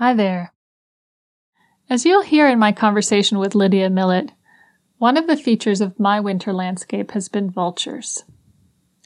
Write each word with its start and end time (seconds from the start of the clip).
Hi 0.00 0.14
there. 0.14 0.54
As 1.90 2.06
you'll 2.06 2.22
hear 2.22 2.48
in 2.48 2.58
my 2.58 2.72
conversation 2.72 3.38
with 3.38 3.54
Lydia 3.54 3.90
Millet, 3.90 4.32
one 4.96 5.18
of 5.18 5.26
the 5.26 5.36
features 5.36 5.82
of 5.82 6.00
my 6.00 6.18
winter 6.18 6.54
landscape 6.54 7.10
has 7.10 7.28
been 7.28 7.50
vultures. 7.50 8.24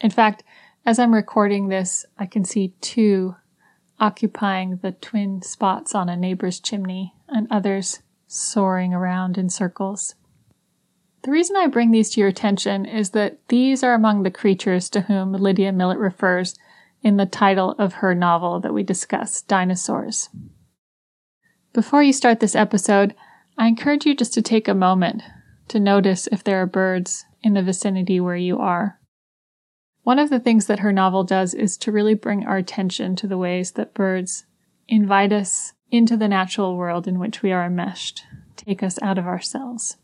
In 0.03 0.11
fact, 0.11 0.45
as 0.87 1.01
I'm 1.01 1.13
recording 1.13 1.67
this, 1.67 2.07
I 2.17 2.27
can 2.27 2.45
see 2.45 2.75
two 2.81 3.35
occupying 3.99 4.77
the 4.83 4.93
twin 4.93 5.43
spots 5.43 5.97
on 5.97 6.09
a 6.09 6.17
neighbor's 6.17 6.61
chimney 6.61 7.13
and 7.27 7.49
others 7.51 7.99
soaring 8.29 8.95
around 8.95 9.37
in 9.37 9.51
circles. 9.51 10.15
The 11.25 11.33
reason 11.33 11.57
I 11.57 11.67
bring 11.67 11.91
these 11.91 12.11
to 12.11 12.21
your 12.21 12.29
attention 12.29 12.87
is 12.87 13.11
that 13.11 13.41
these 13.49 13.83
are 13.83 13.95
among 13.95 14.23
the 14.23 14.31
creatures 14.31 14.89
to 14.91 15.01
whom 15.01 15.33
Lydia 15.33 15.73
Millet 15.73 15.99
refers 15.99 16.55
in 17.03 17.17
the 17.17 17.27
title 17.27 17.73
of 17.81 17.95
her 17.95 18.15
novel 18.15 18.61
that 18.61 18.73
we 18.73 18.85
discuss, 18.85 19.43
Dinosaurs. 19.43 20.29
Before 21.75 22.05
you 22.05 22.13
start 22.13 22.39
this 22.39 22.55
episode, 22.55 23.17
I 23.59 23.67
encourage 23.67 24.07
you 24.07 24.15
just 24.15 24.33
to 24.35 24.43
take 24.43 24.69
a 24.69 24.75
moment 24.75 25.25
to 25.67 25.81
notice 25.81 26.29
if 26.31 26.45
there 26.45 26.63
are 26.63 26.67
birds 26.67 27.25
in 27.43 27.55
the 27.55 27.65
vicinity 27.65 28.21
where 28.21 28.37
you 28.37 28.61
are. 28.61 29.01
One 30.05 30.21
of 30.21 30.31
the 30.31 30.39
things 30.39 30.67
that 30.67 30.79
her 30.79 30.93
novel 30.93 31.25
does 31.25 31.53
is 31.53 31.77
to 31.79 31.91
really 31.91 32.15
bring 32.15 32.47
our 32.47 32.59
attention 32.59 33.17
to 33.17 33.27
the 33.27 33.37
ways 33.37 33.73
that 33.73 33.93
birds 33.93 34.47
invite 34.87 35.33
us 35.33 35.73
into 35.91 36.17
the 36.17 36.29
natural 36.29 36.77
world 36.77 37.09
in 37.09 37.19
which 37.19 37.43
we 37.43 37.51
are 37.51 37.67
enmeshed, 37.67 38.23
take 38.55 38.81
us 38.81 39.03
out 39.03 39.19
of 39.19 39.27
ourselves. 39.27 39.97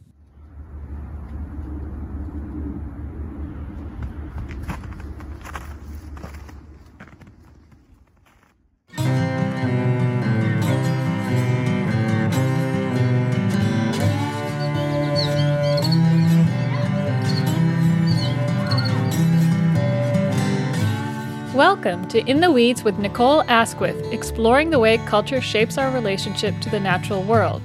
Welcome 21.61 22.09
to 22.09 22.27
In 22.27 22.41
the 22.41 22.51
Weeds 22.51 22.85
with 22.85 22.99
Nicole 22.99 23.43
Asquith, 23.43 24.15
exploring 24.15 24.71
the 24.71 24.79
way 24.79 24.97
culture 24.97 25.43
shapes 25.43 25.77
our 25.77 25.91
relationship 25.93 26.59
to 26.61 26.71
the 26.71 26.81
natural 26.81 27.23
world. 27.23 27.61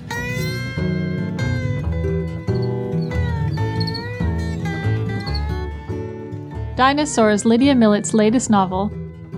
Dinosaurs, 6.76 7.46
Lydia 7.46 7.74
Millet's 7.74 8.14
latest 8.14 8.50
novel, 8.50 8.92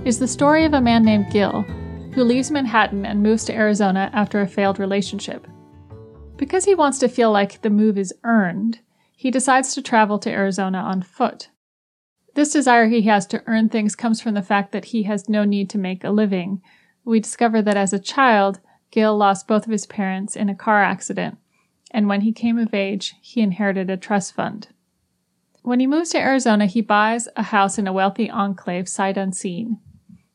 is 0.06 0.18
the 0.18 0.28
story 0.28 0.66
of 0.66 0.74
a 0.74 0.82
man 0.82 1.04
named 1.04 1.32
Gil 1.32 1.62
who 2.16 2.24
leaves 2.24 2.50
Manhattan 2.50 3.06
and 3.06 3.22
moves 3.22 3.46
to 3.46 3.54
Arizona 3.54 4.10
after 4.12 4.42
a 4.42 4.48
failed 4.48 4.80
relationship. 4.80 5.46
Because 6.36 6.66
he 6.66 6.74
wants 6.74 6.98
to 6.98 7.08
feel 7.08 7.32
like 7.32 7.62
the 7.62 7.70
move 7.70 7.96
is 7.96 8.12
earned, 8.24 8.80
he 9.16 9.30
decides 9.30 9.76
to 9.76 9.84
travel 9.84 10.18
to 10.18 10.32
Arizona 10.32 10.80
on 10.80 11.04
foot. 11.04 11.50
This 12.38 12.54
desire 12.54 12.86
he 12.86 13.02
has 13.02 13.26
to 13.28 13.42
earn 13.48 13.68
things 13.68 13.96
comes 13.96 14.22
from 14.22 14.36
the 14.36 14.44
fact 14.44 14.72
that 14.72 14.86
he 14.86 15.02
has 15.04 15.28
no 15.28 15.44
need 15.44 15.72
to 15.72 15.80
make 15.80 16.04
a 16.04 16.12
living. 16.12 16.62
We 17.04 17.20
discover 17.20 17.64
that 17.64 17.78
as 17.78 17.94
a 17.94 18.00
child, 18.00 18.60
Gil 18.92 19.18
lost 19.18 19.48
both 19.48 19.66
of 19.66 19.72
his 19.72 19.88
parents 19.88 20.36
in 20.36 20.48
a 20.48 20.54
car 20.54 20.84
accident, 20.84 21.40
and 21.90 22.08
when 22.08 22.22
he 22.22 22.32
came 22.32 22.60
of 22.60 22.76
age, 22.76 23.16
he 23.24 23.42
inherited 23.42 23.90
a 23.90 23.98
trust 23.98 24.36
fund. 24.36 24.68
When 25.64 25.80
he 25.80 25.88
moves 25.88 26.12
to 26.12 26.20
Arizona, 26.20 26.68
he 26.68 26.80
buys 26.80 27.28
a 27.36 27.42
house 27.42 27.80
in 27.80 27.88
a 27.88 27.92
wealthy 27.92 28.30
enclave 28.30 28.88
sight 28.88 29.18
unseen. 29.18 29.80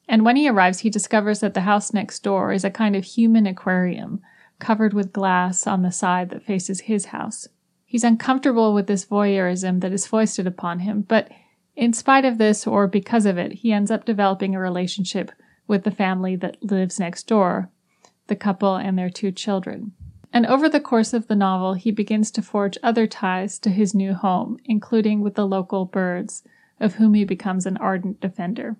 And 0.08 0.24
when 0.24 0.34
he 0.34 0.48
arrives, 0.48 0.80
he 0.80 0.90
discovers 0.90 1.38
that 1.38 1.54
the 1.54 1.60
house 1.60 1.92
next 1.92 2.24
door 2.24 2.52
is 2.52 2.64
a 2.64 2.70
kind 2.70 2.96
of 2.96 3.04
human 3.04 3.46
aquarium, 3.46 4.20
covered 4.58 4.92
with 4.92 5.12
glass 5.12 5.68
on 5.68 5.82
the 5.82 5.92
side 5.92 6.30
that 6.30 6.42
faces 6.42 6.80
his 6.80 7.04
house. 7.06 7.46
He's 7.86 8.02
uncomfortable 8.02 8.74
with 8.74 8.88
this 8.88 9.04
voyeurism 9.04 9.80
that 9.82 9.92
is 9.92 10.04
foisted 10.04 10.48
upon 10.48 10.80
him, 10.80 11.02
but 11.02 11.30
in 11.74 11.92
spite 11.92 12.24
of 12.24 12.38
this, 12.38 12.66
or 12.66 12.86
because 12.86 13.26
of 13.26 13.38
it, 13.38 13.52
he 13.52 13.72
ends 13.72 13.90
up 13.90 14.04
developing 14.04 14.54
a 14.54 14.60
relationship 14.60 15.32
with 15.66 15.84
the 15.84 15.90
family 15.90 16.36
that 16.36 16.62
lives 16.62 17.00
next 17.00 17.26
door, 17.26 17.70
the 18.26 18.36
couple 18.36 18.76
and 18.76 18.98
their 18.98 19.10
two 19.10 19.32
children. 19.32 19.92
And 20.32 20.46
over 20.46 20.68
the 20.68 20.80
course 20.80 21.12
of 21.12 21.28
the 21.28 21.36
novel, 21.36 21.74
he 21.74 21.90
begins 21.90 22.30
to 22.32 22.42
forge 22.42 22.78
other 22.82 23.06
ties 23.06 23.58
to 23.60 23.70
his 23.70 23.94
new 23.94 24.14
home, 24.14 24.58
including 24.64 25.20
with 25.20 25.34
the 25.34 25.46
local 25.46 25.84
birds, 25.84 26.42
of 26.80 26.94
whom 26.94 27.14
he 27.14 27.24
becomes 27.24 27.66
an 27.66 27.76
ardent 27.76 28.20
defender. 28.20 28.76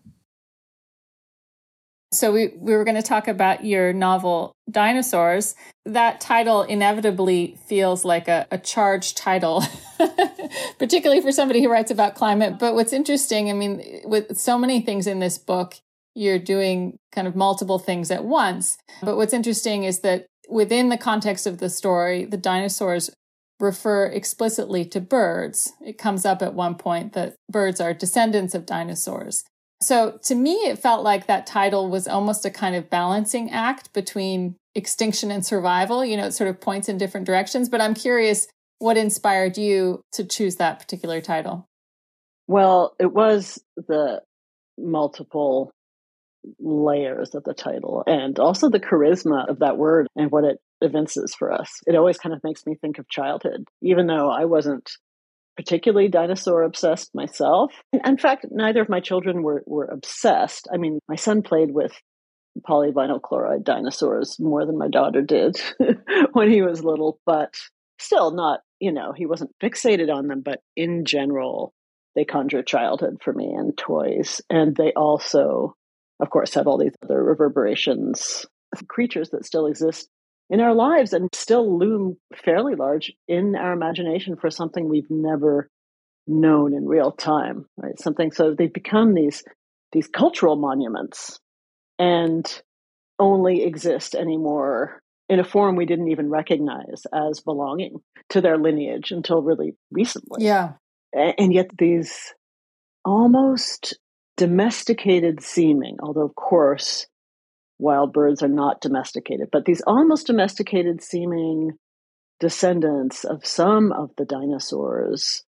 So 2.13 2.31
we, 2.31 2.49
we 2.59 2.75
were 2.75 2.85
going 2.85 2.97
to 2.97 3.03
talk 3.03 3.27
about 3.27 3.65
your 3.65 3.93
novel 3.95 4.53
Dinosaurs. 4.71 5.55
That 5.87 6.21
title 6.21 6.63
inevitably 6.63 7.57
feels 7.67 8.05
like 8.05 8.29
a, 8.29 8.47
a 8.51 8.59
charged 8.59 9.17
title, 9.17 9.65
particularly 10.79 11.23
for 11.23 11.33
somebody 11.33 11.63
who 11.63 11.71
writes 11.71 11.91
about 11.91 12.15
climate. 12.15 12.59
But 12.59 12.75
what's 12.75 12.93
interesting, 12.93 13.49
I 13.49 13.55
mean, 13.55 14.03
with 14.05 14.37
so 14.37 14.59
many 14.59 14.83
things 14.83 15.07
in 15.07 15.21
this 15.21 15.39
book, 15.39 15.77
you're 16.15 16.39
doing 16.39 16.99
kind 17.13 17.27
of 17.27 17.35
multiple 17.35 17.79
things 17.79 18.11
at 18.11 18.25
once. 18.25 18.77
But 19.03 19.17
what's 19.17 19.33
interesting 19.33 19.85
is 19.85 20.01
that 20.01 20.27
within 20.51 20.91
the 20.91 20.99
context 20.99 21.47
of 21.47 21.59
the 21.59 21.71
story, 21.71 22.27
the 22.27 22.37
dinosaurs 22.37 23.11
refer 23.59 24.07
explicitly 24.07 24.85
to 24.85 25.01
birds. 25.01 25.73
It 25.81 25.97
comes 25.97 26.27
up 26.27 26.43
at 26.43 26.53
one 26.53 26.75
point 26.75 27.15
that 27.15 27.37
birds 27.51 27.81
are 27.81 27.95
descendants 27.95 28.55
of 28.55 28.67
dinosaurs. 28.67 29.45
So 29.83 30.19
to 30.25 30.35
me, 30.35 30.55
it 30.55 30.79
felt 30.79 31.03
like 31.05 31.27
that 31.27 31.47
title 31.47 31.89
was 31.89 32.07
almost 32.07 32.45
a 32.45 32.51
kind 32.51 32.77
of 32.77 32.89
balancing 32.89 33.51
act 33.51 33.93
between 33.93 34.57
extinction 34.75 35.31
and 35.31 35.45
survival. 35.45 36.05
You 36.05 36.17
know, 36.17 36.27
it 36.27 36.33
sort 36.33 36.49
of 36.49 36.61
points 36.61 36.89
in 36.89 36.99
different 36.99 37.27
directions, 37.27 37.69
but 37.69 37.81
I'm 37.81 37.95
curious 37.95 38.47
what 38.83 38.97
inspired 38.97 39.57
you 39.57 40.03
to 40.13 40.25
choose 40.25 40.57
that 40.57 40.81
particular 40.81 41.21
title? 41.21 41.69
Well, 42.49 42.95
it 42.99 43.13
was 43.13 43.63
the 43.77 44.23
multiple 44.77 45.71
layers 46.59 47.37
of 47.37 47.45
the 47.45 47.55
title 47.55 48.03
and 48.09 48.41
also 48.41 48.69
the 48.69 48.81
charisma 48.81 49.49
of 49.49 49.61
that 49.61 49.77
word 49.77 50.09
and 50.17 50.33
what 50.33 50.43
it 50.43 50.59
evinces 50.81 51.33
for 51.33 51.53
us. 51.53 51.79
It 51.87 51.95
always 51.95 52.19
kind 52.19 52.35
of 52.35 52.43
makes 52.43 52.67
me 52.67 52.75
think 52.75 52.99
of 52.99 53.09
childhood, 53.09 53.69
even 53.81 54.09
though 54.09 54.29
I 54.29 54.47
wasn't 54.47 54.91
particularly 55.57 56.09
dinosaur 56.09 56.63
obsessed 56.63 57.15
myself. 57.15 57.73
In 58.05 58.19
fact, 58.19 58.47
neither 58.51 58.81
of 58.81 58.89
my 58.89 59.01
children 59.01 59.43
were, 59.43 59.63
were 59.67 59.85
obsessed. 59.85 60.69
I 60.73 60.77
mean, 60.77 60.99
my 61.09 61.17
son 61.17 61.43
played 61.43 61.71
with 61.71 61.93
polyvinyl 62.69 63.21
chloride 63.23 63.65
dinosaurs 63.65 64.37
more 64.39 64.67
than 64.67 64.79
my 64.79 64.89
daughter 64.89 65.23
did 65.23 65.61
when 66.33 66.51
he 66.51 66.63
was 66.63 66.85
little, 66.85 67.19
but 67.25 67.55
still 67.99 68.33
not, 68.33 68.61
you 68.81 68.93
know, 68.93 69.13
he 69.13 69.27
wasn't 69.27 69.55
fixated 69.63 70.13
on 70.13 70.27
them, 70.27 70.43
but 70.43 70.61
in 70.77 71.05
general, 71.05 71.73
they 72.15 72.25
conjure 72.25 72.63
childhood 72.63 73.19
for 73.23 73.33
me 73.33 73.53
and 73.53 73.77
toys. 73.77 74.41
And 74.51 74.77
they 74.77 74.93
also, 74.93 75.75
of 76.21 76.31
course, 76.31 76.55
have 76.55 76.67
all 76.67 76.79
these 76.79 76.95
other 77.05 77.23
reverberations, 77.23 78.45
creatures 78.89 79.31
that 79.31 79.47
still 79.47 79.67
exist 79.67 80.09
in 80.53 80.61
our 80.61 80.75
lives 80.75 81.15
and 81.15 81.31
still 81.33 81.79
loom 81.79 82.19
fairly 82.45 82.75
large 82.75 83.11
in 83.27 83.57
our 83.57 83.73
imagination 83.73 84.37
for 84.37 84.51
something 84.51 84.87
we've 84.87 85.11
never 85.11 85.71
known 86.27 86.75
in 86.75 86.87
real 86.87 87.11
time 87.11 87.65
right? 87.79 87.99
Something 87.99 88.31
so 88.31 88.55
they've 88.55 88.73
become 88.73 89.15
these 89.15 89.43
these 89.91 90.07
cultural 90.07 90.55
monuments 90.57 91.41
and 91.99 92.63
only 93.19 93.65
exist 93.65 94.15
anymore 94.15 95.01
in 95.29 95.41
a 95.41 95.45
form 95.45 95.75
we 95.75 95.87
didn't 95.87 96.11
even 96.11 96.29
recognize 96.29 97.07
as 97.13 97.41
belonging 97.41 97.97
to 98.29 98.41
their 98.41 98.59
lineage 98.59 99.11
until 99.11 99.43
really 99.43 99.75
recently. 99.91 100.45
Yeah. 100.45 100.73
And 101.15 101.53
yet 101.53 101.71
these 101.79 102.35
almost 103.05 103.99
domesticated 104.37 105.43
seeming 105.43 105.97
although 106.03 106.25
of 106.25 106.35
course 106.35 107.07
wild 107.83 108.13
birds 108.13 108.43
are 108.43 108.49
not 108.49 108.81
domesticated, 108.81 109.49
but 109.53 109.65
these 109.65 109.83
almost 109.87 110.29
domesticated 110.29 111.03
seeming 111.03 111.73
descendants 112.41 113.25
of 113.25 113.45
some 113.45 113.93
of 113.93 114.11
the 114.17 114.25
dinosaurs 114.25 115.45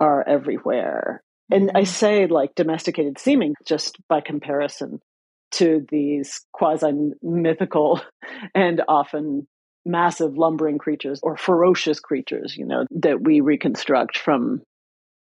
are 0.00 0.26
everywhere. 0.26 1.22
And 1.50 1.70
I 1.74 1.82
mm-hmm. 1.82 1.84
say 1.84 2.26
like 2.26 2.54
domesticated 2.54 3.18
seeming 3.18 3.54
just 3.66 3.98
by 4.08 4.20
comparison 4.20 5.00
to 5.52 5.84
these 5.90 6.40
quasi 6.52 7.12
mythical 7.22 8.00
and 8.54 8.82
often 8.88 9.46
massive 9.84 10.38
lumbering 10.38 10.78
creatures 10.78 11.20
or 11.22 11.36
ferocious 11.36 12.00
creatures, 12.00 12.56
you 12.56 12.64
know, 12.64 12.86
that 12.90 13.20
we 13.20 13.40
reconstruct 13.40 14.16
from 14.16 14.62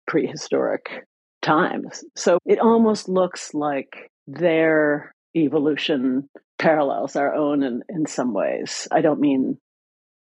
prehistoric 0.06 1.04
times. 1.42 2.02
So 2.16 2.38
it 2.46 2.58
almost 2.58 3.08
looks 3.08 3.54
like 3.54 4.10
their 4.26 5.14
evolution 5.38 6.28
parallels 6.58 7.16
our 7.16 7.34
own 7.34 7.62
in, 7.62 7.82
in 7.88 8.06
some 8.06 8.32
ways. 8.32 8.88
I 8.90 9.00
don't 9.00 9.20
mean 9.20 9.58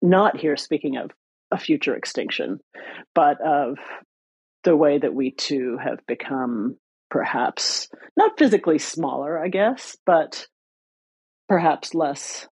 not 0.02 0.38
here 0.38 0.58
speaking 0.58 0.98
of 0.98 1.12
a 1.52 1.58
future 1.58 1.96
extinction, 1.96 2.60
but 3.14 3.40
of 3.42 3.78
the 4.64 4.76
way 4.76 4.98
that 4.98 5.14
we 5.14 5.32
too 5.32 5.78
have 5.82 6.00
become 6.08 6.78
perhaps 7.10 7.88
not 8.18 8.38
physically 8.38 8.80
smaller, 8.80 9.42
I 9.42 9.48
guess, 9.48 9.96
but 10.06 10.48
perhaps 11.48 11.94
less 11.94 12.48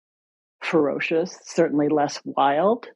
ferocious, 0.62 1.36
certainly 1.44 1.88
less 1.88 2.20
wild 2.24 2.86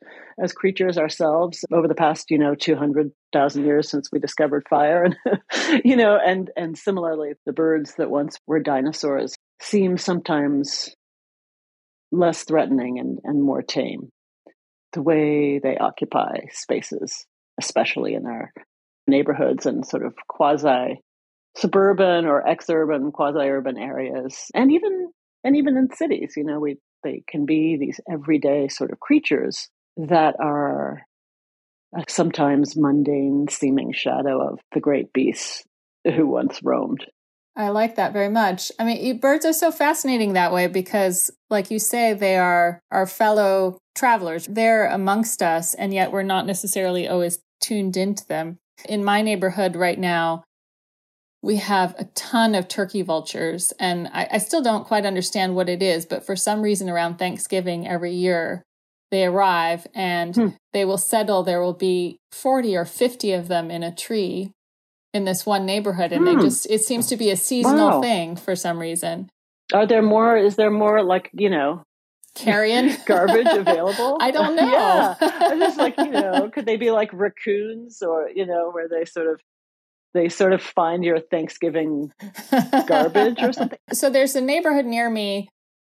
as 0.42 0.52
creatures 0.52 0.98
ourselves 0.98 1.64
over 1.72 1.88
the 1.88 1.94
past, 1.94 2.30
you 2.30 2.38
know, 2.38 2.54
200,000 2.54 3.64
years 3.64 3.90
since 3.90 4.08
we 4.12 4.18
discovered 4.18 4.64
fire. 4.68 5.04
And, 5.04 5.16
you 5.84 5.96
know, 5.96 6.18
and, 6.24 6.50
and 6.56 6.78
similarly, 6.78 7.32
the 7.44 7.52
birds 7.52 7.94
that 7.98 8.10
once 8.10 8.38
were 8.46 8.60
dinosaurs 8.60 9.34
seem 9.60 9.98
sometimes 9.98 10.94
less 12.12 12.44
threatening 12.44 12.98
and, 12.98 13.18
and 13.24 13.42
more 13.42 13.62
tame. 13.62 14.10
The 14.92 15.02
way 15.02 15.58
they 15.58 15.76
occupy 15.76 16.46
spaces, 16.52 17.26
especially 17.60 18.14
in 18.14 18.26
our 18.26 18.52
neighborhoods 19.06 19.66
and 19.66 19.86
sort 19.86 20.04
of 20.04 20.14
quasi 20.28 21.00
suburban 21.56 22.26
or 22.26 22.46
ex-urban, 22.46 23.12
quasi-urban 23.12 23.78
areas, 23.78 24.46
and 24.54 24.70
even 24.72 25.10
and 25.44 25.56
even 25.56 25.76
in 25.76 25.94
cities, 25.94 26.34
you 26.36 26.44
know, 26.44 26.58
we 26.58 26.76
they 27.02 27.22
can 27.28 27.46
be 27.46 27.76
these 27.78 28.00
everyday 28.10 28.68
sort 28.68 28.90
of 28.90 29.00
creatures 29.00 29.68
that 29.96 30.34
are 30.40 31.02
uh, 31.96 32.02
sometimes 32.08 32.76
mundane 32.76 33.46
seeming 33.48 33.92
shadow 33.92 34.40
of 34.40 34.60
the 34.72 34.80
great 34.80 35.12
beasts 35.12 35.64
who 36.04 36.26
once 36.26 36.60
roamed. 36.62 37.06
I 37.56 37.70
like 37.70 37.96
that 37.96 38.12
very 38.12 38.28
much. 38.28 38.70
I 38.78 38.84
mean, 38.84 39.18
birds 39.18 39.46
are 39.46 39.52
so 39.52 39.72
fascinating 39.72 40.34
that 40.34 40.52
way 40.52 40.66
because, 40.66 41.30
like 41.48 41.70
you 41.70 41.78
say, 41.78 42.12
they 42.12 42.36
are 42.36 42.80
our 42.90 43.06
fellow 43.06 43.78
travelers. 43.94 44.46
They're 44.46 44.86
amongst 44.86 45.42
us, 45.42 45.72
and 45.72 45.94
yet 45.94 46.12
we're 46.12 46.22
not 46.22 46.44
necessarily 46.44 47.08
always 47.08 47.38
tuned 47.62 47.96
into 47.96 48.26
them. 48.26 48.58
In 48.86 49.02
my 49.02 49.22
neighborhood 49.22 49.74
right 49.74 49.98
now, 49.98 50.44
we 51.46 51.56
have 51.56 51.94
a 51.96 52.04
ton 52.16 52.56
of 52.56 52.66
turkey 52.66 53.02
vultures, 53.02 53.72
and 53.78 54.08
I, 54.08 54.28
I, 54.32 54.38
still 54.38 54.62
don't 54.62 54.84
quite 54.84 55.06
understand 55.06 55.54
what 55.54 55.68
it 55.68 55.80
is, 55.80 56.04
but 56.04 56.26
for 56.26 56.34
some 56.34 56.60
reason 56.60 56.90
around 56.90 57.18
Thanksgiving 57.18 57.86
every 57.86 58.12
year, 58.12 58.64
they 59.12 59.24
arrive 59.24 59.86
and 59.94 60.34
hmm. 60.34 60.48
they 60.72 60.84
will 60.84 60.98
settle. 60.98 61.44
There 61.44 61.62
will 61.62 61.72
be 61.72 62.18
40 62.32 62.76
or 62.76 62.84
50 62.84 63.32
of 63.32 63.46
them 63.46 63.70
in 63.70 63.84
a 63.84 63.94
tree 63.94 64.50
in 65.14 65.24
this 65.24 65.46
one 65.46 65.64
neighborhood, 65.64 66.10
and 66.10 66.26
hmm. 66.26 66.34
they 66.36 66.42
just, 66.42 66.68
it 66.68 66.80
seems 66.80 67.06
to 67.06 67.16
be 67.16 67.30
a 67.30 67.36
seasonal 67.36 67.90
wow. 67.90 68.00
thing 68.02 68.34
for 68.34 68.56
some 68.56 68.80
reason. 68.80 69.28
Are 69.72 69.86
there 69.86 70.02
more, 70.02 70.36
is 70.36 70.56
there 70.56 70.72
more 70.72 71.04
like, 71.04 71.30
you 71.32 71.48
know, 71.48 71.84
carrion 72.34 72.96
garbage 73.06 73.46
available? 73.46 74.18
I 74.20 74.32
don't 74.32 74.56
know. 74.56 74.68
yeah. 74.68 75.14
I'm 75.20 75.60
just 75.60 75.78
like, 75.78 75.96
you 75.96 76.10
know, 76.10 76.50
could 76.52 76.66
they 76.66 76.76
be 76.76 76.90
like 76.90 77.10
raccoons 77.12 78.02
or, 78.02 78.28
you 78.34 78.46
know, 78.46 78.70
where 78.72 78.88
they 78.88 79.04
sort 79.04 79.28
of 79.28 79.40
they 80.16 80.28
sort 80.28 80.52
of 80.52 80.62
find 80.62 81.04
your 81.04 81.20
Thanksgiving 81.20 82.12
garbage 82.86 83.40
or 83.40 83.52
something. 83.52 83.78
So 83.92 84.10
there's 84.10 84.34
a 84.34 84.40
neighborhood 84.40 84.86
near 84.86 85.08
me 85.08 85.48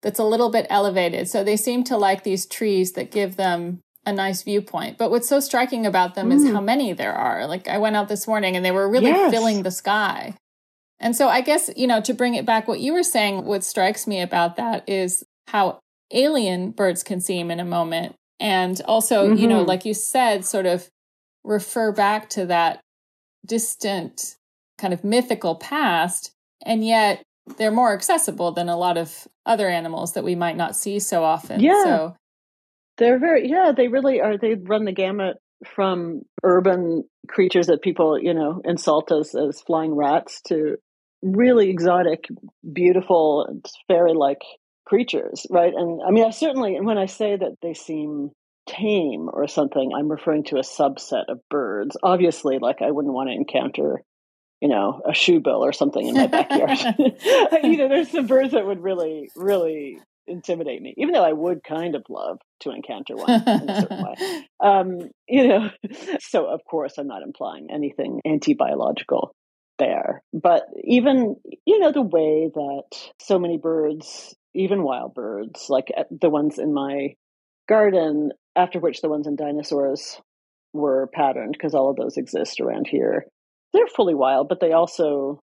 that's 0.02 0.19
a 0.19 0.24
little 0.24 0.50
bit 0.50 0.68
elevated. 0.69 1.30
So 1.30 1.44
they 1.44 1.56
seem 1.56 1.84
to 1.86 1.98
like 1.98 2.24
these 2.24 2.46
trees 2.46 2.94
that 2.94 3.12
give 3.12 3.38
them 3.38 3.80
a 4.06 4.12
nice 4.12 4.44
viewpoint. 4.44 4.98
But 4.98 5.12
what's 5.12 5.30
so 5.30 5.40
striking 5.40 5.86
about 5.86 6.16
them 6.16 6.30
mm. 6.30 6.34
is 6.34 6.52
how 6.52 6.62
many 6.62 6.94
there 6.94 7.14
are. 7.14 7.48
Like 7.48 7.68
I 7.68 7.78
went 7.78 7.96
out 7.96 8.08
this 8.08 8.28
morning 8.28 8.56
and 8.56 8.66
they 8.66 8.72
were 8.72 8.90
really 8.90 9.08
yes. 9.08 9.31
filling 9.31 9.64
the 9.64 9.72
sky. 9.72 10.36
And 11.00 11.16
so 11.16 11.30
I 11.30 11.42
guess, 11.42 11.69
you 11.75 11.88
know, 11.88 12.02
to 12.02 12.14
bring 12.14 12.36
it 12.36 12.46
back, 12.46 12.68
what 12.68 12.80
you 12.80 12.94
were 12.94 13.04
saying, 13.04 13.46
what 13.46 13.64
strikes 13.64 14.08
me 14.08 14.22
about 14.22 14.56
that 14.56 14.88
is 14.90 15.24
how 15.48 15.80
alien 16.12 16.72
birds 16.72 17.04
can 17.04 17.22
seem 17.22 17.52
in 17.52 17.60
a 17.60 17.66
moment. 17.66 18.16
And 18.40 18.81
also, 18.86 19.28
mm-hmm. 19.28 19.38
you 19.38 19.48
know, 19.48 19.60
mm-hmm. 19.60 19.69
like 19.69 19.86
you 19.86 19.94
said, 19.94 20.46
sort 20.46 20.66
of 20.66 20.90
refer 21.44 21.92
back 21.92 22.30
to 22.31 22.46
that 22.48 22.81
distant 23.45 24.38
kind 24.78 24.94
of 24.94 25.04
mythical 25.04 25.56
past, 25.56 26.31
and 26.66 26.86
yet 26.86 27.24
they're 27.57 27.72
more 27.72 27.94
accessible 27.94 28.51
than 28.51 28.69
a 28.69 28.78
lot 28.78 28.98
of 28.98 29.28
other 29.45 29.69
animals 29.69 30.13
that 30.13 30.24
we 30.24 30.36
might 30.36 30.57
not 30.57 30.75
see 30.75 31.00
so 31.00 31.24
often. 31.24 31.62
Yeah. 31.62 31.84
So 31.84 32.16
they're 32.98 33.19
very 33.19 33.50
yeah, 33.50 33.72
they 33.75 33.88
really 33.88 34.19
are 34.22 34.38
they 34.38 34.56
run 34.56 34.86
the 34.86 34.92
gamut 34.92 35.38
from 35.66 36.22
urban 36.44 37.04
creatures 37.28 37.68
that 37.68 37.81
people, 37.81 38.19
you 38.22 38.34
know, 38.34 38.62
insult 38.66 39.12
us 39.12 39.36
as 39.36 39.62
flying 39.62 39.95
rats 39.95 40.42
to 40.48 40.78
really 41.24 41.69
exotic, 41.69 42.25
beautiful, 42.72 43.62
fairy 43.88 44.13
like 44.13 44.42
creatures, 44.86 45.45
right? 45.50 45.74
And 45.75 46.01
I 46.06 46.12
mean 46.12 46.25
I 46.25 46.31
certainly 46.31 46.80
when 46.81 46.98
I 46.98 47.06
say 47.06 47.36
that 47.38 47.56
they 47.62 47.74
seem 47.74 48.31
tame 48.68 49.30
or 49.31 49.48
something, 49.48 49.92
I'm 49.96 50.10
referring 50.10 50.44
to 50.46 50.58
a 50.58 50.62
subset 50.62 51.25
of 51.30 51.40
birds. 51.50 51.98
Obviously, 52.04 52.60
like 52.60 52.81
I 52.81 52.92
wouldn't 52.92 53.14
want 53.14 53.30
to 53.30 53.36
encounter, 53.36 54.04
you 54.62 54.69
know, 54.69 55.02
a 55.06 55.12
shoebill 55.12 55.60
or 55.60 55.74
something 55.74 56.08
in 56.08 56.16
my 56.16 56.28
backyard. 56.28 56.78
you 57.64 57.78
know, 57.78 57.88
there's 57.90 58.12
some 58.12 58.28
birds 58.28 58.52
that 58.52 58.66
would 58.66 58.81
really, 58.81 59.30
really 59.36 60.00
intimidate 60.28 60.81
me, 60.81 60.94
even 60.98 61.14
though 61.14 61.24
I 61.24 61.34
would 61.34 61.64
kind 61.64 61.96
of 61.96 62.04
love 62.10 62.40
to 62.62 62.72
encounter 62.72 63.16
one 63.16 63.30
in 63.30 63.69
a 63.69 63.81
certain 63.81 64.04
way. 64.04 64.44
Um, 64.60 64.98
you 65.28 65.48
know, 65.48 65.69
so 66.19 66.48
of 66.48 66.62
course 66.66 66.98
I'm 66.98 67.06
not 67.06 67.22
implying 67.22 67.68
anything 67.72 68.22
anti-biological 68.25 69.36
there, 69.78 70.24
but 70.34 70.64
even 70.84 71.36
you 71.64 71.78
know 71.78 71.92
the 71.92 72.02
way 72.02 72.50
that 72.52 73.12
so 73.19 73.38
many 73.38 73.60
birds, 73.60 74.36
even 74.56 74.81
wild 74.81 75.14
birds, 75.14 75.68
like 75.69 75.92
uh, 75.96 76.06
the 76.10 76.31
ones 76.31 76.58
in 76.58 76.74
my 76.74 77.14
garden 77.69 78.31
after 78.57 78.80
which 78.80 79.01
the 79.01 79.09
ones 79.09 79.27
in 79.27 79.36
dinosaurs 79.36 80.19
were 80.74 81.07
patterned 81.13 81.54
because 81.54 81.74
all 81.74 81.89
of 81.89 81.95
those 81.95 82.18
exist 82.18 82.59
around 82.59 82.88
here. 82.88 83.25
They're 83.74 83.88
fully 83.88 84.15
wild, 84.15 84.50
but 84.50 84.59
they 84.59 84.71
also 84.71 85.39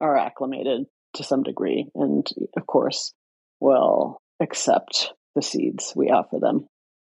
are 0.00 0.16
acclimated 0.16 0.86
to 1.14 1.24
some 1.24 1.42
degree, 1.42 1.86
and 1.94 2.26
of 2.56 2.66
course, 2.66 3.12
will 3.60 4.20
accept 4.40 5.12
the 5.34 5.42
seeds 5.42 5.92
we 5.96 6.10
offer 6.10 6.38
them. 6.38 6.66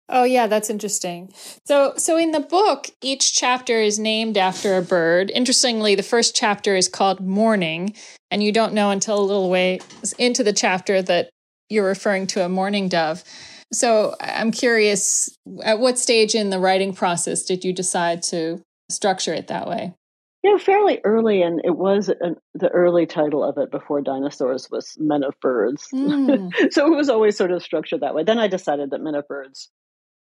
Oh 0.09 0.25
yeah, 0.25 0.49
that's 0.49 0.71
interesting. 0.71 1.33
So 1.67 1.95
so 1.97 2.17
in 2.17 2.33
the 2.33 2.41
book, 2.41 2.89
each 3.01 3.33
chapter 3.33 3.81
is 3.81 3.99
named 3.99 4.37
after 4.37 4.77
a 4.77 4.83
bird. 4.83 5.31
Interestingly, 5.33 5.95
the 5.95 6.03
first 6.03 6.35
chapter 6.35 6.75
is 6.75 6.89
called 6.89 7.21
Mourning, 7.21 7.95
and 8.31 8.43
you 8.43 8.53
don't 8.53 8.75
know 8.75 8.91
until 8.91 9.21
a 9.21 9.23
little 9.23 9.51
way 9.51 9.81
into 10.19 10.43
the 10.43 10.53
chapter 10.53 11.01
that 11.03 11.31
you're 11.69 11.87
referring 11.87 12.27
to 12.29 12.45
a 12.45 12.49
mourning 12.49 12.89
dove. 12.89 13.23
So 13.73 14.17
I'm 14.21 14.51
curious, 14.51 15.37
at 15.63 15.79
what 15.79 15.99
stage 15.99 16.35
in 16.35 16.51
the 16.51 16.59
writing 16.59 16.93
process 16.93 17.45
did 17.45 17.65
you 17.65 17.73
decide 17.73 18.23
to 18.25 18.63
structure 18.89 19.33
it 19.33 19.47
that 19.47 19.69
way? 19.69 19.95
Yeah, 20.43 20.57
fairly 20.57 21.01
early, 21.05 21.43
and 21.43 21.61
it 21.65 21.77
was 21.77 22.09
an, 22.09 22.37
the 22.55 22.71
early 22.71 23.05
title 23.05 23.45
of 23.45 23.59
it 23.59 23.71
before 23.71 24.01
dinosaurs 24.01 24.69
was 24.71 24.97
Men 24.99 25.23
of 25.23 25.35
Birds. 25.41 25.87
Mm. 25.93 26.51
so 26.71 26.87
it 26.87 26.97
was 26.97 27.11
always 27.11 27.37
sort 27.37 27.53
of 27.53 27.63
structured 27.63 28.01
that 28.01 28.15
way. 28.15 28.25
Then 28.25 28.39
I 28.39 28.49
decided 28.49 28.91
that 28.91 29.03
Men 29.03 29.15
of 29.15 29.29
Birds 29.29 29.69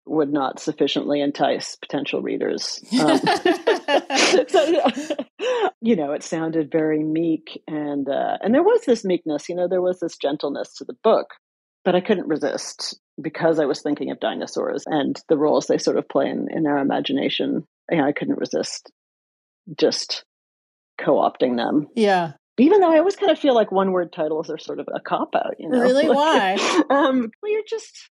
would 0.05 0.31
not 0.31 0.59
sufficiently 0.59 1.19
entice 1.19 1.75
potential 1.75 2.21
readers. 2.21 2.81
Um, 2.97 3.17
so, 4.47 4.81
you 5.81 5.97
know, 5.97 6.13
it 6.13 6.23
sounded 6.23 6.71
very 6.71 7.03
meek, 7.03 7.61
and 7.67 8.07
uh, 8.07 8.37
and 8.41 8.53
there 8.53 8.63
was 8.63 8.83
this 8.85 9.03
meekness. 9.03 9.49
You 9.49 9.55
know, 9.55 9.67
there 9.67 9.81
was 9.81 9.99
this 9.99 10.15
gentleness 10.15 10.73
to 10.75 10.85
the 10.85 10.95
book, 11.03 11.27
but 11.83 11.95
I 11.95 11.99
couldn't 12.01 12.29
resist 12.29 12.97
because 13.21 13.59
I 13.59 13.65
was 13.65 13.81
thinking 13.81 14.11
of 14.11 14.19
dinosaurs 14.19 14.83
and 14.85 15.19
the 15.29 15.37
roles 15.37 15.67
they 15.67 15.77
sort 15.77 15.97
of 15.97 16.07
play 16.07 16.29
in, 16.29 16.47
in 16.51 16.67
our 16.67 16.77
imagination. 16.77 17.65
You 17.89 17.97
know, 17.97 18.05
I 18.05 18.11
couldn't 18.11 18.39
resist 18.39 18.91
just 19.77 20.23
co-opting 20.99 21.57
them. 21.57 21.87
Yeah. 21.95 22.33
Even 22.59 22.79
though 22.79 22.91
I 22.91 22.97
always 22.97 23.15
kind 23.15 23.31
of 23.31 23.37
feel 23.37 23.53
like 23.53 23.71
one 23.71 23.91
word 23.91 24.11
titles 24.11 24.49
are 24.49 24.57
sort 24.57 24.79
of 24.79 24.87
a 24.93 24.99
cop 24.99 25.35
out, 25.35 25.55
you 25.59 25.69
know. 25.69 25.79
Really? 25.79 26.07
Like, 26.07 26.15
Why? 26.15 26.53
um, 26.89 27.29
well, 27.41 27.51
you're 27.51 27.61
just 27.67 28.09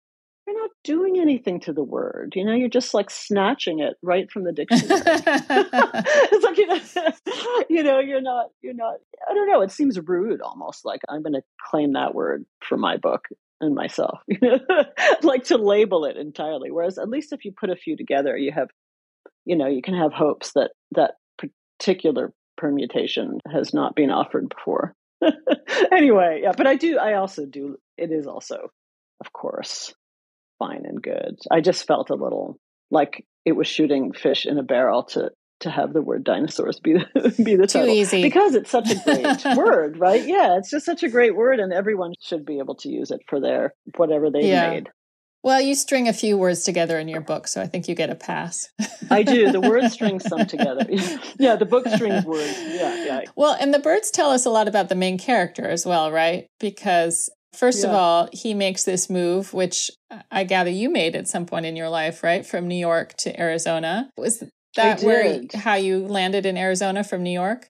you're 0.46 0.60
not 0.60 0.70
doing 0.82 1.20
anything 1.20 1.60
to 1.60 1.72
the 1.72 1.84
word. 1.84 2.32
You 2.34 2.44
know, 2.44 2.52
you're 2.52 2.68
just 2.68 2.94
like 2.94 3.10
snatching 3.10 3.78
it 3.78 3.94
right 4.02 4.30
from 4.30 4.42
the 4.44 4.52
dictionary. 4.52 5.00
it's 5.06 6.44
like 6.44 6.58
you 6.58 6.66
know, 6.66 7.60
you 7.68 7.82
know, 7.84 8.00
you're 8.00 8.20
not, 8.20 8.46
you're 8.60 8.74
not. 8.74 8.96
I 9.28 9.34
don't 9.34 9.48
know. 9.48 9.62
It 9.62 9.70
seems 9.70 9.98
rude, 10.00 10.40
almost 10.40 10.84
like 10.84 11.00
I'm 11.08 11.22
going 11.22 11.34
to 11.34 11.42
claim 11.70 11.92
that 11.92 12.14
word 12.14 12.44
for 12.60 12.76
my 12.76 12.96
book 12.96 13.26
and 13.62 13.74
myself. 13.74 14.20
like 15.22 15.44
to 15.44 15.56
label 15.56 16.04
it 16.04 16.16
entirely. 16.16 16.70
Whereas 16.70 16.98
at 16.98 17.08
least 17.08 17.32
if 17.32 17.44
you 17.44 17.52
put 17.58 17.70
a 17.70 17.76
few 17.76 17.96
together, 17.96 18.36
you 18.36 18.52
have, 18.52 18.68
you 19.44 19.56
know, 19.56 19.68
you 19.68 19.80
can 19.80 19.94
have 19.94 20.12
hopes 20.12 20.52
that 20.52 20.72
that 20.94 21.12
particular 21.38 22.32
permutation 22.56 23.38
has 23.50 23.72
not 23.72 23.96
been 23.96 24.10
offered 24.10 24.48
before. 24.48 24.94
anyway, 25.92 26.40
yeah, 26.42 26.52
but 26.56 26.66
I 26.66 26.74
do. 26.76 26.98
I 26.98 27.14
also 27.14 27.46
do. 27.46 27.76
It 27.96 28.10
is 28.10 28.26
also, 28.26 28.70
of 29.24 29.32
course, 29.32 29.94
fine 30.58 30.82
and 30.84 31.00
good. 31.00 31.38
I 31.50 31.60
just 31.60 31.86
felt 31.86 32.10
a 32.10 32.14
little 32.14 32.58
like 32.90 33.24
it 33.44 33.52
was 33.52 33.66
shooting 33.66 34.12
fish 34.12 34.46
in 34.46 34.58
a 34.58 34.62
barrel 34.62 35.04
to 35.04 35.30
to 35.62 35.70
have 35.70 35.92
the 35.92 36.02
word 36.02 36.24
dinosaurs 36.24 36.78
be 36.80 36.94
the, 36.94 37.34
be 37.44 37.56
the 37.56 37.66
Too 37.66 37.80
title 37.80 37.94
easy. 37.94 38.22
because 38.22 38.54
it's 38.54 38.70
such 38.70 38.90
a 38.90 38.96
great 39.04 39.44
word, 39.56 39.98
right? 39.98 40.26
Yeah, 40.26 40.58
it's 40.58 40.70
just 40.70 40.86
such 40.86 41.02
a 41.02 41.08
great 41.08 41.34
word, 41.34 41.60
and 41.60 41.72
everyone 41.72 42.12
should 42.20 42.44
be 42.44 42.58
able 42.58 42.74
to 42.76 42.88
use 42.88 43.10
it 43.10 43.20
for 43.28 43.40
their 43.40 43.74
whatever 43.96 44.30
they've 44.30 44.44
yeah. 44.44 44.70
made. 44.70 44.90
Well, 45.44 45.60
you 45.60 45.74
string 45.74 46.06
a 46.06 46.12
few 46.12 46.38
words 46.38 46.62
together 46.62 47.00
in 47.00 47.08
your 47.08 47.20
book, 47.20 47.48
so 47.48 47.60
I 47.60 47.66
think 47.66 47.88
you 47.88 47.96
get 47.96 48.10
a 48.10 48.14
pass. 48.14 48.68
I 49.10 49.24
do. 49.24 49.50
The 49.50 49.60
words 49.60 49.92
string 49.92 50.20
some 50.20 50.46
together. 50.46 50.86
yeah, 51.36 51.56
the 51.56 51.66
book 51.66 51.88
strings 51.88 52.24
words. 52.24 52.56
Yeah, 52.60 53.04
yeah. 53.04 53.20
Well, 53.34 53.56
and 53.58 53.74
the 53.74 53.80
birds 53.80 54.12
tell 54.12 54.30
us 54.30 54.46
a 54.46 54.50
lot 54.50 54.68
about 54.68 54.88
the 54.88 54.94
main 54.94 55.18
character 55.18 55.68
as 55.68 55.84
well, 55.84 56.12
right? 56.12 56.46
Because 56.60 57.28
First 57.52 57.82
yeah. 57.82 57.90
of 57.90 57.94
all, 57.94 58.28
he 58.32 58.54
makes 58.54 58.84
this 58.84 59.10
move, 59.10 59.52
which 59.52 59.90
I 60.30 60.44
gather 60.44 60.70
you 60.70 60.88
made 60.88 61.14
at 61.14 61.28
some 61.28 61.44
point 61.44 61.66
in 61.66 61.76
your 61.76 61.90
life, 61.90 62.22
right? 62.22 62.46
From 62.46 62.66
New 62.66 62.76
York 62.76 63.14
to 63.18 63.38
Arizona. 63.38 64.10
Was 64.16 64.42
that 64.76 65.02
where 65.02 65.42
how 65.54 65.74
you 65.74 66.06
landed 66.06 66.46
in 66.46 66.56
Arizona 66.56 67.04
from 67.04 67.22
New 67.22 67.30
York? 67.30 67.68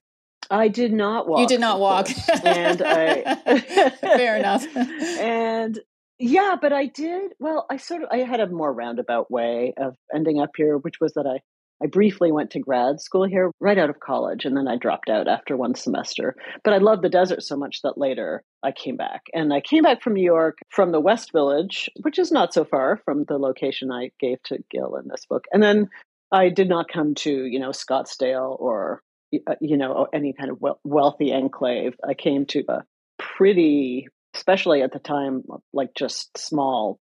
I 0.49 0.67
did 0.67 0.93
not 0.93 1.27
walk. 1.27 1.39
You 1.39 1.47
did 1.47 1.59
not 1.59 1.79
walk. 1.79 2.09
and 2.43 2.81
I 2.81 3.91
Fair 4.01 4.37
enough. 4.37 4.65
and 4.75 5.79
yeah, 6.19 6.55
but 6.61 6.73
I 6.73 6.87
did. 6.87 7.33
Well, 7.39 7.65
I 7.69 7.77
sort 7.77 8.03
of 8.03 8.09
I 8.11 8.17
had 8.19 8.39
a 8.39 8.47
more 8.47 8.71
roundabout 8.71 9.31
way 9.31 9.73
of 9.77 9.95
ending 10.13 10.39
up 10.39 10.51
here, 10.55 10.77
which 10.77 10.99
was 10.99 11.13
that 11.13 11.25
I 11.25 11.39
I 11.83 11.87
briefly 11.87 12.31
went 12.31 12.51
to 12.51 12.59
grad 12.59 13.01
school 13.01 13.25
here 13.25 13.51
right 13.59 13.77
out 13.77 13.89
of 13.89 13.99
college, 13.99 14.45
and 14.45 14.55
then 14.55 14.69
I 14.69 14.77
dropped 14.77 15.09
out 15.09 15.27
after 15.27 15.57
one 15.57 15.75
semester. 15.75 16.35
But 16.63 16.73
I 16.73 16.77
loved 16.77 17.01
the 17.01 17.09
desert 17.09 17.43
so 17.43 17.57
much 17.57 17.81
that 17.81 17.97
later 17.97 18.43
I 18.63 18.71
came 18.71 18.95
back. 18.95 19.23
And 19.33 19.53
I 19.53 19.59
came 19.59 19.83
back 19.83 20.01
from 20.01 20.13
New 20.13 20.23
York 20.23 20.59
from 20.69 20.91
the 20.91 21.01
West 21.01 21.33
Village, 21.33 21.89
which 22.01 22.19
is 22.19 22.31
not 22.31 22.53
so 22.53 22.63
far 22.63 23.01
from 23.03 23.25
the 23.25 23.37
location 23.37 23.91
I 23.91 24.11
gave 24.19 24.41
to 24.43 24.59
Gil 24.71 24.95
in 24.95 25.09
this 25.09 25.25
book. 25.25 25.43
And 25.51 25.61
then 25.61 25.89
I 26.33 26.49
did 26.49 26.67
not 26.67 26.87
come 26.91 27.13
to, 27.15 27.45
you 27.45 27.59
know, 27.59 27.69
Scottsdale 27.69 28.59
or, 28.59 29.01
uh, 29.47 29.55
you 29.61 29.77
know, 29.77 30.07
any 30.11 30.33
kind 30.33 30.49
of 30.49 30.57
wealthy 30.83 31.31
enclave. 31.31 31.93
I 32.05 32.15
came 32.15 32.47
to 32.47 32.63
a 32.67 32.83
pretty, 33.19 34.07
especially 34.35 34.81
at 34.81 34.91
the 34.91 34.99
time, 34.99 35.43
like 35.71 35.89
just 35.95 36.35
small 36.37 36.99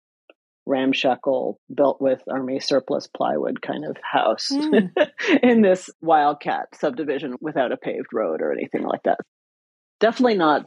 ramshackle, 0.66 1.60
built 1.74 2.02
with 2.02 2.22
army 2.30 2.60
surplus 2.60 3.08
plywood 3.08 3.62
kind 3.62 3.86
of 3.86 3.96
house 4.04 4.50
mm. 4.52 4.92
in 5.42 5.62
this 5.62 5.90
wildcat 6.02 6.68
subdivision 6.76 7.36
without 7.40 7.72
a 7.72 7.78
paved 7.78 8.14
road 8.14 8.42
or 8.42 8.52
anything 8.52 8.84
like 8.84 9.04
that. 9.04 9.18
Definitely 10.02 10.38
not 10.38 10.66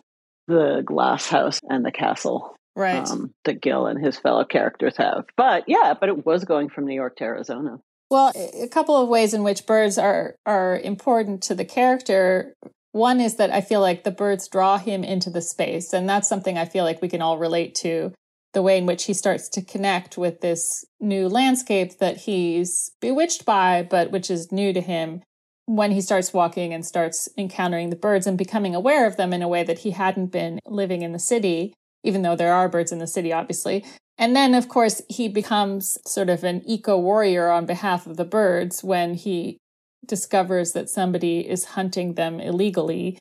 the 0.49 0.83
glass 0.85 1.28
house 1.28 1.61
and 1.68 1.85
the 1.85 1.92
castle 1.92 2.56
right 2.76 3.09
um, 3.09 3.33
that 3.44 3.61
Gil 3.61 3.87
and 3.87 4.04
his 4.04 4.18
fellow 4.18 4.44
characters 4.44 4.97
have. 4.97 5.25
But 5.37 5.64
yeah, 5.68 5.94
but 5.99 6.09
it 6.09 6.25
was 6.25 6.44
going 6.44 6.71
from 6.71 6.87
New 6.87 6.94
York 6.94 7.16
to 7.16 7.25
Arizona. 7.25 7.78
Well, 8.14 8.30
a 8.37 8.68
couple 8.68 8.97
of 8.97 9.09
ways 9.09 9.35
in 9.35 9.42
which 9.42 9.66
birds 9.66 9.99
are 9.99 10.37
are 10.47 10.78
important 10.78 11.42
to 11.42 11.54
the 11.56 11.64
character. 11.64 12.54
One 12.92 13.21
is 13.21 13.38
that 13.38 13.50
I 13.50 13.61
feel 13.61 13.80
like 13.80 14.04
the 14.04 14.12
birds 14.12 14.47
draw 14.47 14.78
him 14.78 15.02
into 15.02 15.30
the 15.30 15.42
space, 15.42 15.92
and 15.92 16.09
that's 16.09 16.28
something 16.28 16.56
I 16.56 16.64
feel 16.64 16.85
like 16.85 17.02
we 17.02 17.09
can 17.09 17.21
all 17.21 17.38
relate 17.38 17.75
to 17.83 18.12
the 18.52 18.62
way 18.62 18.78
in 18.78 18.87
which 18.87 19.06
he 19.06 19.14
starts 19.14 19.49
to 19.49 19.62
connect 19.62 20.16
with 20.16 20.42
this 20.42 20.85
new 21.00 21.28
landscape 21.28 21.99
that 21.99 22.18
he's 22.18 22.92
bewitched 23.00 23.44
by, 23.44 23.83
but 23.83 24.12
which 24.12 24.30
is 24.30 24.52
new 24.52 24.73
to 24.73 24.80
him 24.80 25.23
when 25.66 25.90
he 25.90 26.00
starts 26.00 26.33
walking 26.33 26.73
and 26.73 26.87
starts 26.87 27.28
encountering 27.37 27.90
the 27.90 27.97
birds 27.97 28.28
and 28.28 28.38
becoming 28.38 28.76
aware 28.76 29.09
of 29.09 29.16
them 29.16 29.33
in 29.33 29.42
a 29.42 29.49
way 29.49 29.64
that 29.64 29.80
he 29.80 29.90
hadn't 29.90 30.30
been 30.30 30.61
living 30.66 31.02
in 31.02 31.11
the 31.11 31.18
city, 31.18 31.75
even 32.04 32.23
though 32.23 32.37
there 32.37 32.54
are 32.54 32.68
birds 32.68 32.92
in 32.92 33.00
the 33.00 33.09
city, 33.09 33.33
obviously. 33.33 33.85
And 34.16 34.37
then, 34.37 34.54
of 34.54 34.68
course, 34.68 35.02
he 35.09 35.28
becomes 35.28 35.99
sort 36.06 36.28
of 36.28 36.44
an 36.44 36.62
eco 36.66 36.99
warrior 36.99 37.50
on 37.50 37.66
behalf 37.66 38.06
of 38.06 38.16
the 38.16 38.25
birds 38.25 38.85
when 38.85 39.14
he 39.14 39.59
discovers 40.06 40.73
that 40.73 40.88
somebody 40.88 41.49
is 41.49 41.64
hunting 41.64 42.14
them 42.14 42.38
illegally 42.38 43.18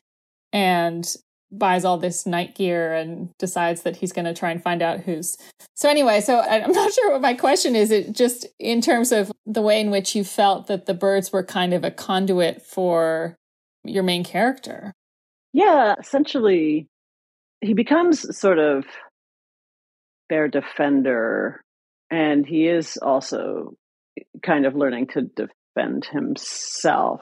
and 0.52 1.16
buys 1.50 1.84
all 1.84 1.98
this 1.98 2.26
night 2.26 2.54
gear 2.54 2.94
and 2.94 3.30
decides 3.38 3.82
that 3.82 3.96
he's 3.96 4.12
going 4.12 4.24
to 4.24 4.34
try 4.34 4.50
and 4.50 4.62
find 4.62 4.82
out 4.82 5.00
who's. 5.00 5.36
So 5.74 5.88
anyway, 5.88 6.20
so 6.20 6.40
I'm 6.40 6.72
not 6.72 6.92
sure 6.92 7.12
what 7.12 7.20
my 7.20 7.34
question 7.34 7.76
is. 7.76 7.90
It 7.90 8.12
just 8.12 8.46
in 8.58 8.80
terms 8.80 9.12
of 9.12 9.32
the 9.46 9.62
way 9.62 9.80
in 9.80 9.90
which 9.90 10.14
you 10.14 10.24
felt 10.24 10.66
that 10.66 10.86
the 10.86 10.94
birds 10.94 11.32
were 11.32 11.44
kind 11.44 11.72
of 11.72 11.84
a 11.84 11.90
conduit 11.90 12.62
for 12.62 13.36
your 13.84 14.02
main 14.02 14.24
character. 14.24 14.92
Yeah, 15.52 15.94
essentially, 15.98 16.88
he 17.60 17.74
becomes 17.74 18.36
sort 18.36 18.58
of 18.58 18.84
defender, 20.48 21.60
and 22.10 22.46
he 22.46 22.66
is 22.66 22.96
also 23.00 23.74
kind 24.42 24.66
of 24.66 24.74
learning 24.74 25.08
to 25.08 25.22
defend 25.22 26.04
himself 26.04 27.20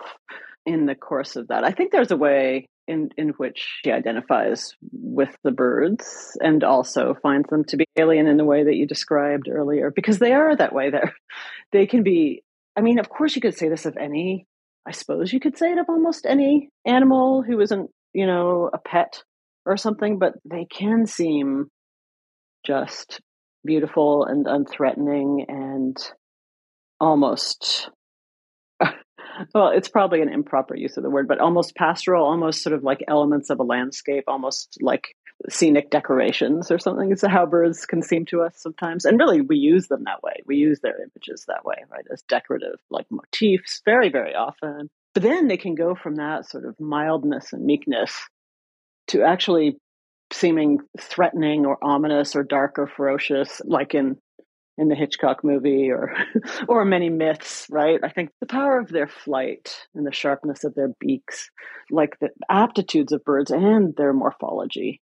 in 0.67 0.87
the 0.87 0.95
course 0.95 1.37
of 1.37 1.49
that. 1.49 1.65
I 1.65 1.73
think 1.73 1.93
there's 1.93 2.11
a 2.11 2.17
way 2.17 2.67
in, 2.89 3.11
in 3.17 3.31
which 3.31 3.81
she 3.83 3.91
identifies 3.91 4.75
with 4.93 5.35
the 5.45 5.51
birds 5.51 6.37
and 6.41 6.63
also 6.65 7.17
finds 7.23 7.49
them 7.49 7.65
to 7.65 7.77
be 7.77 7.87
alien 7.97 8.27
in 8.27 8.37
the 8.37 8.45
way 8.45 8.65
that 8.65 8.75
you 8.75 8.87
described 8.87 9.49
earlier, 9.49 9.91
because 9.91 10.19
they 10.19 10.33
are 10.33 10.55
that 10.57 10.75
way. 10.75 10.91
There, 10.91 11.15
they 11.73 11.87
can 11.87 12.03
be. 12.03 12.43
I 12.77 12.81
mean, 12.81 12.99
of 12.99 13.09
course, 13.09 13.35
you 13.35 13.43
could 13.43 13.57
say 13.57 13.69
this 13.69 13.87
of 13.87 13.97
any. 13.97 14.47
I 14.87 14.93
suppose 14.93 15.33
you 15.33 15.41
could 15.41 15.57
say 15.57 15.73
it 15.73 15.79
of 15.79 15.87
almost 15.89 16.27
any 16.27 16.71
animal 16.85 17.43
who 17.43 17.61
isn't, 17.61 17.91
you 18.15 18.27
know, 18.27 18.69
a 18.73 18.79
pet 18.79 19.23
or 19.65 19.77
something, 19.77 20.19
but 20.19 20.35
they 20.45 20.65
can 20.65 21.07
seem 21.07 21.69
just 22.65 23.21
beautiful 23.65 24.25
and 24.25 24.47
unthreatening 24.47 25.45
and 25.49 25.97
almost 27.01 27.91
well, 29.55 29.69
it's 29.69 29.89
probably 29.89 30.21
an 30.21 30.29
improper 30.29 30.77
use 30.77 30.97
of 30.97 31.03
the 31.03 31.11
word, 31.11 31.29
but 31.29 31.39
almost 31.39 31.75
pastoral, 31.75 32.25
almost 32.25 32.63
sort 32.63 32.75
of 32.75 32.83
like 32.83 33.05
elements 33.09 33.51
of 33.51 33.61
a 33.61 33.65
landscape, 33.65 34.25
almost 34.27 34.79
like 34.81 35.15
scenic 35.49 35.91
decorations 35.91 36.71
or 36.71 36.79
something. 36.79 37.11
It's 37.11 37.25
how 37.27 37.47
birds 37.47 37.87
can 37.87 38.03
seem 38.03 38.27
to 38.27 38.43
us 38.43 38.55
sometimes. 38.57 39.05
And 39.05 39.19
really, 39.19 39.41
we 39.41 39.57
use 39.57 39.89
them 39.89 40.05
that 40.05 40.23
way. 40.23 40.43
We 40.47 40.57
use 40.57 40.81
their 40.81 40.97
images 41.01 41.45
that 41.49 41.65
way, 41.65 41.77
right? 41.91 42.05
As 42.13 42.23
decorative, 42.23 42.79
like 42.91 43.07
motifs, 43.11 43.81
very, 43.85 44.09
very 44.11 44.35
often. 44.35 44.89
But 45.15 45.23
then 45.23 45.49
they 45.49 45.57
can 45.57 45.75
go 45.75 45.95
from 45.95 46.17
that 46.17 46.49
sort 46.49 46.65
of 46.65 46.79
mildness 46.81 47.53
and 47.53 47.65
meekness 47.65 48.19
to 49.09 49.23
actually 49.23 49.77
seeming 50.33 50.79
threatening 50.99 51.67
or 51.67 51.79
ominous 51.83 52.35
or 52.35 52.43
dark 52.43 52.79
or 52.79 52.87
ferocious, 52.87 53.61
like 53.65 53.95
in 53.95 54.17
in 54.79 54.89
the 54.89 54.95
Hitchcock 54.95 55.45
movie 55.45 55.91
or 55.91 56.15
or 56.69 56.85
many 56.85 57.11
myths, 57.11 57.67
right? 57.71 58.01
I 58.03 58.09
think 58.09 58.31
the 58.41 58.47
power 58.47 58.79
of 58.79 58.89
their 58.89 59.09
flight 59.09 59.77
and 59.95 60.07
the 60.07 60.13
sharpness 60.13 60.65
of 60.65 60.75
their 60.75 60.91
beaks, 60.99 61.51
like 61.91 62.19
the 62.21 62.31
aptitudes 62.51 63.13
of 63.13 63.25
birds 63.25 63.51
and 63.51 63.95
their 63.97 64.13
morphology, 64.13 65.01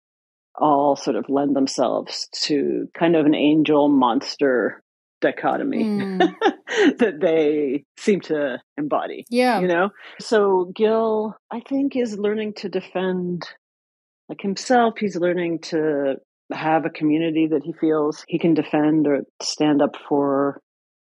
all 0.56 0.96
sort 0.96 1.16
of 1.16 1.28
lend 1.28 1.54
themselves 1.54 2.28
to 2.32 2.88
kind 2.98 3.16
of 3.16 3.26
an 3.26 3.34
angel 3.34 3.88
monster 3.88 4.82
dichotomy 5.20 5.84
mm. 5.84 6.18
that 6.98 7.18
they 7.20 7.84
seem 7.98 8.20
to 8.22 8.60
embody. 8.76 9.24
Yeah. 9.30 9.60
You 9.60 9.68
know? 9.68 9.90
So 10.20 10.72
Gil, 10.74 11.36
I 11.50 11.60
think, 11.60 11.96
is 11.96 12.18
learning 12.18 12.54
to 12.54 12.68
defend 12.68 13.48
like 14.30 14.40
himself. 14.40 14.94
He's 14.98 15.16
learning 15.16 15.58
to 15.58 16.14
have 16.52 16.86
a 16.86 16.90
community 16.90 17.48
that 17.48 17.62
he 17.62 17.72
feels 17.72 18.24
he 18.26 18.38
can 18.38 18.54
defend 18.54 19.06
or 19.06 19.24
stand 19.42 19.82
up 19.82 19.96
for. 20.08 20.60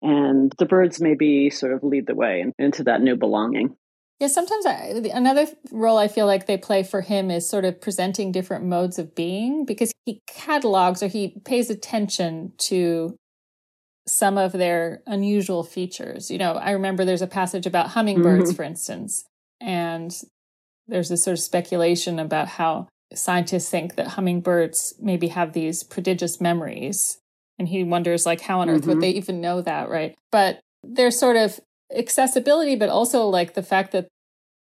And 0.01 0.51
the 0.57 0.65
birds 0.65 0.99
maybe 0.99 1.49
sort 1.49 1.71
of 1.71 1.83
lead 1.83 2.07
the 2.07 2.15
way 2.15 2.43
into 2.59 2.83
that 2.83 3.01
new 3.01 3.15
belonging. 3.15 3.77
Yeah, 4.19 4.27
sometimes 4.27 4.65
I, 4.65 5.01
another 5.13 5.47
role 5.71 5.97
I 5.97 6.07
feel 6.07 6.25
like 6.25 6.45
they 6.45 6.57
play 6.57 6.83
for 6.83 7.01
him 7.01 7.31
is 7.31 7.47
sort 7.47 7.65
of 7.65 7.79
presenting 7.79 8.31
different 8.31 8.65
modes 8.65 8.99
of 8.99 9.15
being 9.15 9.65
because 9.65 9.91
he 10.05 10.21
catalogs 10.27 11.01
or 11.01 11.07
he 11.07 11.39
pays 11.45 11.69
attention 11.69 12.53
to 12.69 13.15
some 14.07 14.37
of 14.37 14.51
their 14.51 15.01
unusual 15.07 15.63
features. 15.63 16.29
You 16.29 16.37
know, 16.37 16.53
I 16.53 16.71
remember 16.71 17.05
there's 17.05 17.21
a 17.21 17.27
passage 17.27 17.65
about 17.65 17.89
hummingbirds, 17.89 18.49
mm-hmm. 18.49 18.55
for 18.55 18.63
instance, 18.63 19.25
and 19.61 20.13
there's 20.87 21.09
this 21.09 21.23
sort 21.23 21.37
of 21.37 21.43
speculation 21.43 22.19
about 22.19 22.47
how 22.47 22.87
scientists 23.15 23.69
think 23.69 23.95
that 23.95 24.07
hummingbirds 24.07 24.95
maybe 24.99 25.27
have 25.29 25.53
these 25.53 25.83
prodigious 25.83 26.39
memories. 26.41 27.17
And 27.59 27.67
he 27.67 27.83
wonders, 27.83 28.25
like, 28.25 28.41
how 28.41 28.61
on 28.61 28.69
earth 28.69 28.81
mm-hmm. 28.81 28.89
would 28.89 29.01
they 29.01 29.11
even 29.11 29.39
know 29.39 29.61
that, 29.61 29.89
right? 29.89 30.15
But 30.31 30.59
there's 30.83 31.19
sort 31.19 31.35
of 31.35 31.59
accessibility, 31.95 32.75
but 32.75 32.89
also 32.89 33.27
like 33.27 33.53
the 33.53 33.63
fact 33.63 33.91
that 33.91 34.07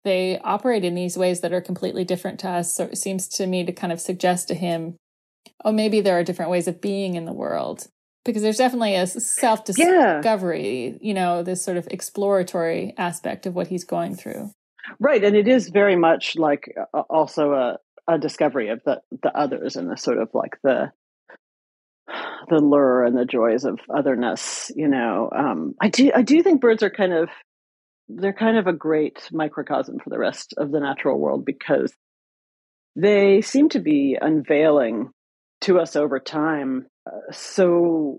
they 0.04 0.38
operate 0.40 0.84
in 0.84 0.94
these 0.94 1.16
ways 1.16 1.40
that 1.40 1.52
are 1.52 1.60
completely 1.60 2.04
different 2.04 2.40
to 2.40 2.48
us. 2.48 2.74
So 2.74 2.84
it 2.84 2.98
seems 2.98 3.28
to 3.28 3.46
me 3.46 3.64
to 3.64 3.72
kind 3.72 3.92
of 3.92 4.00
suggest 4.00 4.48
to 4.48 4.54
him, 4.54 4.96
oh, 5.64 5.72
maybe 5.72 6.00
there 6.00 6.18
are 6.18 6.24
different 6.24 6.50
ways 6.50 6.66
of 6.66 6.80
being 6.80 7.14
in 7.14 7.26
the 7.26 7.32
world. 7.32 7.86
Because 8.24 8.42
there's 8.42 8.58
definitely 8.58 8.96
a 8.96 9.06
self 9.06 9.64
discovery, 9.64 10.88
yeah. 10.88 10.98
you 11.00 11.14
know, 11.14 11.42
this 11.42 11.64
sort 11.64 11.78
of 11.78 11.88
exploratory 11.90 12.92
aspect 12.98 13.46
of 13.46 13.54
what 13.54 13.68
he's 13.68 13.84
going 13.84 14.14
through. 14.14 14.50
Right. 14.98 15.24
And 15.24 15.34
it 15.34 15.48
is 15.48 15.68
very 15.68 15.96
much 15.96 16.36
like 16.36 16.74
also 17.08 17.52
a, 17.52 17.78
a 18.14 18.18
discovery 18.18 18.68
of 18.68 18.80
the 18.84 19.00
the 19.22 19.36
others 19.36 19.76
and 19.76 19.90
the 19.90 19.96
sort 19.96 20.18
of 20.18 20.28
like 20.34 20.56
the 20.62 20.90
the 22.48 22.58
lure 22.58 23.04
and 23.04 23.16
the 23.16 23.24
joys 23.24 23.64
of 23.64 23.78
otherness 23.94 24.70
you 24.74 24.88
know 24.88 25.30
um, 25.36 25.74
i 25.80 25.88
do 25.88 26.10
i 26.14 26.22
do 26.22 26.42
think 26.42 26.60
birds 26.60 26.82
are 26.82 26.90
kind 26.90 27.12
of 27.12 27.28
they're 28.08 28.32
kind 28.32 28.56
of 28.56 28.66
a 28.66 28.72
great 28.72 29.28
microcosm 29.30 29.98
for 30.00 30.10
the 30.10 30.18
rest 30.18 30.54
of 30.56 30.72
the 30.72 30.80
natural 30.80 31.18
world 31.18 31.44
because 31.44 31.92
they 32.96 33.40
seem 33.40 33.68
to 33.68 33.78
be 33.78 34.18
unveiling 34.20 35.10
to 35.60 35.78
us 35.78 35.94
over 35.94 36.18
time 36.18 36.86
uh, 37.06 37.30
so 37.30 38.18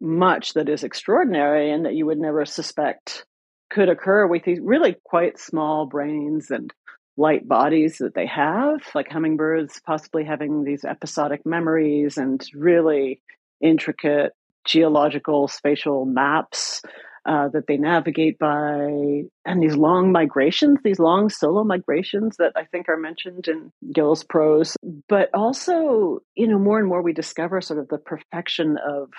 much 0.00 0.54
that 0.54 0.68
is 0.68 0.84
extraordinary 0.84 1.70
and 1.70 1.86
that 1.86 1.94
you 1.94 2.04
would 2.06 2.18
never 2.18 2.44
suspect 2.44 3.24
could 3.70 3.88
occur. 3.88 4.26
With 4.26 4.44
these 4.44 4.60
really 4.60 4.96
quite 5.04 5.38
small 5.38 5.86
brains 5.86 6.50
and 6.50 6.72
light 7.20 7.46
bodies 7.46 7.98
that 7.98 8.14
they 8.14 8.26
have, 8.26 8.80
like 8.94 9.08
hummingbirds 9.10 9.80
possibly 9.84 10.24
having 10.24 10.64
these 10.64 10.84
episodic 10.84 11.44
memories 11.44 12.16
and 12.16 12.42
really 12.54 13.20
intricate 13.60 14.32
geological 14.64 15.46
spatial 15.46 16.06
maps 16.06 16.80
uh, 17.26 17.48
that 17.48 17.66
they 17.68 17.76
navigate 17.76 18.38
by, 18.38 19.22
and 19.44 19.62
these 19.62 19.76
long 19.76 20.10
migrations, 20.10 20.78
these 20.82 20.98
long 20.98 21.28
solo 21.28 21.62
migrations 21.62 22.36
that 22.38 22.52
I 22.56 22.64
think 22.64 22.88
are 22.88 22.96
mentioned 22.96 23.46
in 23.46 23.70
Gil's 23.94 24.24
prose. 24.24 24.74
But 25.06 25.28
also, 25.34 26.20
you 26.34 26.46
know, 26.48 26.58
more 26.58 26.78
and 26.78 26.88
more 26.88 27.02
we 27.02 27.12
discover 27.12 27.60
sort 27.60 27.78
of 27.78 27.88
the 27.88 27.98
perfection 27.98 28.78
of 28.78 29.10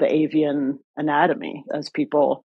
the 0.00 0.12
avian 0.12 0.80
anatomy 0.96 1.64
as 1.72 1.88
people 1.88 2.44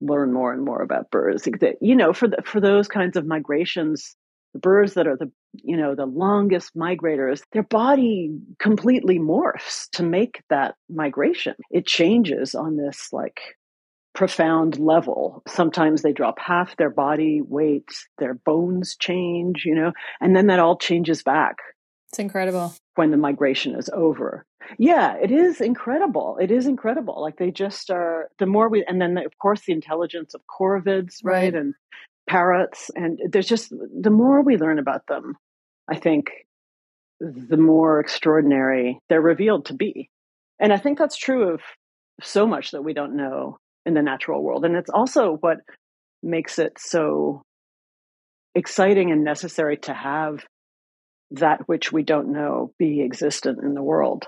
learn 0.00 0.32
more 0.32 0.52
and 0.54 0.64
more 0.64 0.80
about 0.82 1.10
birds. 1.10 1.46
You 1.82 1.94
know, 1.94 2.14
for 2.14 2.28
the, 2.28 2.38
for 2.42 2.60
those 2.60 2.88
kinds 2.88 3.18
of 3.18 3.26
migrations, 3.26 4.16
the 4.56 4.60
birds 4.60 4.94
that 4.94 5.06
are 5.06 5.18
the 5.18 5.30
you 5.52 5.76
know 5.76 5.94
the 5.94 6.06
longest 6.06 6.74
migrators, 6.74 7.42
their 7.52 7.62
body 7.62 8.30
completely 8.58 9.18
morphs 9.18 9.90
to 9.92 10.02
make 10.02 10.42
that 10.48 10.76
migration. 10.88 11.54
It 11.70 11.86
changes 11.86 12.54
on 12.54 12.78
this 12.78 13.08
like 13.12 13.38
profound 14.14 14.78
level. 14.78 15.42
Sometimes 15.46 16.00
they 16.00 16.14
drop 16.14 16.38
half 16.38 16.74
their 16.78 16.88
body 16.88 17.42
weight, 17.42 17.90
their 18.18 18.32
bones 18.32 18.96
change, 18.98 19.64
you 19.66 19.74
know, 19.74 19.92
and 20.22 20.34
then 20.34 20.46
that 20.46 20.58
all 20.58 20.78
changes 20.78 21.22
back. 21.22 21.56
It's 22.08 22.18
incredible. 22.18 22.74
When 22.94 23.10
the 23.10 23.18
migration 23.18 23.74
is 23.74 23.90
over. 23.92 24.46
Yeah, 24.78 25.16
it 25.22 25.30
is 25.30 25.60
incredible. 25.60 26.38
It 26.40 26.50
is 26.50 26.66
incredible. 26.66 27.20
Like 27.20 27.36
they 27.36 27.50
just 27.50 27.90
are, 27.90 28.30
the 28.38 28.46
more 28.46 28.70
we, 28.70 28.84
and 28.88 29.02
then 29.02 29.18
of 29.18 29.36
course 29.38 29.60
the 29.66 29.74
intelligence 29.74 30.32
of 30.32 30.40
corvids, 30.46 31.16
right? 31.22 31.42
right? 31.42 31.54
And 31.54 31.74
parrots. 32.28 32.90
And 32.94 33.20
there's 33.30 33.48
just, 33.48 33.70
the 33.70 34.10
more 34.10 34.42
we 34.42 34.56
learn 34.56 34.78
about 34.78 35.06
them, 35.06 35.34
I 35.88 35.96
think 35.96 36.30
the 37.20 37.56
more 37.56 38.00
extraordinary 38.00 39.00
they're 39.08 39.20
revealed 39.20 39.66
to 39.66 39.74
be. 39.74 40.10
And 40.58 40.72
I 40.72 40.78
think 40.78 40.98
that's 40.98 41.16
true 41.16 41.54
of 41.54 41.60
so 42.22 42.46
much 42.46 42.70
that 42.70 42.82
we 42.82 42.94
don't 42.94 43.16
know 43.16 43.58
in 43.84 43.94
the 43.94 44.02
natural 44.02 44.42
world. 44.42 44.64
And 44.64 44.76
it's 44.76 44.90
also 44.90 45.36
what 45.40 45.58
makes 46.22 46.58
it 46.58 46.78
so 46.78 47.42
exciting 48.54 49.12
and 49.12 49.22
necessary 49.22 49.76
to 49.76 49.92
have 49.92 50.44
that 51.32 51.60
which 51.66 51.92
we 51.92 52.02
don't 52.02 52.32
know 52.32 52.72
be 52.78 53.02
existent 53.02 53.58
in 53.62 53.74
the 53.74 53.82
world 53.82 54.26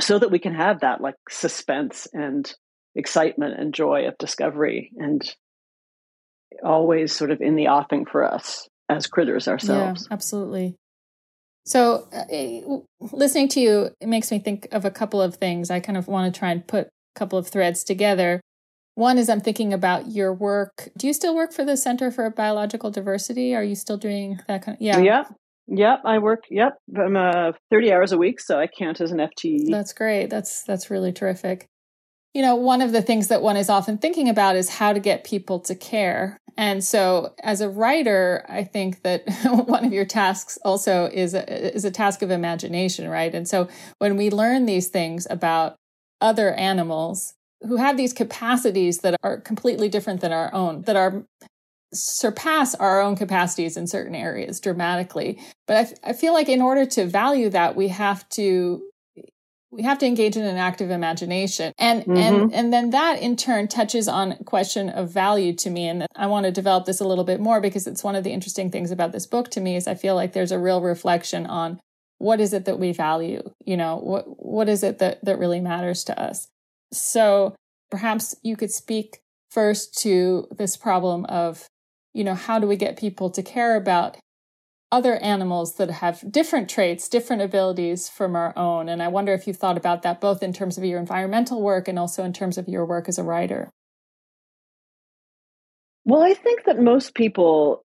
so 0.00 0.18
that 0.18 0.30
we 0.30 0.38
can 0.38 0.54
have 0.54 0.80
that 0.80 1.00
like 1.00 1.14
suspense 1.28 2.08
and 2.12 2.52
excitement 2.94 3.58
and 3.58 3.74
joy 3.74 4.06
of 4.06 4.18
discovery 4.18 4.90
and 4.96 5.22
always 6.64 7.14
sort 7.14 7.30
of 7.30 7.40
in 7.40 7.56
the 7.56 7.68
offing 7.68 8.06
for 8.06 8.24
us 8.24 8.68
as 8.88 9.06
critters 9.06 9.48
ourselves. 9.48 10.06
Yeah, 10.08 10.14
absolutely. 10.14 10.76
So, 11.64 12.08
uh, 12.12 13.06
listening 13.12 13.48
to 13.50 13.60
you, 13.60 13.90
it 14.00 14.08
makes 14.08 14.30
me 14.30 14.38
think 14.38 14.66
of 14.72 14.84
a 14.84 14.90
couple 14.90 15.22
of 15.22 15.36
things. 15.36 15.70
I 15.70 15.80
kind 15.80 15.96
of 15.96 16.08
want 16.08 16.32
to 16.32 16.38
try 16.38 16.50
and 16.50 16.66
put 16.66 16.86
a 16.86 17.18
couple 17.18 17.38
of 17.38 17.46
threads 17.46 17.84
together. 17.84 18.40
One 18.94 19.16
is 19.16 19.28
I'm 19.28 19.40
thinking 19.40 19.72
about 19.72 20.10
your 20.10 20.34
work. 20.34 20.90
Do 20.98 21.06
you 21.06 21.14
still 21.14 21.34
work 21.34 21.52
for 21.52 21.64
the 21.64 21.76
Center 21.76 22.10
for 22.10 22.28
Biological 22.30 22.90
Diversity? 22.90 23.54
Are 23.54 23.62
you 23.62 23.74
still 23.74 23.96
doing 23.96 24.40
that 24.48 24.64
kind 24.64 24.76
of? 24.76 24.82
Yeah. 24.82 24.98
Yeah. 24.98 25.24
Yep, 25.68 26.00
I 26.04 26.18
work. 26.18 26.42
Yep, 26.50 26.76
I'm 26.98 27.16
uh, 27.16 27.52
30 27.70 27.92
hours 27.92 28.12
a 28.12 28.18
week, 28.18 28.40
so 28.40 28.58
I 28.58 28.66
count 28.66 29.00
as 29.00 29.12
an 29.12 29.18
FTE. 29.18 29.70
That's 29.70 29.92
great. 29.92 30.28
That's 30.28 30.64
that's 30.64 30.90
really 30.90 31.12
terrific. 31.12 31.68
You 32.34 32.42
know, 32.42 32.56
one 32.56 32.80
of 32.80 32.92
the 32.92 33.02
things 33.02 33.28
that 33.28 33.42
one 33.42 33.56
is 33.56 33.68
often 33.68 33.98
thinking 33.98 34.28
about 34.28 34.56
is 34.56 34.70
how 34.70 34.92
to 34.92 35.00
get 35.00 35.24
people 35.24 35.60
to 35.60 35.74
care. 35.74 36.38
And 36.56 36.82
so, 36.84 37.34
as 37.42 37.60
a 37.60 37.68
writer, 37.68 38.44
I 38.48 38.64
think 38.64 39.02
that 39.02 39.24
one 39.66 39.84
of 39.84 39.92
your 39.92 40.04
tasks 40.04 40.58
also 40.64 41.06
is 41.12 41.34
a, 41.34 41.74
is 41.74 41.84
a 41.84 41.90
task 41.90 42.22
of 42.22 42.30
imagination, 42.30 43.08
right? 43.08 43.34
And 43.34 43.48
so, 43.48 43.68
when 43.98 44.16
we 44.16 44.30
learn 44.30 44.66
these 44.66 44.88
things 44.88 45.26
about 45.30 45.76
other 46.20 46.52
animals, 46.54 47.34
who 47.62 47.76
have 47.76 47.96
these 47.96 48.12
capacities 48.12 48.98
that 48.98 49.16
are 49.22 49.40
completely 49.40 49.88
different 49.88 50.20
than 50.20 50.32
our 50.32 50.52
own, 50.52 50.82
that 50.82 50.96
are 50.96 51.24
surpass 51.94 52.74
our 52.76 53.00
own 53.00 53.16
capacities 53.16 53.76
in 53.76 53.86
certain 53.86 54.14
areas 54.14 54.60
dramatically. 54.60 55.38
But 55.66 55.94
I, 56.04 56.10
I 56.10 56.12
feel 56.12 56.32
like 56.32 56.48
in 56.48 56.62
order 56.62 56.86
to 56.86 57.06
value 57.06 57.50
that, 57.50 57.76
we 57.76 57.88
have 57.88 58.28
to 58.30 58.82
we 59.72 59.82
have 59.82 59.98
to 59.98 60.06
engage 60.06 60.36
in 60.36 60.44
an 60.44 60.58
active 60.58 60.90
imagination. 60.90 61.72
And 61.78 62.02
mm-hmm. 62.02 62.16
and 62.16 62.54
and 62.54 62.72
then 62.72 62.90
that 62.90 63.20
in 63.20 63.36
turn 63.36 63.66
touches 63.68 64.06
on 64.06 64.36
question 64.44 64.90
of 64.90 65.10
value 65.10 65.54
to 65.54 65.70
me. 65.70 65.88
And 65.88 66.06
i 66.14 66.26
want 66.26 66.44
to 66.44 66.52
develop 66.52 66.84
this 66.84 67.00
a 67.00 67.08
little 67.08 67.24
bit 67.24 67.40
more 67.40 67.60
because 67.60 67.86
it's 67.86 68.04
one 68.04 68.14
of 68.14 68.22
the 68.22 68.32
interesting 68.32 68.70
things 68.70 68.90
about 68.90 69.12
this 69.12 69.26
book 69.26 69.50
to 69.52 69.60
me 69.60 69.74
is 69.74 69.88
i 69.88 69.94
feel 69.94 70.14
like 70.14 70.32
there's 70.32 70.52
a 70.52 70.58
real 70.58 70.80
reflection 70.80 71.46
on 71.46 71.80
what 72.18 72.40
is 72.40 72.52
it 72.52 72.66
that 72.66 72.78
we 72.78 72.92
value? 72.92 73.42
You 73.64 73.76
know 73.76 73.96
what 73.96 74.24
what 74.44 74.68
is 74.68 74.84
it 74.84 74.98
that 74.98 75.24
that 75.24 75.38
really 75.38 75.60
matters 75.60 76.04
to 76.04 76.20
us? 76.20 76.46
So 76.92 77.56
perhaps 77.90 78.36
you 78.42 78.56
could 78.56 78.70
speak 78.70 79.20
first 79.50 79.98
to 79.98 80.46
this 80.56 80.76
problem 80.76 81.24
of, 81.26 81.66
you 82.14 82.22
know, 82.22 82.34
how 82.34 82.58
do 82.58 82.66
we 82.66 82.76
get 82.76 82.96
people 82.96 83.28
to 83.30 83.42
care 83.42 83.76
about 83.76 84.16
other 84.92 85.16
animals 85.16 85.74
that 85.76 85.90
have 85.90 86.30
different 86.30 86.70
traits, 86.70 87.08
different 87.08 87.42
abilities 87.42 88.08
from 88.08 88.36
our 88.36 88.56
own? 88.56 88.88
And 88.88 89.02
I 89.02 89.08
wonder 89.08 89.32
if 89.32 89.46
you've 89.46 89.56
thought 89.56 89.78
about 89.78 90.02
that 90.02 90.20
both 90.20 90.42
in 90.42 90.52
terms 90.52 90.78
of 90.78 90.84
your 90.84 91.00
environmental 91.00 91.62
work 91.62 91.88
and 91.88 91.98
also 91.98 92.22
in 92.22 92.32
terms 92.32 92.58
of 92.58 92.68
your 92.68 92.86
work 92.86 93.08
as 93.08 93.18
a 93.18 93.24
writer. 93.24 93.70
Well, 96.04 96.22
I 96.22 96.34
think 96.34 96.64
that 96.66 96.78
most 96.78 97.14
people, 97.14 97.84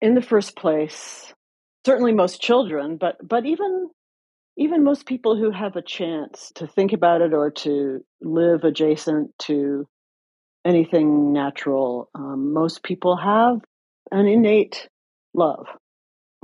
in 0.00 0.14
the 0.14 0.22
first 0.22 0.56
place, 0.56 1.32
certainly 1.86 2.12
most 2.12 2.40
children, 2.40 2.96
but 2.96 3.16
but 3.26 3.46
even 3.46 3.88
even 4.56 4.82
most 4.82 5.06
people 5.06 5.36
who 5.36 5.52
have 5.52 5.76
a 5.76 5.82
chance 5.82 6.50
to 6.56 6.66
think 6.66 6.92
about 6.92 7.20
it 7.20 7.32
or 7.32 7.52
to 7.52 8.04
live 8.20 8.64
adjacent 8.64 9.30
to 9.38 9.86
anything 10.64 11.32
natural, 11.32 12.10
um, 12.14 12.52
most 12.52 12.82
people 12.82 13.16
have 13.16 13.60
an 14.10 14.26
innate 14.26 14.88
love 15.32 15.66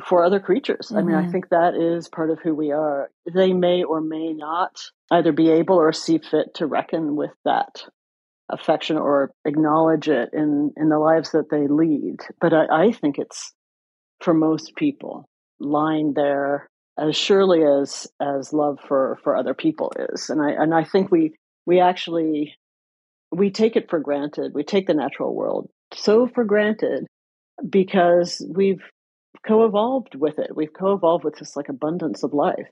for 0.03 0.25
other 0.25 0.41
creatures. 0.41 0.89
Mm-hmm. 0.89 0.97
I 0.97 1.03
mean, 1.03 1.15
I 1.17 1.23
mm-hmm. 1.23 1.31
think 1.31 1.49
that 1.51 1.75
is 1.75 2.09
part 2.09 2.31
of 2.31 2.41
who 2.41 2.55
we 2.55 2.73
are. 2.73 3.11
They 3.33 3.53
may 3.53 3.85
or 3.85 4.01
may 4.01 4.33
not 4.33 4.77
either 5.11 5.33
be 5.33 5.51
able 5.51 5.77
or 5.77 5.93
see 5.93 6.19
fit 6.19 6.55
to 6.57 6.67
reckon 6.67 7.17
with 7.17 7.33
that 7.45 7.85
affection 8.51 8.97
or 8.97 9.31
acknowledge 9.45 10.09
it 10.09 10.31
in, 10.33 10.73
in 10.77 10.89
the 10.89 10.99
lives 10.99 11.33
that 11.33 11.51
they 11.51 11.67
lead. 11.67 12.17
But 12.41 12.53
I, 12.53 12.89
I 12.89 12.93
think 12.93 13.19
it's 13.19 13.53
for 14.21 14.35
most 14.35 14.75
people 14.77 15.29
lying 15.61 16.13
there 16.15 16.69
as 16.99 17.17
surely 17.17 17.63
as 17.63 18.07
as 18.21 18.53
love 18.53 18.79
for 18.87 19.19
for 19.25 19.37
other 19.37 19.55
people 19.55 19.93
is 20.11 20.31
and 20.31 20.41
i 20.41 20.51
and 20.51 20.75
i 20.75 20.85
think 20.85 21.11
we 21.11 21.35
we 21.67 21.81
actually 21.81 22.55
we 23.33 23.51
take 23.51 23.77
it 23.77 23.91
for 23.91 23.99
granted 23.99 24.53
we 24.55 24.63
take 24.63 24.87
the 24.87 24.95
natural 24.95 25.35
world 25.35 25.69
so 25.93 26.29
for 26.29 26.45
granted 26.45 27.07
because 27.69 28.45
we've 28.55 28.83
co-evolved 29.47 30.15
with 30.15 30.39
it. 30.39 30.55
We've 30.55 30.73
co-evolved 30.73 31.25
with 31.25 31.37
this 31.37 31.57
like 31.57 31.69
abundance 31.69 32.23
of 32.23 32.33
life. 32.33 32.69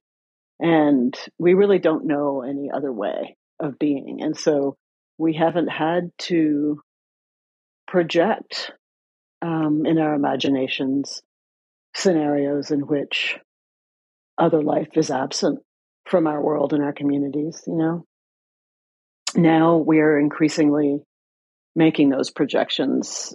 And 0.60 1.16
we 1.38 1.54
really 1.54 1.78
don't 1.78 2.06
know 2.06 2.42
any 2.42 2.70
other 2.70 2.92
way 2.92 3.36
of 3.58 3.78
being. 3.78 4.20
And 4.22 4.36
so 4.36 4.76
we 5.18 5.34
haven't 5.34 5.68
had 5.68 6.10
to 6.18 6.80
project 7.86 8.72
um, 9.40 9.82
in 9.86 9.98
our 9.98 10.14
imaginations 10.14 11.22
scenarios 11.94 12.70
in 12.70 12.80
which 12.80 13.38
other 14.38 14.62
life 14.62 14.88
is 14.94 15.10
absent 15.10 15.60
from 16.06 16.26
our 16.26 16.42
world 16.42 16.72
and 16.72 16.82
our 16.82 16.92
communities, 16.92 17.62
you 17.66 17.76
know. 17.76 18.04
Now 19.34 19.76
we're 19.76 20.18
increasingly 20.18 21.00
making 21.74 22.10
those 22.10 22.30
projections 22.30 23.34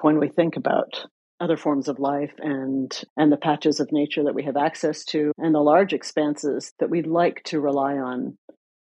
when 0.00 0.18
we 0.18 0.28
think 0.28 0.56
about 0.56 1.06
other 1.40 1.56
forms 1.56 1.88
of 1.88 1.98
life 1.98 2.32
and 2.38 3.02
and 3.16 3.30
the 3.30 3.36
patches 3.36 3.80
of 3.80 3.92
nature 3.92 4.24
that 4.24 4.34
we 4.34 4.44
have 4.44 4.56
access 4.56 5.04
to 5.04 5.32
and 5.38 5.54
the 5.54 5.60
large 5.60 5.92
expanses 5.92 6.72
that 6.78 6.90
we'd 6.90 7.06
like 7.06 7.42
to 7.44 7.60
rely 7.60 7.94
on 7.94 8.38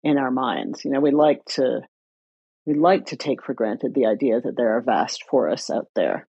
in 0.04 0.17
our 0.17 0.32
minds. 0.32 0.86
You 0.86 0.91
know, 0.91 1.00
we 1.00 1.12
like 1.12 1.43
to 1.56 1.82
we 2.65 2.73
like 2.73 3.08
to 3.08 3.15
take 3.15 3.43
for 3.43 3.54
granted 3.54 3.93
the 3.93 4.06
idea 4.06 4.41
that 4.41 4.56
there 4.58 4.78
are 4.78 4.82
vast 4.82 5.23
forests 5.30 5.69
out 5.69 5.88
there, 5.95 6.28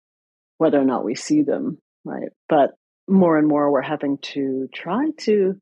whether 0.57 0.79
or 0.79 0.85
not 0.85 1.05
we 1.05 1.13
see 1.13 1.41
them, 1.41 1.77
right? 2.05 2.29
But 2.47 2.71
more 3.07 3.37
and 3.37 3.47
more 3.47 3.71
we're 3.71 3.81
having 3.81 4.17
to 4.21 4.69
try 4.73 5.09
to 5.19 5.55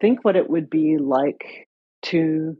think 0.00 0.24
what 0.24 0.36
it 0.36 0.48
would 0.48 0.70
be 0.70 0.96
like 0.98 1.68
to 2.02 2.56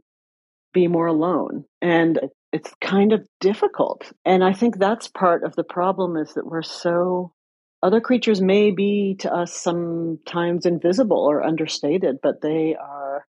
be 0.73 0.87
more 0.87 1.07
alone. 1.07 1.65
And 1.81 2.19
it's 2.51 2.73
kind 2.81 3.13
of 3.13 3.27
difficult. 3.39 4.11
And 4.25 4.43
I 4.43 4.53
think 4.53 4.77
that's 4.77 5.07
part 5.07 5.43
of 5.43 5.55
the 5.55 5.63
problem 5.63 6.17
is 6.17 6.33
that 6.33 6.45
we're 6.45 6.61
so 6.63 7.33
other 7.81 8.01
creatures 8.01 8.41
may 8.41 8.71
be 8.71 9.15
to 9.19 9.33
us 9.33 9.53
sometimes 9.53 10.65
invisible 10.65 11.25
or 11.29 11.43
understated, 11.43 12.17
but 12.21 12.41
they 12.41 12.75
are 12.75 13.25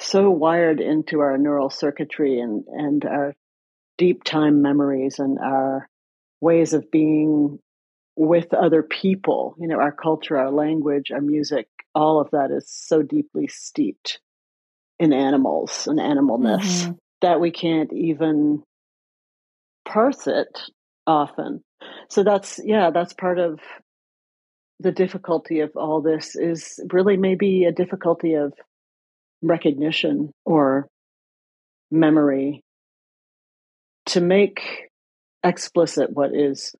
so 0.00 0.30
wired 0.30 0.80
into 0.80 1.20
our 1.20 1.38
neural 1.38 1.70
circuitry 1.70 2.40
and, 2.40 2.64
and 2.66 3.04
our 3.04 3.34
deep 3.98 4.24
time 4.24 4.62
memories 4.62 5.18
and 5.18 5.38
our 5.38 5.88
ways 6.40 6.72
of 6.72 6.90
being 6.90 7.58
with 8.16 8.52
other 8.52 8.82
people. 8.82 9.54
You 9.58 9.68
know, 9.68 9.78
our 9.78 9.92
culture, 9.92 10.36
our 10.36 10.50
language, 10.50 11.12
our 11.12 11.20
music, 11.20 11.68
all 11.94 12.20
of 12.20 12.30
that 12.32 12.50
is 12.50 12.68
so 12.68 13.02
deeply 13.02 13.46
steeped 13.46 14.20
in 14.98 15.12
animals 15.12 15.86
and 15.86 15.98
animalness 15.98 16.84
mm-hmm. 16.84 16.92
That 17.22 17.40
we 17.40 17.50
can't 17.50 17.92
even 17.92 18.62
parse 19.86 20.26
it 20.26 20.60
often. 21.06 21.62
So 22.08 22.24
that's, 22.24 22.60
yeah, 22.64 22.90
that's 22.90 23.12
part 23.12 23.38
of 23.38 23.60
the 24.80 24.92
difficulty 24.92 25.60
of 25.60 25.70
all 25.76 26.02
this 26.02 26.36
is 26.36 26.80
really 26.92 27.16
maybe 27.16 27.64
a 27.64 27.72
difficulty 27.72 28.34
of 28.34 28.52
recognition 29.42 30.30
or 30.44 30.88
memory 31.90 32.62
to 34.06 34.20
make 34.20 34.88
explicit 35.42 36.10
what 36.10 36.34
is 36.34 36.74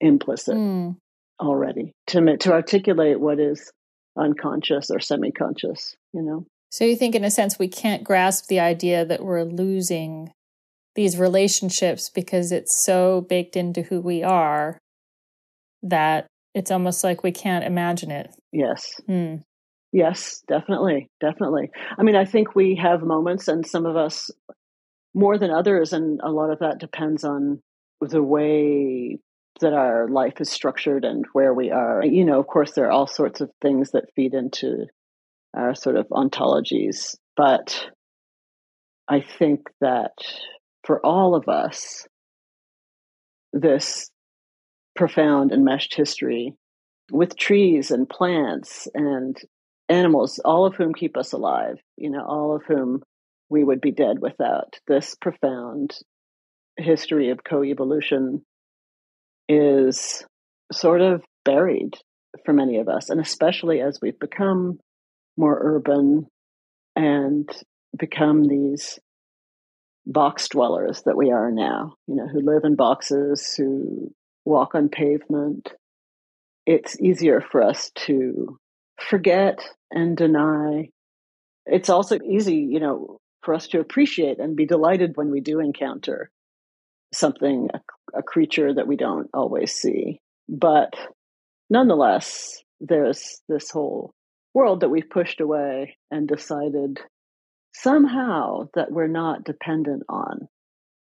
implicit 0.00 0.54
mm. 0.54 0.96
already 1.40 1.92
to 2.06 2.36
to 2.36 2.52
articulate 2.52 3.18
what 3.18 3.38
is 3.38 3.70
unconscious 4.18 4.90
or 4.90 5.00
semi-conscious 5.00 5.94
you 6.12 6.22
know 6.22 6.44
so 6.70 6.84
you 6.84 6.96
think 6.96 7.14
in 7.14 7.24
a 7.24 7.30
sense 7.30 7.58
we 7.58 7.68
can't 7.68 8.04
grasp 8.04 8.46
the 8.46 8.60
idea 8.60 9.04
that 9.04 9.22
we're 9.22 9.44
losing 9.44 10.32
these 10.94 11.18
relationships 11.18 12.08
because 12.08 12.52
it's 12.52 12.84
so 12.84 13.22
baked 13.22 13.56
into 13.56 13.82
who 13.82 14.00
we 14.00 14.22
are 14.22 14.78
that 15.82 16.26
it's 16.54 16.70
almost 16.70 17.04
like 17.04 17.22
we 17.22 17.32
can't 17.32 17.64
imagine 17.64 18.10
it 18.10 18.30
yes 18.52 19.00
mm. 19.08 19.40
yes 19.92 20.42
definitely 20.48 21.08
definitely 21.20 21.70
i 21.98 22.02
mean 22.02 22.16
i 22.16 22.24
think 22.24 22.54
we 22.54 22.74
have 22.74 23.02
moments 23.02 23.48
and 23.48 23.66
some 23.66 23.86
of 23.86 23.96
us 23.96 24.30
more 25.14 25.38
than 25.38 25.50
others 25.50 25.92
and 25.92 26.20
a 26.22 26.30
lot 26.30 26.50
of 26.50 26.58
that 26.60 26.78
depends 26.78 27.24
on 27.24 27.60
the 28.00 28.22
way 28.22 29.18
that 29.60 29.72
our 29.72 30.08
life 30.08 30.40
is 30.40 30.50
structured 30.50 31.04
and 31.04 31.24
where 31.32 31.54
we 31.54 31.70
are. 31.70 32.04
You 32.04 32.24
know, 32.24 32.40
of 32.40 32.46
course, 32.46 32.72
there 32.72 32.86
are 32.86 32.90
all 32.90 33.06
sorts 33.06 33.40
of 33.40 33.50
things 33.60 33.90
that 33.92 34.12
feed 34.14 34.34
into 34.34 34.86
our 35.54 35.74
sort 35.74 35.96
of 35.96 36.06
ontologies, 36.08 37.16
but 37.36 37.88
I 39.08 39.20
think 39.20 39.68
that 39.80 40.12
for 40.84 41.04
all 41.04 41.34
of 41.34 41.48
us, 41.48 42.06
this 43.52 44.10
profound 44.94 45.50
and 45.50 45.64
meshed 45.64 45.94
history 45.94 46.54
with 47.10 47.36
trees 47.36 47.90
and 47.90 48.08
plants 48.08 48.86
and 48.94 49.36
animals, 49.88 50.38
all 50.44 50.66
of 50.66 50.76
whom 50.76 50.94
keep 50.94 51.16
us 51.16 51.32
alive, 51.32 51.78
you 51.96 52.10
know, 52.10 52.24
all 52.24 52.54
of 52.54 52.62
whom 52.66 53.02
we 53.48 53.64
would 53.64 53.80
be 53.80 53.90
dead 53.90 54.20
without 54.20 54.78
this 54.86 55.16
profound 55.20 55.96
history 56.76 57.30
of 57.30 57.42
coevolution 57.42 58.42
is 59.48 60.24
sort 60.72 61.00
of 61.00 61.22
buried 61.44 61.96
for 62.44 62.52
many 62.52 62.78
of 62.78 62.88
us, 62.88 63.10
and 63.10 63.20
especially 63.20 63.80
as 63.80 63.98
we've 64.00 64.20
become 64.20 64.78
more 65.36 65.58
urban 65.60 66.26
and 66.96 67.48
become 67.96 68.44
these 68.44 68.98
box 70.06 70.48
dwellers 70.48 71.02
that 71.02 71.16
we 71.16 71.30
are 71.30 71.50
now, 71.50 71.94
you 72.06 72.16
know, 72.16 72.26
who 72.26 72.40
live 72.40 72.64
in 72.64 72.76
boxes, 72.76 73.54
who 73.56 74.12
walk 74.44 74.74
on 74.74 74.88
pavement. 74.88 75.72
It's 76.66 77.00
easier 77.00 77.40
for 77.40 77.62
us 77.62 77.90
to 78.06 78.58
forget 78.98 79.60
and 79.90 80.16
deny. 80.16 80.90
It's 81.66 81.90
also 81.90 82.18
easy, 82.24 82.56
you 82.56 82.80
know, 82.80 83.18
for 83.42 83.54
us 83.54 83.68
to 83.68 83.80
appreciate 83.80 84.38
and 84.38 84.56
be 84.56 84.66
delighted 84.66 85.16
when 85.16 85.30
we 85.30 85.40
do 85.40 85.60
encounter 85.60 86.30
something, 87.12 87.68
a, 87.72 88.18
a 88.18 88.22
creature 88.22 88.72
that 88.74 88.86
we 88.86 88.96
don't 88.96 89.28
always 89.34 89.72
see. 89.72 90.20
But 90.48 90.94
nonetheless, 91.68 92.62
there's 92.80 93.40
this 93.48 93.70
whole 93.70 94.12
world 94.54 94.80
that 94.80 94.88
we've 94.88 95.08
pushed 95.08 95.40
away 95.40 95.96
and 96.10 96.26
decided 96.28 97.00
somehow 97.74 98.68
that 98.74 98.90
we're 98.90 99.06
not 99.06 99.44
dependent 99.44 100.02
on, 100.08 100.48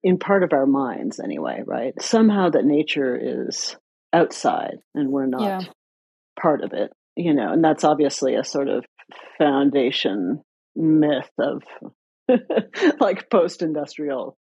in 0.04 0.18
part 0.18 0.44
of 0.44 0.54
our 0.54 0.66
minds 0.66 1.20
anyway, 1.20 1.62
right? 1.66 1.94
Somehow 2.02 2.50
that 2.50 2.66
nature 2.66 3.18
is 3.20 3.76
outside 4.14 4.78
and 4.94 5.10
we're 5.10 5.26
not 5.26 5.42
yeah. 5.42 5.62
part 6.40 6.64
of 6.64 6.74
it, 6.74 6.92
you 7.16 7.34
know, 7.34 7.52
and 7.52 7.64
that's 7.64 7.84
obviously 7.84 8.36
a 8.36 8.44
sort 8.44 8.70
of 8.70 8.86
foundation 9.38 10.42
myth 10.76 11.32
of 11.40 11.64
like 13.00 13.30
post 13.30 13.62
industrial 13.62 14.38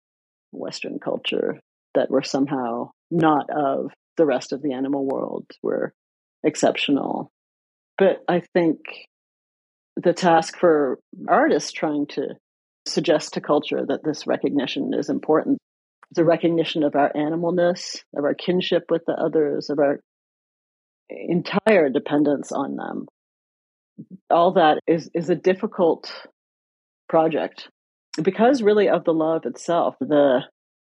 Western 0.51 0.99
culture 0.99 1.59
that 1.95 2.09
we're 2.09 2.23
somehow 2.23 2.89
not 3.11 3.49
of 3.49 3.91
the 4.17 4.25
rest 4.25 4.53
of 4.53 4.61
the 4.61 4.73
animal 4.73 5.05
world. 5.05 5.45
We're 5.61 5.93
exceptional. 6.43 7.31
But 8.03 8.21
I 8.27 8.41
think 8.53 8.79
the 9.95 10.11
task 10.11 10.57
for 10.57 10.99
artists 11.25 11.71
trying 11.71 12.07
to 12.07 12.35
suggest 12.85 13.35
to 13.35 13.41
culture 13.41 13.85
that 13.87 14.03
this 14.03 14.27
recognition 14.27 14.91
is 14.93 15.09
important 15.09 15.59
the 16.11 16.25
recognition 16.25 16.83
of 16.83 16.95
our 16.95 17.13
animalness, 17.13 18.03
of 18.13 18.25
our 18.25 18.33
kinship 18.33 18.83
with 18.89 19.03
the 19.07 19.13
others, 19.13 19.69
of 19.69 19.79
our 19.79 20.01
entire 21.09 21.89
dependence 21.89 22.51
on 22.51 22.75
them. 22.75 23.07
All 24.29 24.51
that 24.55 24.79
is, 24.85 25.09
is 25.13 25.29
a 25.29 25.35
difficult 25.35 26.11
project 27.07 27.69
because 28.21 28.61
really 28.61 28.89
of 28.89 29.05
the 29.05 29.13
love 29.13 29.45
itself, 29.45 29.95
the 30.01 30.41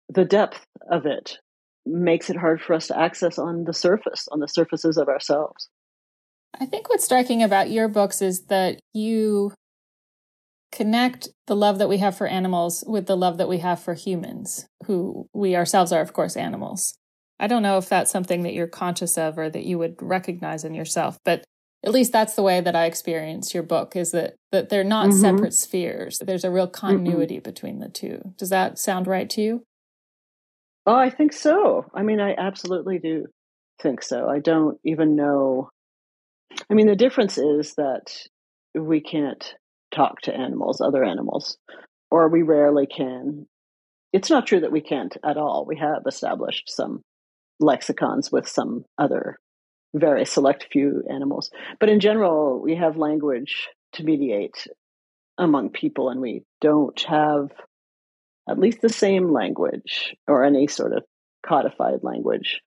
the 0.07 0.25
depth 0.25 0.65
of 0.89 1.05
it 1.05 1.39
makes 1.85 2.29
it 2.29 2.37
hard 2.37 2.61
for 2.61 2.73
us 2.73 2.87
to 2.87 2.97
access 2.97 3.37
on 3.37 3.65
the 3.65 3.73
surface, 3.73 4.29
on 4.31 4.39
the 4.39 4.47
surfaces 4.47 4.97
of 4.97 5.09
ourselves. 5.09 5.67
I 6.59 6.65
think 6.65 6.89
what's 6.89 7.05
striking 7.05 7.41
about 7.41 7.69
your 7.69 7.87
books 7.87 8.21
is 8.21 8.45
that 8.47 8.79
you 8.93 9.53
connect 10.71 11.29
the 11.47 11.55
love 11.55 11.79
that 11.79 11.89
we 11.89 11.97
have 11.97 12.17
for 12.17 12.27
animals 12.27 12.83
with 12.87 13.07
the 13.07 13.17
love 13.17 13.37
that 13.37 13.49
we 13.49 13.57
have 13.59 13.81
for 13.81 13.93
humans, 13.93 14.67
who 14.85 15.27
we 15.33 15.55
ourselves 15.55 15.91
are, 15.91 16.01
of 16.01 16.13
course, 16.13 16.37
animals. 16.37 16.95
I 17.39 17.47
don't 17.47 17.63
know 17.63 17.77
if 17.77 17.89
that's 17.89 18.11
something 18.11 18.43
that 18.43 18.53
you're 18.53 18.67
conscious 18.67 19.17
of 19.17 19.37
or 19.37 19.49
that 19.49 19.65
you 19.65 19.77
would 19.79 19.95
recognize 20.01 20.63
in 20.63 20.73
yourself, 20.73 21.17
but 21.25 21.43
at 21.83 21.91
least 21.91 22.11
that's 22.11 22.35
the 22.35 22.43
way 22.43 22.61
that 22.61 22.75
I 22.75 22.85
experience 22.85 23.53
your 23.53 23.63
book 23.63 23.95
is 23.95 24.11
that 24.11 24.35
that 24.51 24.69
they're 24.69 24.83
not 24.83 25.09
mm-hmm. 25.09 25.19
separate 25.19 25.53
spheres. 25.53 26.19
There's 26.19 26.43
a 26.43 26.51
real 26.51 26.67
continuity 26.67 27.35
mm-hmm. 27.35 27.49
between 27.49 27.79
the 27.79 27.89
two. 27.89 28.33
Does 28.37 28.49
that 28.49 28.77
sound 28.77 29.07
right 29.07 29.29
to 29.31 29.41
you? 29.41 29.63
Oh, 30.85 30.95
I 30.95 31.09
think 31.09 31.33
so. 31.33 31.85
I 31.93 32.03
mean, 32.03 32.19
I 32.19 32.35
absolutely 32.37 32.99
do 32.99 33.25
think 33.81 34.03
so. 34.03 34.29
I 34.29 34.39
don't 34.39 34.79
even 34.83 35.15
know. 35.15 35.69
I 36.69 36.73
mean, 36.73 36.87
the 36.87 36.95
difference 36.95 37.37
is 37.37 37.75
that 37.75 38.15
we 38.73 39.01
can't 39.01 39.53
talk 39.93 40.21
to 40.21 40.33
animals, 40.33 40.81
other 40.81 41.03
animals, 41.03 41.57
or 42.09 42.29
we 42.29 42.41
rarely 42.41 42.87
can. 42.87 43.47
It's 44.13 44.29
not 44.29 44.47
true 44.47 44.61
that 44.61 44.71
we 44.71 44.81
can't 44.81 45.15
at 45.25 45.37
all. 45.37 45.65
We 45.65 45.77
have 45.77 46.03
established 46.07 46.69
some 46.69 47.01
lexicons 47.59 48.31
with 48.31 48.47
some 48.47 48.85
other 48.97 49.37
very 49.93 50.25
select 50.25 50.67
few 50.71 51.03
animals. 51.09 51.51
But 51.79 51.89
in 51.89 51.99
general, 51.99 52.61
we 52.61 52.75
have 52.75 52.97
language 52.97 53.67
to 53.93 54.03
mediate 54.03 54.67
among 55.37 55.69
people, 55.69 56.09
and 56.09 56.21
we 56.21 56.43
don't 56.61 56.99
have 57.01 57.49
at 58.49 58.59
least 58.59 58.81
the 58.81 58.89
same 58.89 59.31
language 59.31 60.15
or 60.27 60.43
any 60.43 60.67
sort 60.67 60.93
of 60.93 61.03
codified 61.45 62.03
language 62.03 62.61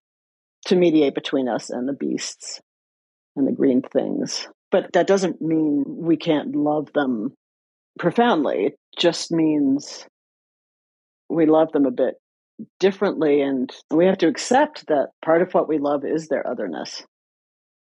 to 0.67 0.77
mediate 0.77 1.15
between 1.15 1.49
us 1.49 1.71
and 1.71 1.89
the 1.89 1.93
beasts 1.93 2.61
and 3.37 3.47
the 3.47 3.53
green 3.53 3.83
things. 3.83 4.49
But 4.71 4.93
that 4.93 5.07
doesn't 5.07 5.41
mean 5.41 5.85
we 5.87 6.17
can't 6.17 6.55
love 6.55 6.93
them 6.95 7.33
profoundly. 7.99 8.67
It 8.67 8.79
just 8.99 9.31
means 9.31 10.07
we 11.29 11.47
love 11.47 11.73
them 11.73 11.87
a 11.87 11.91
bit 11.91 12.15
differently 12.79 13.41
and 13.41 13.73
we 13.91 14.07
have 14.07 14.19
to 14.19 14.29
accept 14.29 14.87
that 14.87 15.11
part 15.25 15.43
of 15.43 15.53
what 15.53 15.69
we 15.69 15.79
love 15.79 16.05
is 16.05 16.29
their 16.29 16.47
otherness 16.47 17.05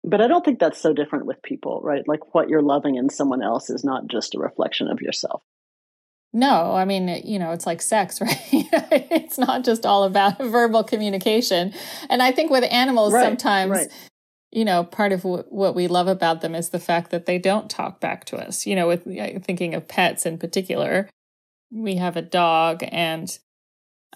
but 0.04 0.22
I 0.22 0.28
don't 0.28 0.44
think 0.44 0.60
that's 0.60 0.82
so 0.82 0.94
different 0.94 1.26
with 1.26 1.42
people, 1.44 1.80
right? 1.84 2.08
Like 2.08 2.34
what 2.34 2.50
you're 2.50 2.62
loving 2.62 2.96
in 2.96 3.10
someone 3.10 3.44
else 3.44 3.70
is 3.70 3.84
not 3.84 4.08
just 4.08 4.34
a 4.36 4.40
reflection 4.40 4.88
of 4.88 5.02
yourself. 5.02 5.44
No, 6.34 6.74
I 6.74 6.86
mean, 6.86 7.22
you 7.26 7.38
know, 7.38 7.52
it's 7.52 7.66
like 7.66 7.82
sex, 7.82 8.22
right? 8.22 8.40
it's 8.52 9.38
not 9.38 9.64
just 9.64 9.86
all 9.86 10.04
about 10.04 10.38
verbal 10.42 10.84
communication. 10.84 11.74
And 12.10 12.24
I 12.24 12.32
think 12.32 12.52
with 12.52 12.64
animals, 12.72 13.14
right, 13.14 13.24
sometimes, 13.24 13.72
right. 13.72 13.88
You 14.52 14.66
know, 14.66 14.84
part 14.84 15.12
of 15.12 15.22
w- 15.22 15.46
what 15.50 15.76
we 15.76 15.88
love 15.88 16.08
about 16.08 16.42
them 16.42 16.56
is 16.56 16.70
the 16.70 16.80
fact 16.80 17.12
that 17.12 17.26
they 17.26 17.38
don't 17.38 17.70
talk 17.70 18.00
back 18.00 18.26
to 18.26 18.38
us. 18.38 18.66
You 18.66 18.76
know, 18.76 18.88
with 18.88 19.04
thinking 19.46 19.74
of 19.74 19.88
pets 19.88 20.26
in 20.26 20.38
particular, 20.38 21.10
we 21.72 21.96
have 21.96 22.18
a 22.18 22.22
dog 22.22 22.84
and 22.92 23.38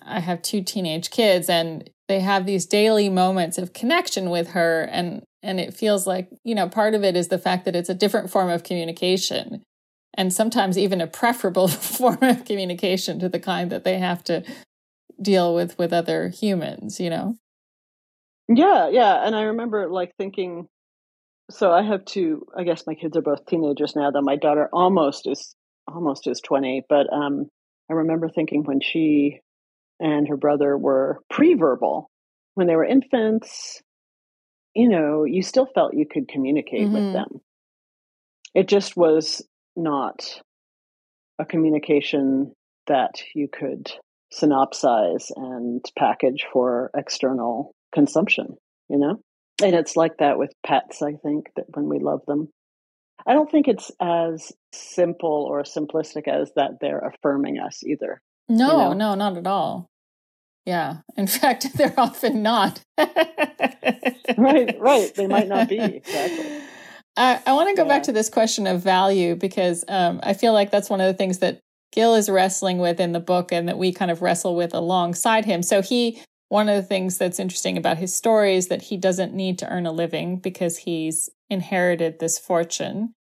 I 0.01 0.19
have 0.19 0.41
two 0.41 0.61
teenage 0.61 1.09
kids, 1.09 1.49
and 1.49 1.89
they 2.07 2.19
have 2.19 2.45
these 2.45 2.65
daily 2.65 3.09
moments 3.09 3.57
of 3.57 3.73
connection 3.73 4.29
with 4.29 4.49
her. 4.49 4.83
And 4.91 5.23
and 5.41 5.59
it 5.59 5.73
feels 5.73 6.07
like, 6.07 6.29
you 6.43 6.55
know, 6.55 6.67
part 6.67 6.95
of 6.95 7.03
it 7.03 7.15
is 7.15 7.27
the 7.27 7.37
fact 7.37 7.65
that 7.65 7.75
it's 7.75 7.89
a 7.89 7.93
different 7.93 8.31
form 8.31 8.49
of 8.49 8.63
communication 8.63 9.63
and 10.15 10.33
sometimes 10.33 10.77
even 10.77 11.01
a 11.01 11.07
preferable 11.07 11.67
form 11.69 12.17
of 12.21 12.45
communication 12.45 13.19
to 13.19 13.29
the 13.29 13.39
kind 13.39 13.71
that 13.71 13.83
they 13.83 13.99
have 13.99 14.23
to 14.25 14.43
deal 15.21 15.53
with 15.53 15.77
with 15.77 15.93
other 15.93 16.29
humans, 16.29 16.99
you 16.99 17.09
know? 17.09 17.37
Yeah, 18.47 18.89
yeah. 18.89 19.25
And 19.25 19.35
I 19.35 19.43
remember 19.43 19.89
like 19.89 20.11
thinking, 20.17 20.67
so 21.49 21.71
I 21.71 21.83
have 21.83 22.05
two, 22.05 22.45
I 22.55 22.63
guess 22.63 22.85
my 22.87 22.95
kids 22.95 23.17
are 23.17 23.21
both 23.21 23.45
teenagers 23.45 23.95
now, 23.95 24.11
though 24.11 24.21
my 24.21 24.35
daughter 24.35 24.69
almost 24.71 25.27
is 25.27 25.55
almost 25.87 26.27
is 26.27 26.41
20. 26.41 26.83
But 26.87 27.11
um, 27.11 27.45
I 27.89 27.93
remember 27.93 28.29
thinking 28.29 28.63
when 28.63 28.81
she 28.81 29.41
and 29.99 30.27
her 30.27 30.37
brother 30.37 30.77
were 30.77 31.19
pre-verbal, 31.29 32.09
when 32.55 32.67
they 32.67 32.75
were 32.75 32.85
infants, 32.85 33.81
you 34.75 34.89
know, 34.89 35.23
you 35.23 35.41
still 35.41 35.67
felt 35.73 35.93
you 35.93 36.05
could 36.09 36.27
communicate 36.27 36.83
mm-hmm. 36.83 36.93
with 36.93 37.13
them. 37.13 37.41
It 38.53 38.67
just 38.67 38.95
was 38.95 39.41
not 39.75 40.41
a 41.39 41.45
communication 41.45 42.53
that 42.87 43.21
you 43.33 43.47
could 43.47 43.91
synopsize 44.33 45.31
and 45.35 45.83
package 45.97 46.45
for 46.51 46.91
external 46.95 47.74
consumption, 47.95 48.57
you 48.89 48.99
know? 48.99 49.17
And 49.63 49.73
it's 49.73 49.95
like 49.95 50.17
that 50.19 50.37
with 50.37 50.51
pets, 50.65 51.01
I 51.01 51.13
think, 51.13 51.45
that 51.55 51.65
when 51.73 51.87
we 51.87 51.99
love 51.99 52.21
them. 52.27 52.49
I 53.25 53.33
don't 53.33 53.49
think 53.49 53.67
it's 53.67 53.91
as 53.99 54.51
simple 54.73 55.47
or 55.49 55.63
simplistic 55.63 56.27
as 56.27 56.51
that 56.55 56.73
they're 56.81 56.99
affirming 56.99 57.57
us 57.57 57.83
either. 57.83 58.21
No, 58.49 58.89
you 58.89 58.95
know? 58.95 59.15
no, 59.15 59.15
not 59.15 59.37
at 59.37 59.47
all. 59.47 59.87
Yeah. 60.65 60.97
In 61.17 61.27
fact, 61.27 61.67
they're 61.75 61.97
often 61.97 62.43
not. 62.43 62.81
right, 64.37 64.75
right. 64.79 65.15
They 65.15 65.27
might 65.27 65.47
not 65.47 65.69
be. 65.69 65.79
Exactly. 65.79 66.59
I, 67.17 67.41
I 67.45 67.53
want 67.53 67.69
to 67.69 67.75
go 67.75 67.83
yeah. 67.83 67.95
back 67.95 68.03
to 68.03 68.11
this 68.11 68.29
question 68.29 68.67
of 68.67 68.81
value 68.81 69.35
because 69.35 69.85
um, 69.87 70.19
I 70.21 70.33
feel 70.33 70.51
like 70.51 70.69
that's 70.69 70.89
one 70.89 70.99
of 70.99 71.07
the 71.07 71.13
things 71.13 71.39
that 71.39 71.61
Gil 71.93 72.13
is 72.15 72.29
wrestling 72.29 72.77
with 72.77 72.99
in 72.99 73.13
the 73.13 73.21
book 73.21 73.53
and 73.53 73.69
that 73.69 73.77
we 73.77 73.93
kind 73.93 74.11
of 74.11 74.21
wrestle 74.21 74.53
with 74.53 74.73
alongside 74.73 75.45
him. 75.45 75.63
So 75.63 75.81
he 75.81 76.21
one 76.49 76.69
of 76.69 76.75
the 76.75 76.87
things 76.87 77.17
that's 77.17 77.39
interesting 77.39 77.77
about 77.77 77.97
his 77.97 78.15
story 78.15 78.55
is 78.55 78.67
that 78.67 78.83
he 78.83 78.97
doesn't 78.97 79.33
need 79.33 79.57
to 79.59 79.69
earn 79.69 79.85
a 79.85 79.91
living 79.91 80.37
because 80.37 80.77
he's 80.77 81.29
inherited 81.49 82.19
this 82.19 82.37
fortune. 82.37 83.13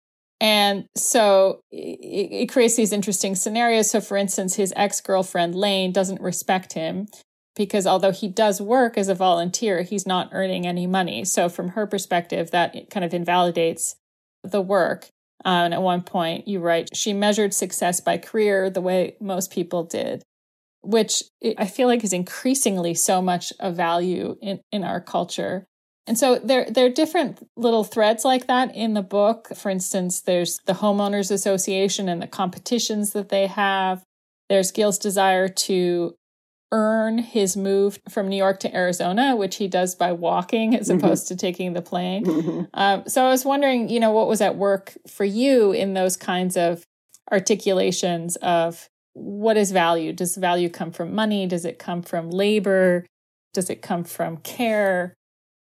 And 0.42 0.88
so 0.96 1.62
it, 1.72 2.52
creates 2.52 2.76
these 2.76 2.92
interesting 2.92 3.36
scenarios. 3.36 3.90
So, 3.90 4.02
for 4.02 4.18
instance, 4.18 4.56
his 4.56 4.74
ex 4.76 5.00
girlfriend, 5.00 5.56
Lane, 5.56 5.94
doesn't 5.94 6.22
respect 6.22 6.74
him 6.74 7.08
because 7.56 7.88
although 7.88 8.12
he 8.12 8.28
does 8.28 8.60
work 8.60 8.98
as 8.98 9.08
a 9.08 9.16
volunteer, 9.16 9.84
he's 9.84 10.06
not 10.06 10.30
earning 10.34 10.68
any 10.68 10.86
money. 10.86 11.24
So, 11.24 11.48
from 11.48 11.70
her 11.70 11.88
perspective, 11.88 12.52
that 12.52 12.90
kind 12.90 13.06
of 13.06 13.14
invalidates 13.14 13.96
the 14.44 14.62
work. 14.62 15.08
Uh, 15.46 15.64
and 15.64 15.74
at 15.74 15.82
one 15.82 16.02
point, 16.02 16.48
you 16.48 16.60
write, 16.60 16.96
she 16.96 17.14
measured 17.14 17.54
success 17.54 18.02
by 18.02 18.18
career 18.18 18.70
the 18.70 18.82
way 18.82 19.16
most 19.22 19.52
people 19.52 19.84
did, 19.84 20.24
which 20.84 21.24
I 21.58 21.66
feel 21.66 21.88
like 21.88 22.04
is 22.04 22.14
increasingly 22.14 22.94
so 22.94 23.22
much 23.22 23.54
of 23.60 23.76
value 23.76 24.38
in, 24.42 24.60
in 24.72 24.84
our 24.84 25.02
culture. 25.02 25.66
And 26.06 26.18
so 26.18 26.38
there, 26.38 26.70
there 26.70 26.86
are 26.86 26.90
different 26.90 27.48
little 27.56 27.86
threads 27.86 28.26
like 28.26 28.48
that 28.48 28.76
in 28.76 28.94
the 28.94 29.02
book. 29.02 29.48
For 29.56 29.70
instance, 29.70 30.22
there's 30.22 30.60
the 30.66 30.74
homeowners 30.74 31.32
association 31.32 32.10
and 32.10 32.22
the 32.22 32.28
competitions 32.28 33.14
that 33.14 33.30
they 33.30 33.48
have. 33.48 34.04
There's 34.50 34.72
Gil's 34.72 34.98
desire 35.00 35.48
to 35.48 36.16
earn 36.74 37.20
his 37.20 37.56
move 37.56 38.00
from 38.10 38.28
New 38.28 38.36
York 38.36 38.60
to 38.60 38.76
Arizona, 38.76 39.36
which 39.36 39.58
he 39.58 39.68
does 39.68 39.96
by 39.96 40.12
walking 40.12 40.76
as 40.76 40.90
mm-hmm. 40.90 40.98
opposed 40.98 41.28
to 41.30 41.36
taking 41.38 41.74
the 41.74 41.82
plane. 41.82 42.26
Mm-hmm. 42.26 42.62
Uh, 42.74 43.04
so 43.06 43.24
I 43.24 43.30
was 43.30 43.46
wondering, 43.46 43.88
you 43.90 44.00
know, 44.00 44.12
what 44.12 44.28
was 44.28 44.42
at 44.42 44.58
work 44.58 44.98
for 45.08 45.24
you 45.24 45.72
in 45.72 45.94
those 45.94 46.18
kinds 46.18 46.58
of 46.58 46.84
articulations 47.32 48.36
of 48.38 48.90
what 49.14 49.58
is 49.58 49.72
value? 49.72 50.14
Does 50.14 50.36
value 50.36 50.70
come 50.70 50.92
from 50.92 51.14
money? 51.14 51.48
Does 51.48 51.66
it 51.66 51.80
come 51.80 52.02
from 52.02 52.30
labor? 52.30 53.06
Does 53.54 53.70
it 53.70 53.82
come 53.82 54.04
from 54.04 54.38
care? 54.38 55.14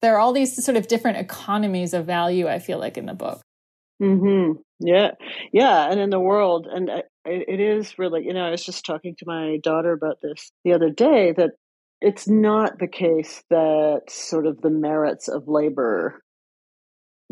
There 0.02 0.14
are 0.14 0.18
all 0.18 0.32
these 0.32 0.62
sort 0.64 0.76
of 0.76 0.88
different 0.88 1.18
economies 1.18 1.94
of 1.94 2.06
value, 2.06 2.46
I 2.46 2.58
feel 2.58 2.78
like, 2.78 2.96
in 2.96 3.06
the 3.06 3.14
book. 3.14 3.40
Hmm. 4.00 4.52
Yeah. 4.78 5.12
Yeah. 5.52 5.90
And 5.90 6.00
in 6.00 6.10
the 6.10 6.20
world, 6.20 6.68
and 6.70 6.88
it 7.24 7.60
is 7.60 7.98
really, 7.98 8.24
you 8.24 8.32
know, 8.32 8.44
I 8.44 8.50
was 8.50 8.64
just 8.64 8.84
talking 8.84 9.16
to 9.18 9.24
my 9.26 9.58
daughter 9.62 9.92
about 9.92 10.18
this 10.22 10.52
the 10.64 10.72
other 10.74 10.90
day 10.90 11.32
that 11.36 11.50
it's 12.00 12.28
not 12.28 12.78
the 12.78 12.86
case 12.86 13.42
that 13.50 14.02
sort 14.08 14.46
of 14.46 14.60
the 14.60 14.70
merits 14.70 15.26
of 15.26 15.48
labor 15.48 16.22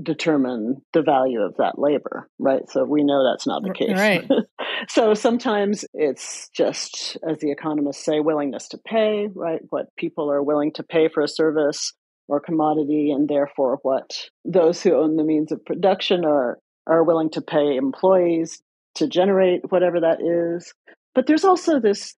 determine 0.02 0.82
the 0.92 1.02
value 1.02 1.40
of 1.40 1.56
that 1.58 1.78
labor, 1.78 2.28
right? 2.38 2.68
So 2.68 2.84
we 2.84 3.02
know 3.02 3.24
that's 3.24 3.46
not 3.46 3.62
the 3.62 3.72
case. 3.72 3.96
Right. 3.96 4.28
so 4.88 5.14
sometimes 5.14 5.84
it's 5.94 6.48
just, 6.54 7.16
as 7.28 7.38
the 7.38 7.50
economists 7.50 8.04
say, 8.04 8.20
willingness 8.20 8.68
to 8.68 8.78
pay, 8.78 9.28
right? 9.34 9.60
What 9.70 9.86
people 9.96 10.30
are 10.30 10.42
willing 10.42 10.72
to 10.74 10.82
pay 10.82 11.08
for 11.08 11.22
a 11.22 11.28
service 11.28 11.92
or 12.28 12.40
commodity, 12.40 13.10
and 13.10 13.28
therefore 13.28 13.78
what 13.82 14.28
those 14.44 14.82
who 14.82 14.94
own 14.94 15.16
the 15.16 15.24
means 15.24 15.52
of 15.52 15.64
production 15.64 16.24
are 16.24 16.58
are 16.86 17.04
willing 17.04 17.30
to 17.30 17.40
pay 17.40 17.76
employees 17.76 18.60
to 18.96 19.08
generate 19.08 19.60
whatever 19.70 20.00
that 20.00 20.20
is. 20.20 20.72
But 21.14 21.26
there's 21.26 21.44
also 21.44 21.80
this 21.80 22.14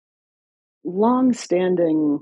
long-standing 0.84 2.20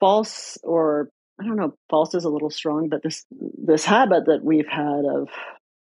false 0.00 0.58
or 0.62 1.08
I 1.40 1.44
don't 1.44 1.56
know, 1.56 1.74
false 1.90 2.14
is 2.14 2.24
a 2.24 2.30
little 2.30 2.50
strong, 2.50 2.88
but 2.88 3.02
this 3.02 3.24
this 3.30 3.84
habit 3.84 4.26
that 4.26 4.42
we've 4.42 4.68
had 4.68 5.04
of 5.04 5.28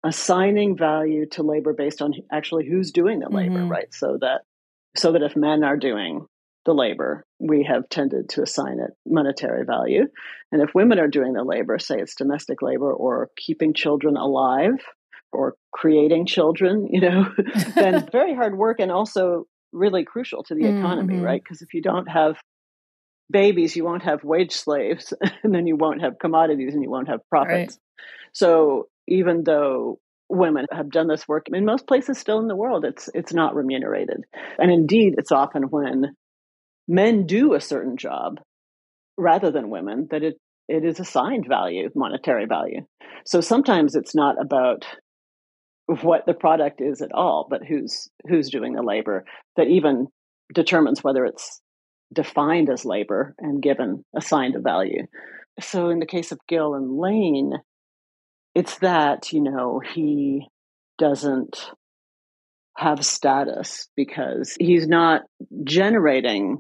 assigning 0.05 0.77
value 0.77 1.27
to 1.31 1.43
labor 1.43 1.73
based 1.73 2.03
on 2.03 2.15
actually 2.31 2.69
who's 2.69 2.91
doing 2.91 3.21
the 3.21 3.29
labor, 3.29 3.59
mm-hmm. 3.59 3.71
right? 3.71 3.93
So 3.93 4.19
that 4.21 4.43
so 4.97 5.13
that 5.13 5.23
if 5.23 5.37
men 5.37 5.65
are 5.65 5.77
doing 5.77 6.27
the 6.65 6.73
labor, 6.73 7.25
we 7.39 7.65
have 7.65 7.89
tended 7.89 8.29
to 8.31 8.43
assign 8.43 8.79
it 8.79 8.91
monetary 9.07 9.65
value. 9.65 10.07
And 10.53 10.63
if 10.63 10.75
women 10.75 10.99
are 10.99 11.09
doing 11.09 11.33
the 11.33 11.45
labor, 11.45 11.79
say 11.79 11.99
it's 11.99 12.15
domestic 12.15 12.63
labor 12.63 12.93
or 12.93 13.31
keeping 13.37 13.75
children 13.75 14.17
alive 14.17 14.85
or 15.33 15.57
creating 15.73 16.27
children, 16.27 16.87
you 16.91 17.01
know, 17.01 17.25
then 17.75 18.07
very 18.13 18.35
hard 18.35 18.57
work 18.57 18.79
and 18.81 18.93
also 18.93 19.47
really 19.73 20.05
crucial 20.05 20.43
to 20.45 20.55
the 20.55 20.67
economy, 20.67 21.15
mm-hmm. 21.15 21.25
right? 21.25 21.43
Because 21.43 21.63
if 21.63 21.75
you 21.75 21.83
don't 21.83 22.07
have 22.07 22.37
babies, 23.33 23.75
you 23.75 23.85
won't 23.85 24.05
have 24.05 24.23
wage 24.23 24.53
slaves, 24.53 25.13
and 25.43 25.55
then 25.55 25.67
you 25.67 25.77
won't 25.77 26.03
have 26.03 26.19
commodities 26.19 26.75
and 26.75 26.83
you 26.83 26.91
won't 26.91 27.09
have 27.09 27.29
profits. 27.29 27.75
Right. 27.75 28.05
So 28.33 28.89
even 29.09 29.43
though 29.45 29.99
women 30.29 30.67
have 30.71 30.91
done 30.91 31.09
this 31.09 31.29
work 31.29 31.47
in 31.53 31.65
most 31.65 31.87
places 31.87 32.19
still 32.19 32.39
in 32.39 32.49
the 32.49 32.57
world, 32.57 32.85
it's 32.85 33.09
it's 33.15 33.35
not 33.35 33.55
remunerated. 33.55 34.25
And 34.59 34.71
indeed, 34.71 35.15
it's 35.19 35.33
often 35.33 35.65
when 35.65 36.15
men 36.89 37.27
do 37.27 37.55
a 37.55 37.61
certain 37.61 37.97
job 37.97 38.41
rather 39.17 39.51
than 39.51 39.71
women 39.71 40.09
that 40.11 40.23
it 40.23 40.37
it 40.69 40.85
is 40.85 41.01
assigned 41.01 41.47
value, 41.47 41.91
monetary 41.95 42.47
value. 42.47 42.87
So 43.27 43.41
sometimes 43.41 43.95
it's 43.95 44.15
not 44.15 44.41
about 44.41 44.87
what 45.87 46.25
the 46.27 46.35
product 46.35 46.81
is 46.81 47.03
at 47.03 47.13
all, 47.13 47.47
but 47.49 47.65
who's 47.65 48.09
who's 48.29 48.51
doing 48.51 48.73
the 48.73 48.83
labor 48.83 49.25
that 49.57 49.67
even 49.67 50.09
determines 50.55 51.03
whether 51.03 51.25
it's 51.25 51.61
defined 52.13 52.69
as 52.71 52.85
labor 52.85 53.35
and 53.39 53.63
given 53.63 54.05
assigned 54.17 54.57
a 54.57 54.61
value. 54.61 55.07
So 55.61 55.91
in 55.91 55.99
the 55.99 56.07
case 56.07 56.33
of 56.33 56.41
Gil 56.49 56.75
and 56.75 56.99
Lane, 56.99 57.55
it's 58.55 58.79
that, 58.79 59.33
you 59.33 59.43
know, 59.43 59.81
he 59.95 60.49
doesn't 60.99 61.71
have 62.77 63.05
status 63.05 63.89
because 63.97 64.57
he's 64.59 64.87
not 64.87 65.23
generating 65.65 66.59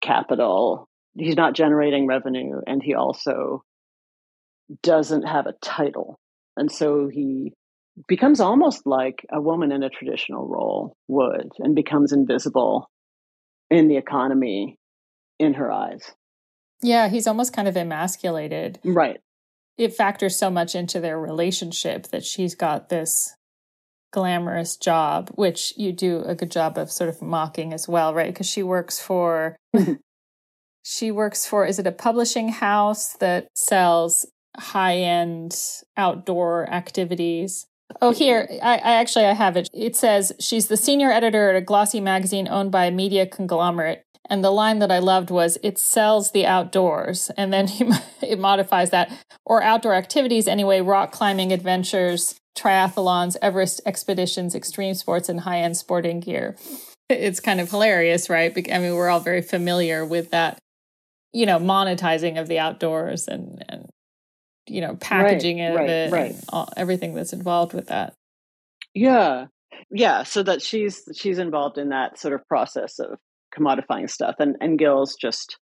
capital, 0.00 0.88
he's 1.16 1.36
not 1.36 1.54
generating 1.54 2.06
revenue, 2.06 2.60
and 2.66 2.82
he 2.82 2.94
also 2.94 3.62
doesn't 4.82 5.22
have 5.22 5.46
a 5.46 5.54
title. 5.60 6.18
And 6.56 6.70
so 6.70 7.08
he 7.08 7.52
becomes 8.08 8.40
almost 8.40 8.86
like 8.86 9.24
a 9.30 9.40
woman 9.40 9.72
in 9.72 9.82
a 9.82 9.90
traditional 9.90 10.48
role 10.48 10.96
would 11.08 11.50
and 11.58 11.74
becomes 11.74 12.12
invisible 12.12 12.88
in 13.72 13.88
the 13.88 13.96
economy 13.96 14.76
in 15.38 15.54
her 15.54 15.72
eyes. 15.72 16.12
Yeah, 16.82 17.08
he's 17.08 17.26
almost 17.26 17.52
kind 17.52 17.66
of 17.66 17.76
emasculated. 17.76 18.78
Right. 18.84 19.20
It 19.78 19.94
factors 19.94 20.38
so 20.38 20.50
much 20.50 20.74
into 20.74 21.00
their 21.00 21.18
relationship 21.18 22.08
that 22.08 22.24
she's 22.24 22.54
got 22.54 22.88
this 22.88 23.34
glamorous 24.12 24.76
job, 24.76 25.30
which 25.34 25.72
you 25.76 25.92
do 25.92 26.22
a 26.26 26.34
good 26.34 26.50
job 26.50 26.76
of 26.76 26.90
sort 26.90 27.08
of 27.08 27.22
mocking 27.22 27.72
as 27.72 27.88
well, 27.88 28.12
right? 28.12 28.32
Because 28.32 28.48
she 28.48 28.62
works 28.62 29.00
for 29.00 29.56
mm-hmm. 29.74 29.94
she 30.82 31.10
works 31.10 31.46
for 31.46 31.64
is 31.64 31.78
it 31.78 31.86
a 31.86 31.92
publishing 31.92 32.50
house 32.50 33.14
that 33.14 33.48
sells 33.54 34.26
high-end 34.58 35.56
outdoor 35.96 36.68
activities 36.68 37.66
Oh, 38.00 38.12
here, 38.12 38.48
I, 38.62 38.74
I, 38.76 38.92
actually 38.94 39.26
I 39.26 39.34
have 39.34 39.56
it. 39.56 39.68
It 39.72 39.96
says 39.96 40.32
she's 40.38 40.68
the 40.68 40.76
senior 40.76 41.10
editor 41.10 41.50
at 41.50 41.56
a 41.56 41.60
glossy 41.60 42.00
magazine 42.00 42.48
owned 42.48 42.70
by 42.72 42.86
a 42.86 42.90
media 42.90 43.26
conglomerate. 43.26 44.04
And 44.30 44.42
the 44.42 44.50
line 44.50 44.78
that 44.78 44.92
I 44.92 44.98
loved 45.00 45.30
was, 45.30 45.58
"It 45.62 45.78
sells 45.78 46.30
the 46.30 46.46
outdoors," 46.46 47.30
and 47.36 47.52
then 47.52 47.66
he, 47.68 47.90
it 48.22 48.38
modifies 48.38 48.90
that 48.90 49.10
or 49.44 49.62
outdoor 49.62 49.94
activities 49.94 50.48
anyway: 50.48 50.80
rock 50.80 51.12
climbing 51.12 51.52
adventures, 51.52 52.36
triathlons, 52.56 53.36
Everest 53.42 53.80
expeditions, 53.84 54.54
extreme 54.54 54.94
sports, 54.94 55.28
and 55.28 55.40
high-end 55.40 55.76
sporting 55.76 56.20
gear. 56.20 56.56
It's 57.10 57.40
kind 57.40 57.60
of 57.60 57.70
hilarious, 57.70 58.30
right? 58.30 58.56
I 58.72 58.78
mean, 58.78 58.94
we're 58.94 59.10
all 59.10 59.20
very 59.20 59.42
familiar 59.42 60.02
with 60.02 60.30
that 60.30 60.58
you 61.32 61.46
know, 61.46 61.58
monetizing 61.58 62.38
of 62.38 62.48
the 62.48 62.58
outdoors 62.58 63.26
and, 63.26 63.64
and 63.68 63.88
you 64.66 64.80
know, 64.80 64.96
packaging 64.96 65.58
right, 65.58 65.66
of 65.66 65.76
right, 65.76 65.88
it, 65.88 66.12
right. 66.12 66.34
All, 66.48 66.72
everything 66.76 67.14
that's 67.14 67.32
involved 67.32 67.72
with 67.72 67.88
that. 67.88 68.14
Yeah. 68.94 69.46
Yeah. 69.90 70.22
So 70.22 70.42
that 70.42 70.62
she's, 70.62 71.02
she's 71.14 71.38
involved 71.38 71.78
in 71.78 71.90
that 71.90 72.18
sort 72.18 72.34
of 72.34 72.46
process 72.46 72.98
of 72.98 73.18
commodifying 73.56 74.08
stuff 74.08 74.36
and, 74.38 74.56
and 74.60 74.78
Gil's 74.78 75.16
just 75.20 75.58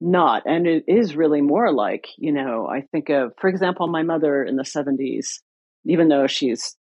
not. 0.00 0.42
And 0.46 0.66
it 0.66 0.84
is 0.86 1.16
really 1.16 1.40
more 1.40 1.72
like, 1.72 2.08
you 2.18 2.32
know, 2.32 2.68
I 2.68 2.82
think 2.92 3.08
of, 3.08 3.32
for 3.40 3.48
example, 3.48 3.88
my 3.88 4.02
mother 4.02 4.44
in 4.44 4.56
the 4.56 4.62
70s, 4.62 5.40
even 5.84 6.08
though 6.08 6.26
she's 6.26 6.76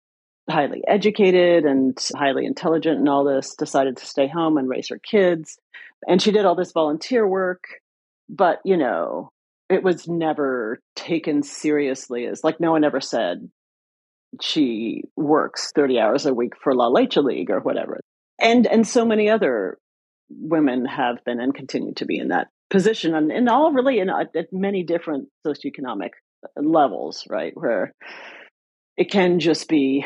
highly 0.49 0.83
educated 0.89 1.65
and 1.65 1.97
highly 2.15 2.47
intelligent 2.47 2.99
and 2.99 3.09
all 3.09 3.25
this, 3.25 3.55
decided 3.55 3.97
to 3.99 4.07
stay 4.07 4.29
home 4.29 4.57
and 4.57 4.69
raise 4.69 4.89
her 4.89 4.99
kids. 4.99 5.59
And 6.09 6.21
she 6.21 6.33
did 6.33 6.45
all 6.45 6.55
this 6.55 6.73
volunteer 6.73 7.27
work. 7.27 7.65
But, 8.29 8.61
you 8.65 8.77
know, 8.77 9.31
it 9.73 9.83
was 9.83 10.07
never 10.07 10.81
taken 10.95 11.43
seriously 11.43 12.27
as 12.27 12.45
like 12.45 12.61
no 12.61 12.73
one 12.73 12.85
ever 12.85 13.01
said 13.01 13.49
she 14.41 15.05
works 15.17 15.73
30 15.75 15.99
hours 15.99 16.27
a 16.27 16.35
week 16.35 16.55
for 16.63 16.75
La 16.75 16.89
Leche 16.89 17.17
League 17.19 17.51
or 17.51 17.61
whatever. 17.61 18.01
And 18.41 18.67
and 18.67 18.87
so 18.87 19.05
many 19.05 19.29
other 19.29 19.79
women 20.31 20.85
have 20.87 21.25
been 21.25 21.41
and 21.41 21.55
continue 21.55 21.95
to 21.95 22.07
be 22.07 22.19
in 22.19 22.29
that 22.29 22.49
position 22.71 23.15
and, 23.15 23.31
and 23.31 23.49
all 23.49 23.73
really 23.73 23.99
in 23.99 24.09
at 24.09 24.31
many 24.51 24.83
different 24.83 25.29
socioeconomic 25.47 26.11
uh, 26.45 26.63
levels, 26.63 27.25
right? 27.29 27.53
Where 27.55 27.93
it 28.97 29.11
can 29.11 29.41
just 29.41 29.69
be 29.69 30.05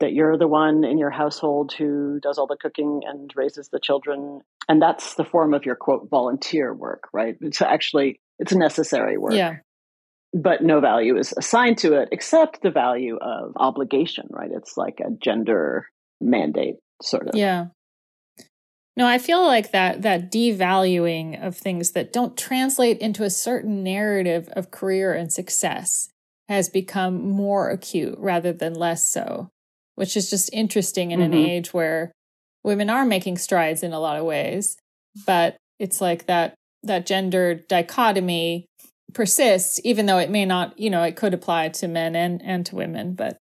that 0.00 0.12
you're 0.12 0.36
the 0.36 0.48
one 0.48 0.82
in 0.82 0.98
your 0.98 1.10
household 1.10 1.72
who 1.72 2.18
does 2.20 2.36
all 2.36 2.48
the 2.48 2.56
cooking 2.60 3.02
and 3.06 3.32
raises 3.36 3.68
the 3.68 3.78
children 3.80 4.40
and 4.68 4.82
that's 4.82 5.14
the 5.14 5.24
form 5.24 5.54
of 5.54 5.64
your 5.64 5.76
quote 5.76 6.08
volunteer 6.10 6.74
work 6.74 7.04
right 7.12 7.36
it's 7.40 7.62
actually 7.62 8.18
it's 8.42 8.54
necessary 8.54 9.16
work. 9.16 9.34
Yeah. 9.34 9.56
But 10.34 10.62
no 10.62 10.80
value 10.80 11.16
is 11.16 11.32
assigned 11.36 11.78
to 11.78 11.94
it 11.94 12.08
except 12.10 12.62
the 12.62 12.70
value 12.70 13.16
of 13.16 13.52
obligation 13.56 14.26
right? 14.30 14.50
It's 14.52 14.76
like 14.76 15.00
a 15.00 15.10
gender 15.10 15.86
mandate 16.20 16.76
sort 17.00 17.28
of. 17.28 17.36
Yeah. 17.36 17.66
No 18.94 19.06
i 19.06 19.16
feel 19.16 19.42
like 19.42 19.70
that 19.70 20.02
that 20.02 20.30
devaluing 20.30 21.42
of 21.42 21.56
things 21.56 21.92
that 21.92 22.12
don't 22.12 22.36
translate 22.36 22.98
into 22.98 23.24
a 23.24 23.30
certain 23.30 23.82
narrative 23.82 24.50
of 24.52 24.70
career 24.70 25.14
and 25.14 25.32
success 25.32 26.10
has 26.48 26.68
become 26.68 27.26
more 27.26 27.70
acute 27.70 28.14
rather 28.18 28.52
than 28.52 28.74
less 28.74 29.08
so 29.08 29.48
which 29.94 30.14
is 30.14 30.28
just 30.28 30.50
interesting 30.52 31.10
in 31.10 31.20
mm-hmm. 31.20 31.32
an 31.32 31.38
age 31.38 31.72
where 31.72 32.12
women 32.62 32.90
are 32.90 33.06
making 33.06 33.38
strides 33.38 33.82
in 33.82 33.94
a 33.94 34.00
lot 34.00 34.18
of 34.18 34.26
ways 34.26 34.76
but 35.26 35.56
it's 35.78 36.02
like 36.02 36.26
that 36.26 36.54
that 36.82 37.06
gender 37.06 37.54
dichotomy 37.54 38.66
persists 39.12 39.80
even 39.84 40.06
though 40.06 40.18
it 40.18 40.30
may 40.30 40.44
not 40.44 40.78
you 40.78 40.88
know 40.88 41.02
it 41.02 41.16
could 41.16 41.34
apply 41.34 41.68
to 41.68 41.86
men 41.86 42.16
and 42.16 42.40
and 42.42 42.64
to 42.64 42.74
women 42.74 43.14
but 43.14 43.36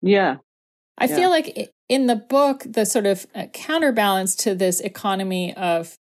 yeah 0.00 0.36
i 0.98 1.06
yeah. 1.06 1.16
feel 1.16 1.30
like 1.30 1.72
in 1.88 2.06
the 2.06 2.16
book 2.16 2.64
the 2.66 2.86
sort 2.86 3.06
of 3.06 3.26
uh, 3.34 3.46
counterbalance 3.52 4.34
to 4.34 4.54
this 4.54 4.80
economy 4.80 5.54
of 5.54 5.96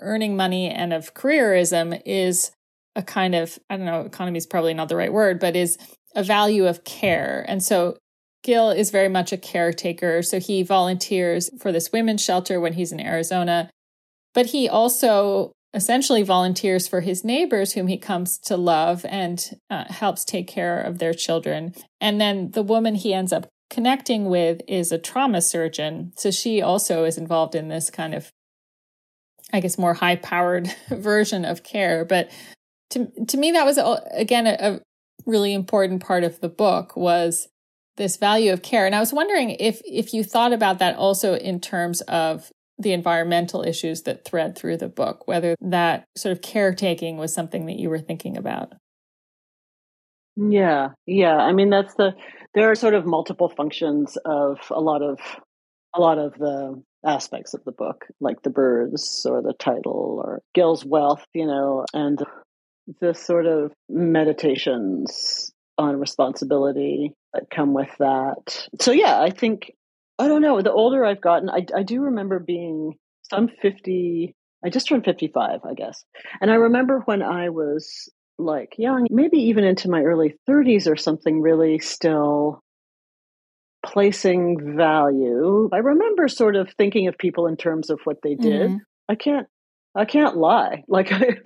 earning 0.00 0.36
money 0.36 0.68
and 0.68 0.92
of 0.92 1.14
careerism 1.14 2.00
is 2.04 2.50
a 2.96 3.02
kind 3.02 3.34
of 3.34 3.58
i 3.70 3.76
don't 3.76 3.86
know 3.86 4.00
economy 4.00 4.38
is 4.38 4.46
probably 4.46 4.74
not 4.74 4.88
the 4.88 4.96
right 4.96 5.12
word 5.12 5.38
but 5.38 5.54
is 5.54 5.78
a 6.16 6.22
value 6.22 6.66
of 6.66 6.84
care 6.84 7.44
and 7.48 7.62
so 7.62 7.96
Gil 8.44 8.70
is 8.70 8.90
very 8.90 9.08
much 9.08 9.32
a 9.32 9.38
caretaker, 9.38 10.22
so 10.22 10.38
he 10.38 10.62
volunteers 10.62 11.50
for 11.58 11.72
this 11.72 11.90
women's 11.90 12.22
shelter 12.22 12.60
when 12.60 12.74
he's 12.74 12.92
in 12.92 13.00
Arizona. 13.00 13.70
But 14.34 14.46
he 14.46 14.68
also 14.68 15.52
essentially 15.74 16.22
volunteers 16.22 16.86
for 16.86 17.00
his 17.00 17.24
neighbors, 17.24 17.72
whom 17.72 17.88
he 17.88 17.98
comes 17.98 18.38
to 18.38 18.56
love 18.56 19.04
and 19.08 19.60
uh, 19.68 19.84
helps 19.92 20.24
take 20.24 20.46
care 20.46 20.80
of 20.80 20.98
their 20.98 21.12
children. 21.12 21.74
And 22.00 22.20
then 22.20 22.52
the 22.52 22.62
woman 22.62 22.94
he 22.94 23.12
ends 23.12 23.32
up 23.32 23.48
connecting 23.70 24.26
with 24.26 24.60
is 24.68 24.92
a 24.92 24.98
trauma 24.98 25.42
surgeon. 25.42 26.12
So 26.16 26.30
she 26.30 26.62
also 26.62 27.04
is 27.04 27.18
involved 27.18 27.56
in 27.56 27.68
this 27.68 27.90
kind 27.90 28.14
of, 28.14 28.30
I 29.52 29.60
guess, 29.60 29.76
more 29.76 29.94
high 29.94 30.16
powered 30.16 30.72
version 30.88 31.44
of 31.44 31.64
care. 31.64 32.04
But 32.04 32.30
to, 32.90 33.10
to 33.26 33.36
me, 33.36 33.50
that 33.50 33.66
was, 33.66 33.78
again, 34.12 34.46
a, 34.46 34.56
a 34.60 34.80
really 35.26 35.52
important 35.52 36.02
part 36.02 36.22
of 36.22 36.40
the 36.40 36.48
book 36.48 36.96
was 36.96 37.48
this 37.96 38.16
value 38.16 38.52
of 38.52 38.62
care. 38.62 38.86
And 38.86 38.94
I 38.94 39.00
was 39.00 39.12
wondering 39.12 39.50
if 39.50 39.80
if 39.84 40.12
you 40.12 40.24
thought 40.24 40.52
about 40.52 40.78
that 40.80 40.96
also 40.96 41.34
in 41.34 41.60
terms 41.60 42.00
of 42.02 42.50
the 42.78 42.92
environmental 42.92 43.62
issues 43.62 44.02
that 44.02 44.24
thread 44.24 44.56
through 44.56 44.76
the 44.76 44.88
book, 44.88 45.26
whether 45.26 45.54
that 45.60 46.04
sort 46.16 46.32
of 46.32 46.42
caretaking 46.42 47.16
was 47.16 47.32
something 47.32 47.66
that 47.66 47.78
you 47.78 47.88
were 47.88 48.00
thinking 48.00 48.36
about. 48.36 48.74
Yeah, 50.36 50.88
yeah. 51.06 51.36
I 51.36 51.52
mean, 51.52 51.70
that's 51.70 51.94
the 51.94 52.12
there 52.54 52.70
are 52.70 52.74
sort 52.74 52.94
of 52.94 53.06
multiple 53.06 53.48
functions 53.48 54.16
of 54.24 54.58
a 54.70 54.80
lot 54.80 55.02
of 55.02 55.18
a 55.94 56.00
lot 56.00 56.18
of 56.18 56.34
the 56.34 56.82
aspects 57.06 57.54
of 57.54 57.64
the 57.64 57.72
book, 57.72 58.06
like 58.20 58.42
the 58.42 58.50
birds 58.50 59.26
or 59.28 59.42
the 59.42 59.54
title 59.58 60.20
or 60.24 60.42
Gil's 60.54 60.84
wealth, 60.84 61.24
you 61.34 61.46
know, 61.46 61.84
and 61.92 62.18
the 63.00 63.14
sort 63.14 63.46
of 63.46 63.72
meditations 63.88 65.52
on 65.78 65.98
responsibility 65.98 67.12
that 67.32 67.50
come 67.50 67.74
with 67.74 67.90
that. 67.98 68.68
So 68.80 68.92
yeah, 68.92 69.20
I 69.20 69.30
think 69.30 69.72
I 70.18 70.28
don't 70.28 70.42
know. 70.42 70.60
The 70.62 70.72
older 70.72 71.04
I've 71.04 71.20
gotten, 71.20 71.50
I 71.50 71.66
I 71.74 71.82
do 71.82 72.02
remember 72.02 72.38
being 72.38 72.94
some 73.30 73.48
fifty. 73.60 74.34
I 74.64 74.70
just 74.70 74.88
turned 74.88 75.04
fifty 75.04 75.28
five, 75.28 75.60
I 75.68 75.74
guess, 75.74 76.04
and 76.40 76.50
I 76.50 76.54
remember 76.54 77.00
when 77.04 77.22
I 77.22 77.50
was 77.50 78.08
like 78.38 78.74
young, 78.78 79.06
maybe 79.10 79.38
even 79.38 79.64
into 79.64 79.90
my 79.90 80.02
early 80.02 80.34
thirties 80.46 80.88
or 80.88 80.96
something, 80.96 81.40
really 81.40 81.78
still 81.78 82.60
placing 83.84 84.76
value. 84.76 85.68
I 85.72 85.78
remember 85.78 86.28
sort 86.28 86.56
of 86.56 86.72
thinking 86.76 87.08
of 87.08 87.18
people 87.18 87.46
in 87.46 87.56
terms 87.56 87.90
of 87.90 88.00
what 88.04 88.18
they 88.22 88.34
did. 88.34 88.70
Mm-hmm. 88.70 88.76
I 89.08 89.14
can't 89.14 89.46
I 89.94 90.04
can't 90.04 90.36
lie. 90.36 90.82
Like 90.88 91.12
I 91.12 91.36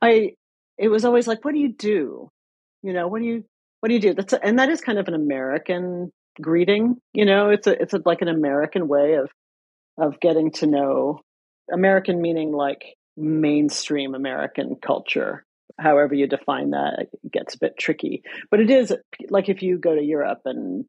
I 0.00 0.30
it 0.78 0.88
was 0.88 1.04
always 1.04 1.26
like, 1.26 1.44
what 1.44 1.54
do 1.54 1.60
you 1.60 1.72
do? 1.72 2.30
You 2.82 2.92
know, 2.92 3.08
what 3.08 3.20
do 3.20 3.26
you 3.26 3.44
what 3.80 3.88
do 3.88 3.94
you 3.94 4.00
do? 4.00 4.14
That's 4.14 4.32
a, 4.32 4.44
and 4.44 4.58
that 4.58 4.68
is 4.68 4.80
kind 4.80 4.98
of 4.98 5.08
an 5.08 5.14
American 5.14 6.12
greeting. 6.40 6.96
You 7.12 7.24
know, 7.24 7.50
it's 7.50 7.66
a 7.66 7.80
it's 7.80 7.94
a, 7.94 8.00
like 8.04 8.22
an 8.22 8.28
American 8.28 8.88
way 8.88 9.14
of 9.14 9.30
of 9.98 10.20
getting 10.20 10.52
to 10.52 10.66
know 10.66 11.20
American 11.72 12.20
meaning 12.20 12.52
like 12.52 12.96
mainstream 13.16 14.14
American 14.14 14.76
culture. 14.76 15.44
However 15.78 16.14
you 16.14 16.26
define 16.26 16.70
that, 16.70 17.08
it 17.12 17.32
gets 17.32 17.54
a 17.54 17.58
bit 17.58 17.78
tricky. 17.78 18.22
But 18.50 18.60
it 18.60 18.70
is 18.70 18.92
like 19.30 19.48
if 19.48 19.62
you 19.62 19.78
go 19.78 19.94
to 19.94 20.02
Europe 20.02 20.40
and 20.44 20.84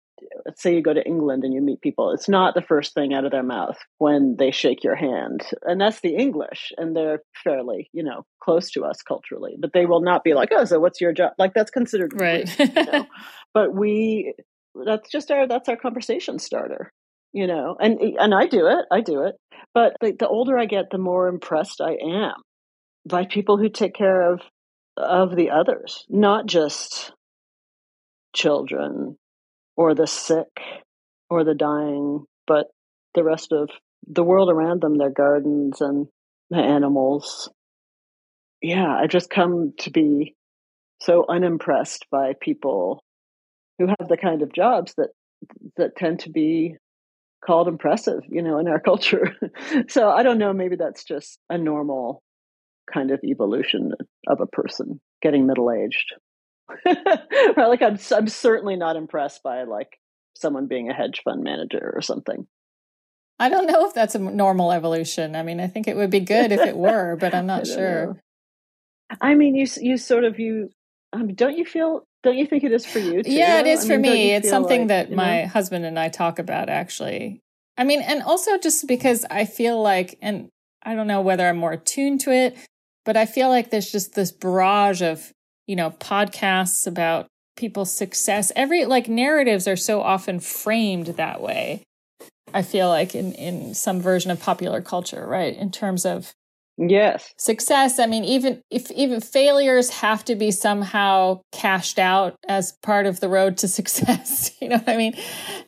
let's 0.45 0.62
say 0.62 0.75
you 0.75 0.81
go 0.81 0.93
to 0.93 1.05
England 1.05 1.43
and 1.43 1.53
you 1.53 1.62
meet 1.62 1.81
people, 1.81 2.12
it's 2.12 2.29
not 2.29 2.53
the 2.55 2.62
first 2.62 2.93
thing 2.93 3.13
out 3.13 3.25
of 3.25 3.31
their 3.31 3.43
mouth 3.43 3.77
when 3.97 4.35
they 4.38 4.51
shake 4.51 4.83
your 4.83 4.95
hand. 4.95 5.41
And 5.63 5.79
that's 5.79 6.01
the 6.01 6.15
English. 6.15 6.71
And 6.77 6.95
they're 6.95 7.21
fairly, 7.43 7.89
you 7.93 8.03
know, 8.03 8.25
close 8.41 8.71
to 8.71 8.83
us 8.83 9.01
culturally. 9.01 9.55
But 9.59 9.73
they 9.73 9.85
will 9.85 10.01
not 10.01 10.23
be 10.23 10.33
like, 10.33 10.49
oh, 10.51 10.65
so 10.65 10.79
what's 10.79 11.01
your 11.01 11.13
job? 11.13 11.33
Like 11.38 11.53
that's 11.53 11.71
considered 11.71 12.19
right. 12.19 12.49
you 12.59 12.67
know? 12.73 13.05
But 13.51 13.73
we 13.73 14.35
that's 14.86 15.10
just 15.10 15.32
our 15.32 15.47
that's 15.47 15.69
our 15.69 15.77
conversation 15.77 16.39
starter. 16.39 16.91
You 17.32 17.47
know, 17.47 17.75
and 17.79 17.99
and 17.99 18.34
I 18.34 18.47
do 18.47 18.67
it. 18.67 18.86
I 18.91 19.01
do 19.01 19.23
it. 19.23 19.36
But 19.73 19.93
the, 20.01 20.13
the 20.17 20.27
older 20.27 20.58
I 20.58 20.65
get, 20.65 20.86
the 20.91 20.97
more 20.97 21.27
impressed 21.27 21.79
I 21.82 21.97
am 22.01 22.34
by 23.08 23.25
people 23.25 23.58
who 23.58 23.69
take 23.69 23.93
care 23.93 24.34
of 24.34 24.41
of 24.97 25.36
the 25.36 25.51
others, 25.51 26.05
not 26.10 26.45
just 26.45 27.13
children 28.36 29.17
or 29.77 29.95
the 29.95 30.08
sick 30.08 30.60
or 31.29 31.43
the 31.43 31.55
dying, 31.55 32.25
but 32.47 32.67
the 33.15 33.23
rest 33.23 33.51
of 33.51 33.69
the 34.08 34.23
world 34.23 34.49
around 34.49 34.82
them, 34.82 34.97
their 34.97 35.12
gardens 35.12 35.82
and 35.82 36.08
the 36.49 36.58
animals. 36.58 37.49
Yeah, 38.62 38.88
I 38.88 39.08
just 39.08 39.29
come 39.29 39.73
to 39.79 39.91
be 39.91 40.36
so 41.01 41.25
unimpressed 41.29 42.08
by 42.12 42.34
people 42.39 43.03
who 43.79 43.87
have 43.87 44.07
the 44.07 44.17
kind 44.17 44.43
of 44.43 44.54
jobs 44.54 44.93
that 44.97 45.10
that 45.77 45.95
tend 45.95 46.19
to 46.19 46.29
be 46.29 46.75
called 47.43 47.67
impressive, 47.67 48.21
you 48.29 48.43
know, 48.43 48.60
in 48.60 48.67
our 48.67 48.79
culture. 48.91 49.35
so 49.87 50.10
I 50.10 50.21
don't 50.21 50.37
know, 50.37 50.54
maybe 50.54 50.75
that's 50.75 51.04
just 51.04 51.39
a 51.49 51.58
normal 51.58 52.21
kind 52.93 53.12
of 53.12 53.21
evolution 53.23 53.93
of 54.27 54.41
a 54.41 54.47
person 54.47 54.99
getting 55.21 55.47
middle 55.47 55.71
aged. 55.71 56.13
like 57.58 57.81
I'm, 57.81 57.97
I'm 58.12 58.27
certainly 58.27 58.75
not 58.75 58.95
impressed 58.95 59.41
by 59.41 59.63
like 59.63 59.97
someone 60.35 60.67
being 60.67 60.89
a 60.89 60.93
hedge 60.93 61.21
fund 61.23 61.43
manager 61.43 61.91
or 61.95 62.01
something. 62.01 62.45
I 63.39 63.47
don't 63.47 63.67
know 63.67 63.87
if 63.87 63.93
that's 63.93 64.15
a 64.15 64.19
normal 64.19 64.71
evolution. 64.71 65.35
I 65.35 65.43
mean, 65.43 65.62
I 65.62 65.67
think 65.67 65.87
it 65.87 65.95
would 65.95 66.10
be 66.10 66.19
good 66.19 66.51
if 66.51 66.60
it 66.60 66.75
were, 66.75 67.15
but 67.15 67.33
I'm 67.33 67.45
not 67.47 67.65
sure. 67.65 68.06
Know. 68.06 68.17
I 69.21 69.33
mean, 69.33 69.56
you 69.56 69.65
you 69.79 69.97
sort 69.97 70.25
of 70.25 70.39
you 70.39 70.69
um, 71.13 71.33
don't 71.33 71.57
you 71.57 71.65
feel 71.65 72.05
don't 72.21 72.37
you 72.37 72.45
think 72.45 72.63
it 72.63 72.71
is 72.71 72.85
for 72.85 72.99
you? 72.99 73.23
Too? 73.23 73.31
Yeah, 73.31 73.60
it 73.60 73.67
is 73.67 73.85
I 73.85 73.87
for 73.87 73.99
mean, 73.99 74.12
me. 74.12 74.31
It's 74.31 74.49
something 74.49 74.81
like, 74.81 74.87
that 74.89 75.12
my 75.12 75.43
know? 75.43 75.47
husband 75.47 75.85
and 75.85 75.97
I 75.97 76.10
talk 76.10 76.39
about 76.39 76.69
actually. 76.69 77.39
I 77.77 77.85
mean, 77.85 78.01
and 78.01 78.21
also 78.21 78.57
just 78.57 78.87
because 78.87 79.25
I 79.31 79.45
feel 79.45 79.81
like, 79.81 80.17
and 80.21 80.49
I 80.83 80.95
don't 80.95 81.07
know 81.07 81.21
whether 81.21 81.47
I'm 81.47 81.57
more 81.57 81.71
attuned 81.71 82.21
to 82.21 82.31
it, 82.31 82.57
but 83.05 83.15
I 83.15 83.25
feel 83.25 83.47
like 83.47 83.69
there's 83.69 83.91
just 83.91 84.15
this 84.15 84.31
barrage 84.31 85.01
of, 85.01 85.31
you 85.65 85.77
know, 85.77 85.91
podcasts 85.91 86.85
about 86.85 87.27
people's 87.55 87.95
success. 87.95 88.51
Every 88.55 88.85
like 88.85 89.07
narratives 89.07 89.67
are 89.67 89.77
so 89.77 90.01
often 90.01 90.41
framed 90.41 91.07
that 91.07 91.41
way. 91.41 91.83
I 92.53 92.63
feel 92.63 92.89
like 92.89 93.15
in 93.15 93.33
in 93.33 93.73
some 93.73 94.01
version 94.01 94.29
of 94.31 94.41
popular 94.41 94.81
culture, 94.81 95.25
right? 95.25 95.55
In 95.55 95.71
terms 95.71 96.05
of 96.05 96.33
Yes. 96.80 97.34
Success, 97.38 98.00
I 98.00 98.06
mean 98.06 98.23
even 98.23 98.63
if 98.71 98.90
even 98.92 99.19
failures 99.19 99.90
have 99.90 100.23
to 100.25 100.36
be 100.36 100.50
somehow 100.50 101.42
cashed 101.52 102.00
out 102.00 102.36
as 102.48 102.71
part 102.71 103.06
of 103.06 103.19
the 103.19 103.27
road 103.27 103.58
to 103.58 103.67
success, 103.80 104.52
you 104.62 104.69
know 104.69 104.77
what 104.77 104.90
I 104.90 104.98
mean? 104.98 105.13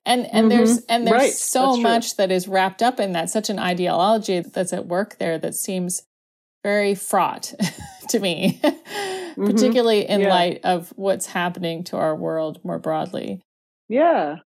And 0.05 0.26
and 0.28 0.47
mm-hmm. 0.47 0.49
there's 0.49 0.78
and 0.86 1.05
there's 1.05 1.22
right. 1.22 1.34
so 1.34 1.72
that's 1.72 1.84
much 1.84 2.09
true. 2.09 2.16
that 2.20 2.32
is 2.32 2.47
wrapped 2.47 2.82
up 2.82 2.99
in 2.99 3.12
that, 3.12 3.30
such 3.30 3.49
an 3.49 3.59
ideology 3.59 4.39
that's 4.39 4.72
at 4.72 4.88
work 4.88 5.18
there 5.18 5.38
that 5.38 5.53
seems 5.53 6.03
very 6.64 6.95
fraught 6.95 7.53
to 8.09 8.20
me, 8.20 8.59
mm-hmm. 8.64 9.45
particularly 9.45 10.07
in 10.07 10.22
yeah. 10.22 10.30
light 10.30 10.59
of 10.64 10.93
what's 10.95 11.26
happening 11.26 11.84
to 11.86 11.97
our 11.97 12.16
world 12.16 12.59
more 12.64 12.80
broadly. 12.80 13.41
Yeah. 13.89 14.38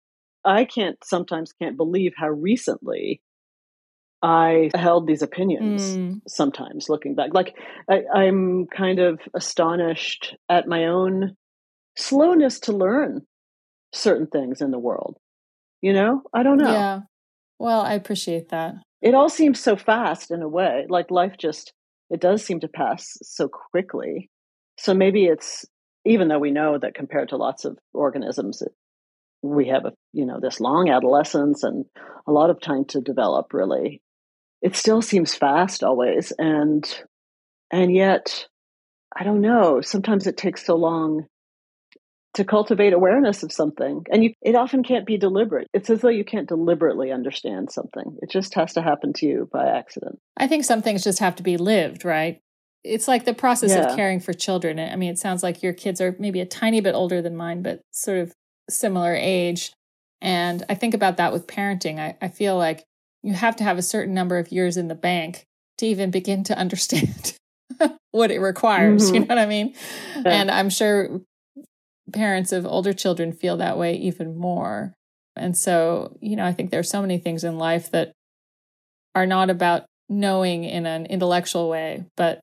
I 0.47 0.65
can't 0.65 0.99
sometimes 1.03 1.53
can't 1.53 1.77
believe 1.77 2.13
how 2.17 2.29
recently 2.29 3.21
I 4.25 4.71
held 4.75 5.07
these 5.07 5.21
opinions 5.21 5.83
mm. 5.83 6.23
sometimes 6.27 6.89
looking 6.89 7.15
back. 7.15 7.35
Like, 7.35 7.55
I, 7.91 8.25
am 8.25 8.67
kind 8.75 8.99
of 8.99 9.21
astonished 9.35 10.35
at 10.49 10.67
my 10.67 10.87
own 10.87 11.37
slowness 11.99 12.61
to 12.61 12.73
learn 12.73 13.27
certain 13.93 14.27
things 14.27 14.63
in 14.63 14.71
the 14.71 14.79
world. 14.79 15.19
You 15.83 15.93
know, 15.93 16.23
I 16.33 16.43
don't 16.43 16.57
know. 16.57 16.73
Yeah. 16.73 17.01
Well, 17.59 17.83
I 17.83 17.93
appreciate 17.93 18.49
that. 18.49 18.77
It 19.03 19.15
all 19.15 19.29
seems 19.29 19.61
so 19.61 19.77
fast 19.77 20.31
in 20.31 20.41
a 20.41 20.49
way. 20.49 20.87
Like, 20.89 21.11
life 21.11 21.35
just, 21.39 21.75
it 22.09 22.19
does 22.19 22.43
seem 22.43 22.61
to 22.61 22.69
pass 22.69 23.19
so 23.23 23.51
quickly. 23.73 24.31
So 24.79 24.95
maybe 24.95 25.27
it's, 25.27 25.67
even 26.07 26.29
though 26.29 26.39
we 26.39 26.51
know 26.51 26.79
that 26.79 26.95
compared 26.95 27.29
to 27.29 27.37
lots 27.37 27.67
of 27.67 27.77
organisms, 27.93 28.63
it, 28.63 28.73
we 29.43 29.69
have 29.69 29.85
a 29.85 29.93
you 30.15 30.25
know 30.25 30.41
this 30.41 30.59
long 30.59 30.89
adolescence 30.89 31.65
and 31.65 31.85
a 32.27 32.33
lot 32.33 32.49
of 32.49 32.63
time 32.63 32.87
to 32.87 33.03
develop 33.03 33.53
really 33.53 34.01
it 34.65 34.75
still 34.75 35.03
seems 35.03 35.35
fast 35.35 35.85
always 35.85 36.33
and 36.39 37.03
and 37.71 37.95
yet 37.95 38.49
i 39.15 39.23
don't 39.23 39.43
know 39.43 39.81
sometimes 39.81 40.27
it 40.27 40.37
takes 40.37 40.67
so 40.67 40.75
long 40.75 41.27
to 42.33 42.45
cultivate 42.45 42.93
awareness 42.93 43.45
of 43.45 43.53
something 43.53 44.03
and 44.11 44.25
you, 44.25 44.33
it 44.43 44.57
often 44.57 44.83
can't 44.83 45.07
be 45.07 45.17
deliberate. 45.17 45.69
It's 45.73 45.89
as 45.89 46.01
though 46.01 46.09
you 46.09 46.25
can't 46.25 46.49
deliberately 46.49 47.13
understand 47.13 47.71
something. 47.71 48.19
It 48.23 48.29
just 48.29 48.55
has 48.55 48.73
to 48.73 48.83
happen 48.83 49.13
to 49.13 49.27
you 49.27 49.49
by 49.53 49.69
accident. 49.69 50.19
I 50.37 50.49
think 50.49 50.65
some 50.65 50.83
things 50.83 51.05
just 51.05 51.21
have 51.21 51.37
to 51.37 51.45
be 51.45 51.57
lived 51.57 52.05
right? 52.05 52.41
It's 52.83 53.07
like 53.07 53.25
the 53.25 53.35
process 53.35 53.71
yeah. 53.71 53.85
of 53.85 53.97
caring 53.97 54.19
for 54.19 54.33
children. 54.33 54.81
I 54.81 54.97
mean 54.97 55.13
it 55.13 55.19
sounds 55.21 55.45
like 55.45 55.63
your 55.63 55.73
kids 55.73 56.01
are 56.01 56.17
maybe 56.19 56.41
a 56.41 56.47
tiny 56.47 56.81
bit 56.81 56.97
older 56.97 57.23
than 57.23 57.37
mine 57.37 57.63
but 57.63 57.83
sort 57.93 58.19
of 58.19 58.35
similar 58.69 59.15
age 59.15 59.73
and 60.23 60.65
i 60.71 60.75
think 60.75 60.95
about 60.95 61.19
that 61.19 61.33
with 61.33 61.47
parenting. 61.47 62.01
I, 62.01 62.17
I 62.21 62.29
feel 62.29 62.57
like 62.57 62.85
you 63.25 63.33
have 63.33 63.57
to 63.57 63.65
have 63.65 63.79
a 63.79 63.83
certain 63.83 64.13
number 64.13 64.39
of 64.39 64.53
years 64.53 64.77
in 64.77 64.89
the 64.89 64.95
bank 64.95 65.47
to 65.79 65.87
even 65.87 66.11
begin 66.11 66.45
to 66.45 66.57
understand 66.57 67.37
what 68.11 68.31
it 68.31 68.39
requires. 68.39 69.07
Mm-hmm. 69.07 69.15
You 69.15 69.21
know 69.21 69.27
what 69.27 69.39
I 69.39 69.47
mean? 69.47 69.75
Yeah. 70.17 70.23
And 70.31 70.51
I'm 70.51 70.69
sure 70.69 71.23
parents 72.13 72.53
of 72.53 72.67
older 72.67 72.93
children 72.93 73.33
feel 73.33 73.57
that 73.57 73.79
way 73.79 73.97
even 73.97 74.37
more. 74.37 74.93
And 75.35 75.57
so, 75.57 76.17
you 76.21 76.37
know, 76.37 76.45
I 76.45 76.53
think 76.53 76.71
there's 76.71 76.91
so 76.91 77.01
many 77.01 77.19
things 77.19 77.45
in 77.45 77.59
life 77.59 77.91
that 77.93 78.13
are 79.15 79.27
not 79.27 79.49
about 79.49 79.87
knowing 80.09 80.65
in 80.65 80.85
an 80.85 81.07
intellectual 81.07 81.71
way, 81.71 82.05
but, 82.19 82.41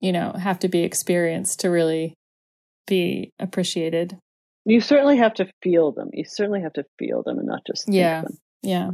you 0.00 0.10
know, 0.10 0.32
have 0.32 0.58
to 0.58 0.68
be 0.68 0.82
experienced 0.82 1.60
to 1.60 1.70
really 1.70 2.14
be 2.88 3.30
appreciated. 3.38 4.18
You 4.64 4.80
certainly 4.80 5.18
have 5.18 5.34
to 5.34 5.48
feel 5.62 5.92
them. 5.92 6.10
You 6.12 6.24
certainly 6.24 6.62
have 6.62 6.72
to 6.74 6.84
feel 6.98 7.22
them 7.22 7.38
and 7.38 7.46
not 7.46 7.60
just 7.64 7.84
yeah. 7.88 8.22
Them. 8.22 8.38
Yeah. 8.62 8.90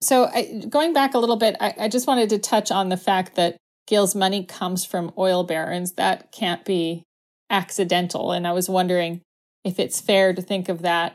So, 0.00 0.26
I, 0.26 0.64
going 0.68 0.92
back 0.92 1.14
a 1.14 1.18
little 1.18 1.36
bit, 1.36 1.56
I, 1.60 1.74
I 1.78 1.88
just 1.88 2.06
wanted 2.06 2.30
to 2.30 2.38
touch 2.38 2.70
on 2.70 2.88
the 2.88 2.96
fact 2.96 3.34
that 3.34 3.56
Gil's 3.88 4.14
money 4.14 4.44
comes 4.44 4.84
from 4.84 5.12
oil 5.18 5.44
barons. 5.44 5.92
That 5.92 6.30
can't 6.30 6.64
be 6.64 7.04
accidental. 7.50 8.32
And 8.32 8.46
I 8.46 8.52
was 8.52 8.68
wondering 8.68 9.22
if 9.64 9.78
it's 9.78 10.00
fair 10.00 10.32
to 10.32 10.42
think 10.42 10.68
of 10.68 10.82
that 10.82 11.14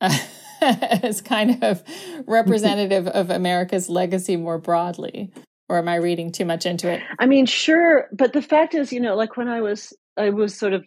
uh, 0.00 0.16
as 0.60 1.20
kind 1.20 1.62
of 1.62 1.82
representative 2.26 3.06
of 3.08 3.30
America's 3.30 3.88
legacy 3.88 4.36
more 4.36 4.58
broadly. 4.58 5.32
Or 5.68 5.78
am 5.78 5.88
I 5.88 5.96
reading 5.96 6.32
too 6.32 6.44
much 6.44 6.66
into 6.66 6.90
it? 6.90 7.00
I 7.18 7.26
mean, 7.26 7.46
sure. 7.46 8.08
But 8.12 8.32
the 8.32 8.42
fact 8.42 8.74
is, 8.74 8.92
you 8.92 9.00
know, 9.00 9.14
like 9.14 9.36
when 9.36 9.48
I 9.48 9.60
was, 9.60 9.92
I 10.16 10.30
was 10.30 10.56
sort 10.56 10.72
of, 10.72 10.84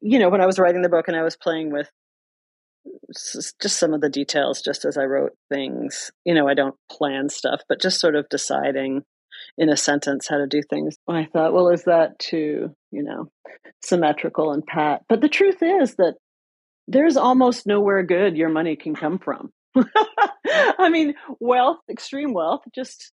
you 0.00 0.18
know, 0.18 0.28
when 0.28 0.40
I 0.40 0.46
was 0.46 0.58
writing 0.58 0.82
the 0.82 0.88
book 0.88 1.08
and 1.08 1.16
I 1.16 1.22
was 1.22 1.36
playing 1.36 1.72
with 1.72 1.90
just 3.12 3.78
some 3.78 3.94
of 3.94 4.00
the 4.00 4.08
details 4.08 4.62
just 4.62 4.84
as 4.84 4.96
I 4.96 5.04
wrote 5.04 5.32
things. 5.50 6.10
You 6.24 6.34
know, 6.34 6.48
I 6.48 6.54
don't 6.54 6.76
plan 6.90 7.28
stuff, 7.28 7.62
but 7.68 7.80
just 7.80 8.00
sort 8.00 8.16
of 8.16 8.28
deciding 8.28 9.02
in 9.58 9.68
a 9.68 9.76
sentence 9.76 10.26
how 10.28 10.38
to 10.38 10.46
do 10.46 10.62
things. 10.62 10.96
I 11.08 11.26
thought, 11.32 11.52
well, 11.52 11.68
is 11.68 11.84
that 11.84 12.18
too, 12.18 12.74
you 12.90 13.02
know, 13.02 13.30
symmetrical 13.82 14.52
and 14.52 14.64
pat? 14.64 15.02
But 15.08 15.20
the 15.20 15.28
truth 15.28 15.62
is 15.62 15.96
that 15.96 16.14
there's 16.88 17.16
almost 17.16 17.66
nowhere 17.66 18.02
good 18.02 18.36
your 18.36 18.48
money 18.48 18.76
can 18.76 18.94
come 18.94 19.18
from. 19.18 19.50
I 20.46 20.88
mean, 20.90 21.14
wealth, 21.40 21.78
extreme 21.90 22.32
wealth, 22.34 22.62
just 22.74 23.12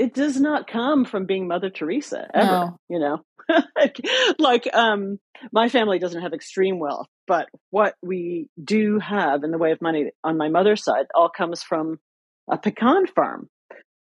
it 0.00 0.14
does 0.14 0.40
not 0.40 0.66
come 0.66 1.04
from 1.04 1.26
being 1.26 1.46
Mother 1.46 1.68
Teresa 1.68 2.26
ever. 2.32 2.46
No. 2.46 2.78
You 2.88 2.98
know, 2.98 3.18
like 4.38 4.66
um, 4.72 5.20
my 5.52 5.68
family 5.68 5.98
doesn't 5.98 6.22
have 6.22 6.32
extreme 6.32 6.78
wealth, 6.78 7.06
but 7.26 7.48
what 7.68 7.94
we 8.02 8.48
do 8.62 8.98
have 8.98 9.44
in 9.44 9.50
the 9.50 9.58
way 9.58 9.72
of 9.72 9.82
money 9.82 10.10
on 10.24 10.38
my 10.38 10.48
mother's 10.48 10.82
side 10.82 11.04
all 11.14 11.28
comes 11.28 11.62
from 11.62 11.98
a 12.50 12.56
pecan 12.56 13.08
farm, 13.08 13.50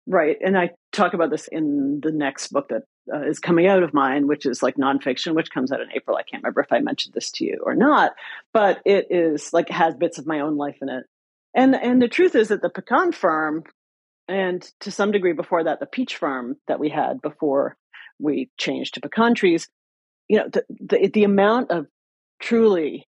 right? 0.06 0.36
And 0.44 0.58
I 0.58 0.72
talk 0.92 1.14
about 1.14 1.30
this 1.30 1.48
in 1.50 2.00
the 2.02 2.12
next 2.12 2.48
book 2.48 2.68
that 2.68 2.82
uh, 3.10 3.26
is 3.26 3.38
coming 3.38 3.66
out 3.66 3.82
of 3.82 3.94
mine, 3.94 4.26
which 4.26 4.44
is 4.44 4.62
like 4.62 4.76
nonfiction, 4.76 5.34
which 5.34 5.50
comes 5.50 5.72
out 5.72 5.80
in 5.80 5.88
April. 5.94 6.18
I 6.18 6.22
can't 6.22 6.42
remember 6.42 6.60
if 6.60 6.70
I 6.70 6.80
mentioned 6.80 7.14
this 7.14 7.30
to 7.32 7.46
you 7.46 7.62
or 7.64 7.74
not, 7.74 8.12
but 8.52 8.82
it 8.84 9.06
is 9.08 9.54
like 9.54 9.70
has 9.70 9.94
bits 9.94 10.18
of 10.18 10.26
my 10.26 10.40
own 10.40 10.58
life 10.58 10.76
in 10.82 10.90
it. 10.90 11.04
And 11.54 11.74
and 11.74 12.02
the 12.02 12.08
truth 12.08 12.34
is 12.34 12.48
that 12.48 12.60
the 12.60 12.68
pecan 12.68 13.12
farm 13.12 13.64
and 14.28 14.62
to 14.80 14.90
some 14.90 15.10
degree 15.10 15.32
before 15.32 15.64
that 15.64 15.80
the 15.80 15.86
peach 15.86 16.16
farm 16.16 16.56
that 16.68 16.78
we 16.78 16.88
had 16.88 17.20
before 17.22 17.76
we 18.18 18.50
changed 18.58 18.94
to 18.94 19.00
pecan 19.00 19.34
trees 19.34 19.68
you 20.28 20.38
know 20.38 20.48
the, 20.48 20.64
the, 20.68 21.08
the 21.08 21.24
amount 21.24 21.70
of 21.70 21.86
truly 22.40 23.06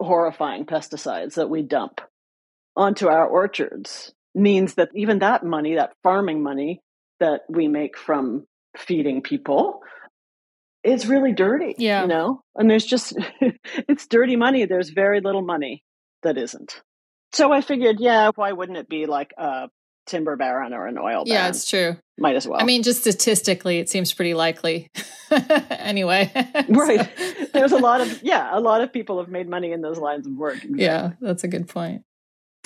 horrifying 0.00 0.64
pesticides 0.64 1.34
that 1.34 1.50
we 1.50 1.62
dump 1.62 2.00
onto 2.76 3.08
our 3.08 3.26
orchards 3.26 4.12
means 4.34 4.74
that 4.74 4.88
even 4.94 5.20
that 5.20 5.44
money 5.44 5.74
that 5.74 5.92
farming 6.02 6.42
money 6.42 6.80
that 7.18 7.42
we 7.48 7.68
make 7.68 7.96
from 7.98 8.46
feeding 8.76 9.20
people 9.22 9.80
is 10.82 11.06
really 11.06 11.32
dirty 11.32 11.74
yeah. 11.76 12.02
you 12.02 12.08
know? 12.08 12.42
And 12.54 12.70
there's 12.70 12.86
just 12.86 13.14
it's 13.88 14.06
dirty 14.06 14.36
money 14.36 14.64
there's 14.64 14.90
very 14.90 15.20
little 15.20 15.42
money 15.42 15.84
that 16.22 16.38
isn't. 16.38 16.80
So 17.32 17.52
i 17.52 17.60
figured 17.60 17.96
yeah 18.00 18.30
why 18.34 18.52
wouldn't 18.52 18.78
it 18.78 18.88
be 18.88 19.06
like 19.06 19.32
a 19.36 19.68
timber 20.10 20.36
baron 20.36 20.74
or 20.74 20.86
an 20.86 20.98
oil 20.98 21.24
baron. 21.24 21.26
Yeah, 21.26 21.48
it's 21.48 21.68
true. 21.68 21.96
Might 22.18 22.36
as 22.36 22.46
well. 22.46 22.60
I 22.60 22.64
mean, 22.64 22.82
just 22.82 23.00
statistically, 23.00 23.78
it 23.78 23.88
seems 23.88 24.12
pretty 24.12 24.34
likely. 24.34 24.88
anyway. 25.70 26.30
right. 26.68 27.08
There's 27.52 27.72
a 27.72 27.78
lot 27.78 28.00
of, 28.00 28.22
yeah, 28.22 28.50
a 28.52 28.60
lot 28.60 28.82
of 28.82 28.92
people 28.92 29.18
have 29.18 29.28
made 29.28 29.48
money 29.48 29.72
in 29.72 29.80
those 29.80 29.98
lines 29.98 30.26
of 30.26 30.34
work. 30.34 30.56
Exactly. 30.56 30.82
Yeah, 30.82 31.12
that's 31.20 31.44
a 31.44 31.48
good 31.48 31.68
point. 31.68 32.02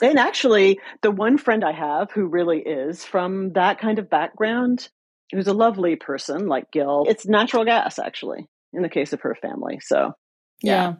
And 0.02 0.18
actually, 0.18 0.80
the 1.02 1.12
one 1.12 1.38
friend 1.38 1.62
I 1.62 1.72
have 1.72 2.10
who 2.10 2.26
really 2.26 2.58
is 2.58 3.04
from 3.04 3.52
that 3.52 3.78
kind 3.78 4.00
of 4.00 4.10
background, 4.10 4.88
who's 5.32 5.46
a 5.46 5.52
lovely 5.52 5.94
person 5.94 6.48
like 6.48 6.72
Gil, 6.72 7.04
it's 7.08 7.26
natural 7.26 7.64
gas, 7.64 8.00
actually, 8.00 8.46
in 8.72 8.82
the 8.82 8.88
case 8.88 9.12
of 9.12 9.20
her 9.20 9.36
family. 9.36 9.78
So, 9.80 10.12
yeah. 10.62 10.72
yeah. 10.72 10.94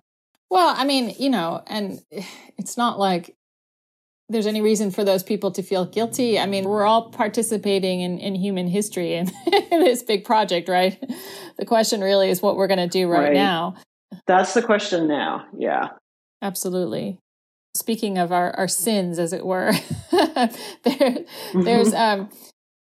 Well, 0.48 0.72
I 0.76 0.84
mean, 0.84 1.12
you 1.18 1.30
know, 1.30 1.62
and 1.66 2.00
it's 2.56 2.76
not 2.76 3.00
like 3.00 3.34
there's 4.28 4.46
any 4.46 4.60
reason 4.60 4.90
for 4.90 5.04
those 5.04 5.22
people 5.22 5.50
to 5.52 5.62
feel 5.62 5.84
guilty. 5.84 6.38
I 6.38 6.46
mean, 6.46 6.64
we're 6.64 6.86
all 6.86 7.10
participating 7.10 8.00
in, 8.00 8.18
in 8.18 8.34
human 8.34 8.66
history 8.66 9.14
and 9.14 9.30
in 9.70 9.80
this 9.80 10.02
big 10.02 10.24
project, 10.24 10.68
right? 10.68 10.98
The 11.58 11.66
question 11.66 12.00
really 12.00 12.30
is 12.30 12.40
what 12.40 12.56
we're 12.56 12.66
going 12.66 12.78
to 12.78 12.88
do 12.88 13.08
right, 13.08 13.24
right, 13.24 13.32
now. 13.34 13.74
That's 14.26 14.54
the 14.54 14.62
question 14.62 15.06
now. 15.06 15.46
Yeah. 15.56 15.90
Absolutely. 16.40 17.18
Speaking 17.74 18.18
of 18.18 18.32
our, 18.32 18.52
our 18.52 18.68
sins, 18.68 19.18
as 19.18 19.32
it 19.32 19.44
were, 19.44 19.72
there, 20.84 21.18
there's 21.54 21.92
um, 21.92 22.30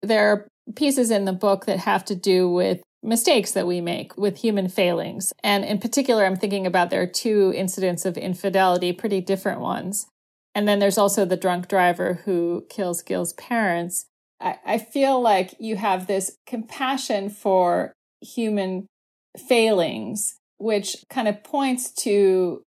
there 0.02 0.32
are 0.32 0.48
pieces 0.74 1.10
in 1.10 1.26
the 1.26 1.32
book 1.32 1.66
that 1.66 1.80
have 1.80 2.04
to 2.06 2.14
do 2.14 2.48
with 2.48 2.80
mistakes 3.02 3.52
that 3.52 3.66
we 3.66 3.80
make 3.80 4.16
with 4.16 4.38
human 4.38 4.68
failings. 4.68 5.32
And 5.44 5.64
in 5.64 5.78
particular, 5.78 6.24
I'm 6.24 6.36
thinking 6.36 6.66
about 6.66 6.90
there 6.90 7.02
are 7.02 7.06
two 7.06 7.52
incidents 7.54 8.04
of 8.04 8.16
infidelity, 8.16 8.92
pretty 8.92 9.20
different 9.20 9.60
ones 9.60 10.06
and 10.54 10.66
then 10.66 10.78
there's 10.78 10.98
also 10.98 11.24
the 11.24 11.36
drunk 11.36 11.68
driver 11.68 12.22
who 12.24 12.66
kills 12.68 13.02
Gil's 13.02 13.32
parents. 13.34 14.06
I, 14.40 14.58
I 14.64 14.78
feel 14.78 15.20
like 15.20 15.54
you 15.58 15.76
have 15.76 16.06
this 16.06 16.36
compassion 16.46 17.30
for 17.30 17.92
human 18.20 18.86
failings, 19.48 20.34
which 20.58 20.96
kind 21.08 21.28
of 21.28 21.44
points 21.44 21.90
to 22.02 22.62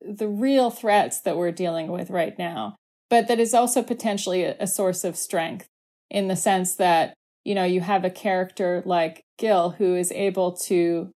the 0.00 0.28
real 0.28 0.70
threats 0.70 1.20
that 1.22 1.36
we're 1.36 1.52
dealing 1.52 1.88
with 1.88 2.10
right 2.10 2.38
now, 2.38 2.76
but 3.10 3.28
that 3.28 3.40
is 3.40 3.54
also 3.54 3.82
potentially 3.82 4.44
a, 4.44 4.56
a 4.60 4.66
source 4.66 5.04
of 5.04 5.16
strength 5.16 5.66
in 6.10 6.28
the 6.28 6.36
sense 6.36 6.76
that, 6.76 7.14
you 7.44 7.54
know, 7.54 7.64
you 7.64 7.80
have 7.80 8.04
a 8.04 8.10
character 8.10 8.82
like 8.84 9.22
Gil 9.38 9.70
who 9.70 9.94
is 9.94 10.12
able 10.12 10.52
to 10.52 11.10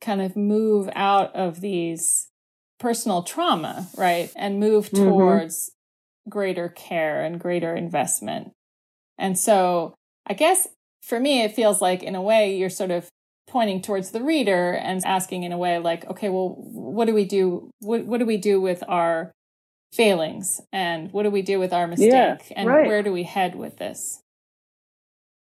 kind 0.00 0.20
of 0.20 0.36
move 0.36 0.88
out 0.94 1.34
of 1.34 1.60
these 1.60 2.25
personal 2.78 3.22
trauma, 3.22 3.88
right? 3.96 4.30
And 4.36 4.60
move 4.60 4.86
mm-hmm. 4.90 5.04
towards 5.04 5.70
greater 6.28 6.68
care 6.68 7.22
and 7.22 7.40
greater 7.40 7.74
investment. 7.74 8.52
And 9.18 9.38
so 9.38 9.94
I 10.26 10.34
guess 10.34 10.68
for 11.02 11.20
me, 11.20 11.42
it 11.42 11.54
feels 11.54 11.80
like 11.80 12.02
in 12.02 12.14
a 12.14 12.22
way 12.22 12.56
you're 12.56 12.70
sort 12.70 12.90
of 12.90 13.08
pointing 13.46 13.80
towards 13.80 14.10
the 14.10 14.22
reader 14.22 14.72
and 14.72 15.00
asking 15.04 15.44
in 15.44 15.52
a 15.52 15.58
way 15.58 15.78
like, 15.78 16.04
okay, 16.06 16.28
well, 16.28 16.56
what 16.58 17.06
do 17.06 17.14
we 17.14 17.24
do? 17.24 17.70
What, 17.80 18.04
what 18.04 18.18
do 18.18 18.26
we 18.26 18.36
do 18.36 18.60
with 18.60 18.82
our 18.88 19.32
failings 19.92 20.60
and 20.72 21.12
what 21.12 21.22
do 21.22 21.30
we 21.30 21.42
do 21.42 21.58
with 21.58 21.72
our 21.72 21.86
mistake 21.86 22.12
yeah, 22.12 22.36
and 22.56 22.68
right. 22.68 22.86
where 22.86 23.02
do 23.02 23.12
we 23.12 23.22
head 23.22 23.54
with 23.54 23.76
this? 23.76 24.20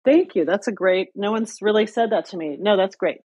Thank 0.05 0.35
you. 0.35 0.45
That's 0.45 0.69
a 0.69 0.73
great, 0.73 1.09
no 1.15 1.31
one's 1.31 1.59
really 1.63 1.87
said 1.87 2.11
that 2.11 2.27
to 2.27 2.37
me. 2.37 2.59
No, 2.61 2.77
that's 2.77 2.97
great. 2.97 3.21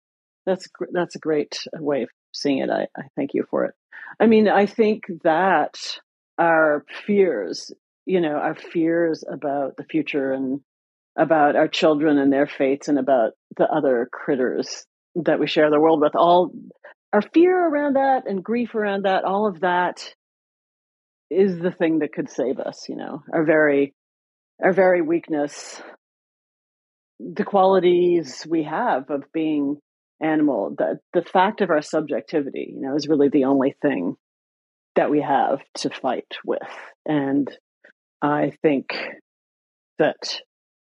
That's, 0.45 0.67
that's 0.91 1.15
a 1.15 1.19
great 1.19 1.59
way 1.79 2.03
of 2.03 2.09
seeing 2.33 2.57
it. 2.57 2.69
I, 2.69 2.87
I 2.97 3.03
thank 3.15 3.33
you 3.33 3.45
for 3.49 3.65
it. 3.65 3.75
I 4.19 4.27
mean, 4.27 4.47
I 4.47 4.65
think 4.65 5.03
that 5.23 5.77
our 6.37 6.85
fears, 7.05 7.71
you 8.05 8.21
know, 8.21 8.35
our 8.35 8.55
fears 8.55 9.23
about 9.29 9.77
the 9.77 9.83
future 9.83 10.31
and 10.31 10.61
about 11.17 11.55
our 11.55 11.67
children 11.67 12.17
and 12.17 12.31
their 12.31 12.47
fates 12.47 12.87
and 12.87 12.99
about 12.99 13.33
the 13.57 13.65
other 13.65 14.09
critters 14.11 14.85
that 15.15 15.39
we 15.39 15.47
share 15.47 15.69
the 15.69 15.79
world 15.79 16.01
with, 16.01 16.15
all 16.15 16.51
our 17.13 17.21
fear 17.21 17.57
around 17.57 17.95
that 17.95 18.23
and 18.27 18.43
grief 18.43 18.75
around 18.75 19.05
that, 19.05 19.23
all 19.23 19.47
of 19.47 19.61
that 19.61 20.13
is 21.29 21.57
the 21.57 21.71
thing 21.71 21.99
that 21.99 22.13
could 22.13 22.29
save 22.29 22.59
us, 22.59 22.87
you 22.89 22.95
know, 22.95 23.23
our 23.33 23.45
very, 23.45 23.93
our 24.61 24.73
very 24.73 25.01
weakness, 25.01 25.81
the 27.19 27.45
qualities 27.45 28.45
we 28.49 28.63
have 28.63 29.09
of 29.09 29.23
being 29.33 29.77
animal, 30.21 30.75
the, 30.77 30.99
the 31.13 31.23
fact 31.23 31.61
of 31.61 31.69
our 31.69 31.81
subjectivity, 31.81 32.73
you 32.73 32.81
know, 32.81 32.95
is 32.95 33.07
really 33.07 33.29
the 33.29 33.45
only 33.45 33.75
thing 33.81 34.15
that 34.95 35.11
we 35.11 35.21
have 35.21 35.59
to 35.75 35.89
fight 35.89 36.37
with. 36.45 36.59
And 37.05 37.49
I 38.21 38.53
think 38.61 38.95
that 39.99 40.39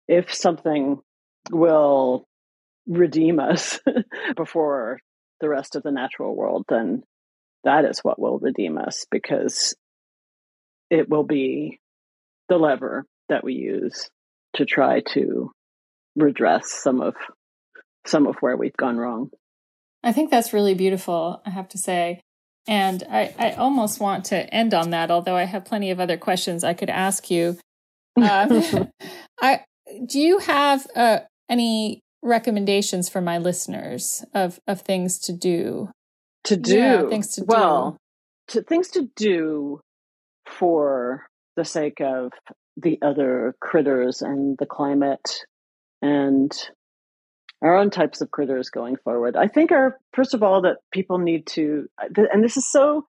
if 0.07 0.33
something 0.33 1.01
will 1.51 2.27
redeem 2.87 3.41
us 3.41 3.81
before 4.37 5.01
the 5.41 5.49
rest 5.49 5.77
of 5.77 5.83
the 5.83 5.91
natural 5.91 6.35
world, 6.35 6.65
then 6.69 7.03
that 7.65 7.85
is 7.85 8.01
what 8.01 8.19
will 8.19 8.39
redeem 8.39 8.79
us 8.79 9.07
because 9.11 9.75
it 10.91 11.09
will 11.09 11.25
be 11.25 11.81
the 12.49 12.59
lever 12.59 13.05
that 13.29 13.43
we 13.43 13.55
use 13.55 14.09
to 14.55 14.65
try 14.65 15.01
to 15.01 15.51
redress 16.15 16.71
some 16.71 17.01
of 17.01 17.15
some 18.07 18.27
of 18.27 18.37
where 18.41 18.57
we've 18.57 18.77
gone 18.77 18.97
wrong. 18.97 19.31
I 20.03 20.13
think 20.13 20.31
that's 20.31 20.53
really 20.53 20.75
beautiful, 20.75 21.43
I 21.45 21.51
have 21.51 21.69
to 21.71 21.79
say. 21.79 22.21
And 22.69 23.03
I, 23.11 23.35
I 23.39 23.53
almost 23.53 24.01
want 24.01 24.27
to 24.27 24.53
end 24.53 24.75
on 24.75 24.91
that, 24.91 25.11
although 25.11 25.37
I 25.37 25.45
have 25.45 25.65
plenty 25.65 25.91
of 25.91 26.01
other 26.01 26.17
questions 26.17 26.65
I 26.65 26.75
could 26.75 26.91
ask 26.91 27.31
you. 27.31 27.59
Um, 28.17 28.91
I, 29.41 29.65
do 30.05 30.19
you 30.19 30.39
have 30.39 30.87
uh, 30.97 31.21
any 31.49 32.01
recommendations 32.23 33.09
for 33.09 33.21
my 33.21 33.39
listeners 33.39 34.25
of, 34.35 34.59
of 34.67 34.81
things 34.81 35.19
to 35.21 35.33
do? 35.33 35.91
To 36.45 36.57
do? 36.57 36.77
Yeah, 36.77 37.09
things 37.09 37.35
to 37.35 37.45
well, 37.45 37.99
do. 38.49 38.61
To, 38.61 38.67
things 38.67 38.89
to 38.91 39.09
do 39.17 39.81
for 40.47 41.27
the 41.57 41.65
sake 41.65 42.01
of 42.01 42.33
the 42.77 42.99
other 43.03 43.55
critters 43.61 44.23
and 44.23 44.57
the 44.59 44.67
climate 44.67 45.45
and 46.03 46.53
our 47.67 47.77
own 47.77 47.91
types 47.91 48.21
of 48.21 48.31
critters 48.31 48.71
going 48.71 48.97
forward. 48.97 49.37
I 49.37 49.49
think 49.49 49.73
are 49.73 49.99
first 50.15 50.35
of 50.35 50.43
all 50.43 50.63
that 50.63 50.79
people 50.93 51.19
need 51.19 51.47
to, 51.49 51.89
and 51.99 52.43
this 52.43 52.57
is 52.57 52.71
so, 52.71 53.07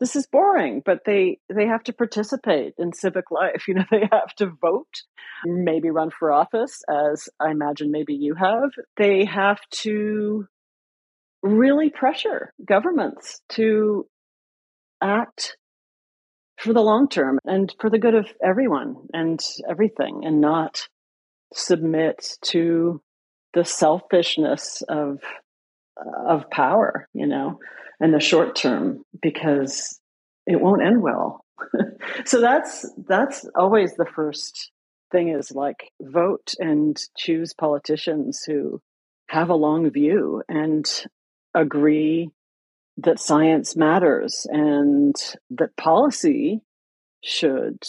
this 0.00 0.16
is 0.16 0.26
boring, 0.26 0.82
but 0.84 1.00
they 1.06 1.38
they 1.48 1.66
have 1.66 1.84
to 1.84 1.92
participate 1.92 2.74
in 2.78 2.92
civic 2.92 3.30
life. 3.30 3.64
You 3.68 3.74
know, 3.74 3.84
they 3.90 4.08
have 4.10 4.34
to 4.36 4.46
vote, 4.60 5.02
maybe 5.44 5.90
run 5.90 6.10
for 6.10 6.32
office, 6.32 6.82
as 6.88 7.28
I 7.38 7.50
imagine 7.50 7.90
maybe 7.90 8.14
you 8.14 8.34
have. 8.34 8.70
They 8.96 9.24
have 9.24 9.60
to 9.82 10.46
really 11.42 11.90
pressure 11.90 12.52
governments 12.64 13.40
to 13.50 14.06
act 15.02 15.56
for 16.58 16.72
the 16.72 16.82
long 16.82 17.08
term 17.08 17.38
and 17.44 17.74
for 17.80 17.88
the 17.88 17.98
good 17.98 18.14
of 18.14 18.26
everyone 18.44 18.96
and 19.14 19.40
everything 19.68 20.22
and 20.24 20.40
not 20.40 20.88
submit 21.54 22.36
to 22.42 23.00
the 23.54 23.64
selfishness 23.64 24.82
of 24.88 25.20
of 26.26 26.50
power, 26.50 27.08
you 27.12 27.26
know, 27.26 27.58
in 28.00 28.12
the 28.12 28.20
short 28.20 28.56
term 28.56 29.02
because 29.20 30.00
it 30.46 30.60
won't 30.60 30.82
end 30.82 31.02
well. 31.02 31.44
so 32.24 32.40
that's 32.40 32.90
that's 33.06 33.46
always 33.54 33.94
the 33.94 34.06
first 34.14 34.70
thing 35.12 35.28
is 35.28 35.50
like 35.50 35.90
vote 36.00 36.54
and 36.58 36.96
choose 37.16 37.52
politicians 37.52 38.42
who 38.46 38.80
have 39.28 39.50
a 39.50 39.54
long 39.54 39.90
view 39.90 40.42
and 40.48 41.04
agree 41.54 42.30
that 42.96 43.18
science 43.18 43.76
matters 43.76 44.46
and 44.50 45.14
that 45.50 45.76
policy 45.76 46.60
should 47.22 47.82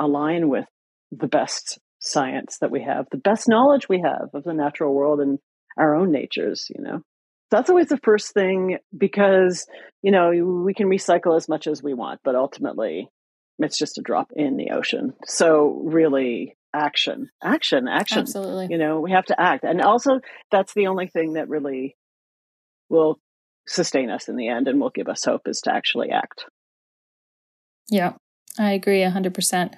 align 0.00 0.48
with 0.48 0.66
the 1.10 1.26
best 1.26 1.78
science 2.04 2.58
that 2.60 2.70
we 2.70 2.82
have, 2.82 3.06
the 3.10 3.16
best 3.16 3.48
knowledge 3.48 3.88
we 3.88 4.00
have 4.00 4.28
of 4.34 4.44
the 4.44 4.52
natural 4.52 4.94
world 4.94 5.20
and 5.20 5.38
our 5.76 5.94
own 5.94 6.12
natures, 6.12 6.66
you 6.74 6.82
know. 6.82 7.00
That's 7.50 7.70
always 7.70 7.88
the 7.88 8.00
first 8.02 8.32
thing 8.32 8.78
because, 8.96 9.66
you 10.02 10.10
know, 10.10 10.30
we 10.64 10.74
can 10.74 10.88
recycle 10.88 11.36
as 11.36 11.48
much 11.48 11.66
as 11.66 11.82
we 11.82 11.94
want, 11.94 12.20
but 12.24 12.34
ultimately 12.34 13.08
it's 13.58 13.78
just 13.78 13.98
a 13.98 14.02
drop 14.02 14.32
in 14.34 14.56
the 14.56 14.70
ocean. 14.70 15.14
So 15.24 15.80
really 15.84 16.56
action, 16.74 17.30
action, 17.42 17.86
action. 17.88 18.20
Absolutely. 18.20 18.68
You 18.70 18.78
know, 18.78 19.00
we 19.00 19.12
have 19.12 19.26
to 19.26 19.40
act. 19.40 19.64
And 19.64 19.80
also 19.80 20.20
that's 20.50 20.74
the 20.74 20.88
only 20.88 21.06
thing 21.06 21.34
that 21.34 21.48
really 21.48 21.96
will 22.88 23.18
sustain 23.66 24.10
us 24.10 24.28
in 24.28 24.36
the 24.36 24.48
end 24.48 24.68
and 24.68 24.80
will 24.80 24.90
give 24.90 25.08
us 25.08 25.24
hope 25.24 25.42
is 25.46 25.60
to 25.62 25.72
actually 25.72 26.10
act. 26.10 26.44
Yeah, 27.88 28.14
I 28.58 28.72
agree 28.72 29.02
100%. 29.02 29.74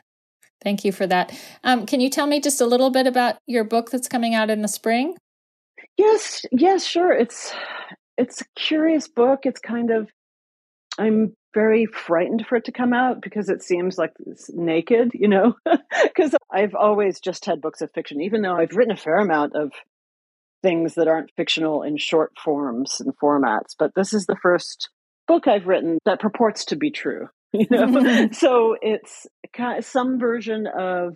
Thank 0.63 0.85
you 0.85 0.93
for 0.93 1.07
that. 1.07 1.39
Um, 1.65 1.87
can 1.87 2.01
you 2.01 2.11
tell 2.11 2.27
me 2.27 2.41
just 2.41 2.61
a 2.61 2.67
little 2.67 2.91
bit 2.91 3.07
about 3.07 3.37
your 3.47 3.65
book 3.65 3.91
that's 3.91 4.09
coming 4.09 4.35
out 4.35 4.51
in 4.51 4.63
the 4.63 4.69
spring? 4.69 5.17
Yes, 5.97 6.43
yes, 6.53 6.85
sure. 6.85 7.13
It's 7.13 7.53
it's 8.17 8.41
a 8.41 8.47
curious 8.55 9.09
book. 9.09 9.41
It's 9.45 9.61
kind 9.61 9.91
of 9.91 10.09
I'm 10.99 11.35
very 11.55 11.87
frightened 11.87 12.45
for 12.47 12.57
it 12.57 12.67
to 12.67 12.73
come 12.73 12.93
out 12.93 13.23
because 13.23 13.49
it 13.49 13.63
seems 13.63 13.97
like 13.97 14.13
it's 14.27 14.51
naked, 14.53 15.13
you 15.15 15.29
know, 15.29 15.55
because 16.03 16.35
I've 16.51 16.75
always 16.75 17.21
just 17.21 17.47
had 17.47 17.61
books 17.61 17.81
of 17.81 17.91
fiction, 17.95 18.21
even 18.21 18.43
though 18.43 18.57
I've 18.57 18.75
written 18.75 18.93
a 18.93 18.97
fair 18.97 19.17
amount 19.17 19.55
of 19.57 19.73
things 20.63 20.95
that 20.95 21.09
aren't 21.09 21.31
fictional 21.37 21.83
in 21.83 21.97
short 21.97 22.33
forms 22.43 23.01
and 23.01 23.15
formats. 23.23 23.75
But 23.79 23.93
this 23.95 24.13
is 24.13 24.27
the 24.27 24.37
first 24.43 24.91
book 25.27 25.47
I've 25.47 25.67
written 25.67 25.99
that 26.05 26.21
purports 26.21 26.67
to 26.67 26.77
be 26.77 26.91
true. 26.91 27.29
You 27.53 27.67
know, 27.71 28.29
so 28.33 28.77
it's 28.83 29.27
kind 29.55 29.79
of 29.79 29.85
some 29.85 30.19
version 30.19 30.67
of 30.67 31.15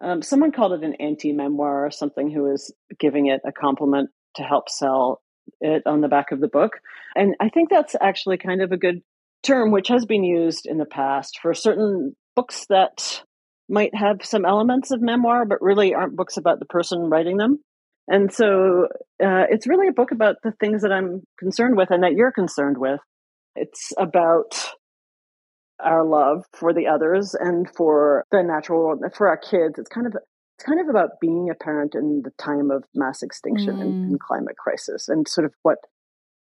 um, 0.00 0.22
someone 0.22 0.50
called 0.50 0.72
it 0.72 0.82
an 0.82 0.94
anti 0.98 1.32
memoir 1.32 1.86
or 1.86 1.90
something 1.90 2.30
who 2.30 2.52
is 2.52 2.74
giving 2.98 3.26
it 3.26 3.40
a 3.46 3.52
compliment 3.52 4.10
to 4.36 4.42
help 4.42 4.68
sell 4.68 5.22
it 5.60 5.82
on 5.86 6.00
the 6.00 6.08
back 6.08 6.32
of 6.32 6.40
the 6.40 6.48
book. 6.48 6.72
And 7.14 7.34
I 7.40 7.48
think 7.48 7.70
that's 7.70 7.94
actually 8.00 8.38
kind 8.38 8.60
of 8.60 8.72
a 8.72 8.76
good 8.76 9.02
term, 9.42 9.70
which 9.70 9.88
has 9.88 10.04
been 10.04 10.24
used 10.24 10.66
in 10.66 10.78
the 10.78 10.84
past 10.84 11.38
for 11.40 11.54
certain 11.54 12.16
books 12.34 12.66
that 12.68 13.22
might 13.68 13.94
have 13.94 14.24
some 14.24 14.44
elements 14.44 14.90
of 14.90 15.00
memoir, 15.00 15.44
but 15.44 15.62
really 15.62 15.94
aren't 15.94 16.16
books 16.16 16.36
about 16.36 16.58
the 16.58 16.66
person 16.66 17.08
writing 17.10 17.36
them. 17.36 17.58
And 18.06 18.32
so 18.32 18.88
uh, 19.22 19.46
it's 19.48 19.66
really 19.66 19.88
a 19.88 19.92
book 19.92 20.10
about 20.10 20.36
the 20.42 20.52
things 20.60 20.82
that 20.82 20.92
I'm 20.92 21.22
concerned 21.38 21.76
with 21.76 21.90
and 21.90 22.02
that 22.02 22.12
you're 22.12 22.32
concerned 22.32 22.76
with. 22.78 23.00
It's 23.56 23.92
about 23.96 24.54
our 25.80 26.04
love 26.04 26.44
for 26.52 26.72
the 26.72 26.86
others 26.86 27.34
and 27.38 27.68
for 27.76 28.24
the 28.30 28.42
natural 28.42 28.80
world, 28.80 29.02
for 29.16 29.28
our 29.28 29.36
kids. 29.36 29.78
It's 29.78 29.88
kind 29.88 30.06
of 30.06 30.14
it's 30.14 30.64
kind 30.64 30.80
of 30.80 30.88
about 30.88 31.20
being 31.20 31.50
a 31.50 31.54
parent 31.54 31.94
in 31.94 32.22
the 32.24 32.30
time 32.38 32.70
of 32.70 32.84
mass 32.94 33.22
extinction 33.22 33.76
mm. 33.76 33.82
and, 33.82 34.10
and 34.10 34.20
climate 34.20 34.56
crisis, 34.56 35.08
and 35.08 35.26
sort 35.26 35.44
of 35.46 35.52
what 35.62 35.78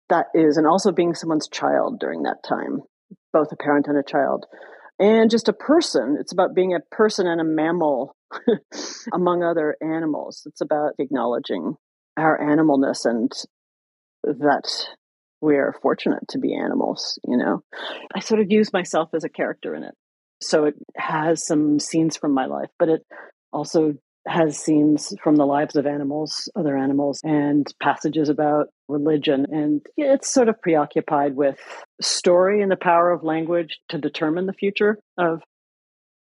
that 0.09 0.27
is, 0.35 0.57
and 0.57 0.67
also 0.67 0.93
being 0.93 1.15
someone's 1.15 1.49
child 1.49 1.99
during 1.99 2.23
that 2.23 2.43
time, 2.47 2.81
both 3.33 3.53
a 3.53 3.57
parent 3.57 3.87
and 3.89 3.99
a 3.99 4.03
child. 4.03 4.47
and 4.99 5.31
just 5.31 5.49
a 5.49 5.53
person. 5.53 6.17
It's 6.19 6.33
about 6.33 6.55
being 6.55 6.75
a 6.75 6.95
person 6.95 7.27
and 7.27 7.41
a 7.41 7.45
mammal 7.45 8.17
among 9.13 9.43
other 9.43 9.77
animals. 9.81 10.43
It's 10.47 10.61
about 10.61 10.95
acknowledging 10.99 11.75
our 12.17 12.39
animalness 12.39 13.05
and 13.05 13.31
that 14.25 14.89
we're 15.41 15.75
fortunate 15.83 16.27
to 16.31 16.39
be 16.39 16.55
animals, 16.55 17.19
you 17.27 17.37
know. 17.37 17.63
I 18.15 18.21
sort 18.21 18.41
of 18.41 18.51
use 18.51 18.73
myself 18.73 19.11
as 19.15 19.25
a 19.25 19.29
character 19.29 19.75
in 19.75 19.83
it. 19.85 19.95
So 20.41 20.65
it 20.67 20.75
has 20.97 21.47
some 21.47 21.81
scenes 21.81 22.17
from 22.17 22.33
my 22.33 22.47
life, 22.47 22.71
but 22.79 22.89
it 22.89 23.07
also 23.53 23.95
has 24.27 24.59
scenes 24.59 25.15
from 25.23 25.37
the 25.37 25.47
lives 25.47 25.75
of 25.77 25.87
animals, 25.87 26.51
other 26.55 26.77
animals, 26.77 27.21
and 27.25 27.67
passages 27.83 28.29
about 28.29 28.67
religion. 28.89 29.47
And 29.51 29.81
it's 29.97 30.33
sort 30.33 30.49
of 30.49 30.61
preoccupied 30.61 31.35
with 31.35 31.59
story 32.01 32.63
and 32.63 32.71
the 32.71 32.77
power 32.77 33.11
of 33.11 33.23
language 33.25 33.79
to 33.89 33.99
determine 33.99 34.47
the 34.47 34.53
future 34.53 34.99
of 35.17 35.43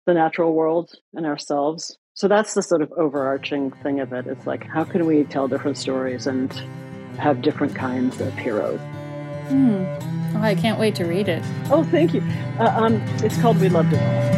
the 0.07 0.15
natural 0.15 0.53
world 0.53 0.91
and 1.15 1.27
ourselves. 1.27 1.97
So 2.15 2.29
that's 2.29 2.55
the 2.55 2.63
sort 2.63 2.83
of 2.83 2.93
overarching 2.93 3.71
thing 3.71 4.01
of 4.01 4.13
it. 4.13 4.27
It's 4.27 4.47
like, 4.47 4.67
how 4.67 4.85
can 4.85 5.07
we 5.07 5.25
tell 5.25 5.49
different 5.49 5.79
stories 5.79 6.27
and 6.27 6.53
have 7.19 7.41
different 7.41 7.75
kinds 7.75 8.21
of 8.21 8.37
heroes? 8.37 8.81
Hmm. 9.49 9.85
Oh, 10.35 10.41
I 10.41 10.55
can't 10.55 10.79
wait 10.79 10.95
to 10.97 11.05
read 11.05 11.29
it. 11.29 11.43
Oh, 11.71 11.85
thank 11.85 12.15
you. 12.15 12.23
Uh, 12.59 12.73
um, 12.75 12.95
it's 13.23 13.41
called 13.41 13.61
We 13.61 13.69
Loved 13.69 13.93
It 13.93 14.01
All. 14.01 14.33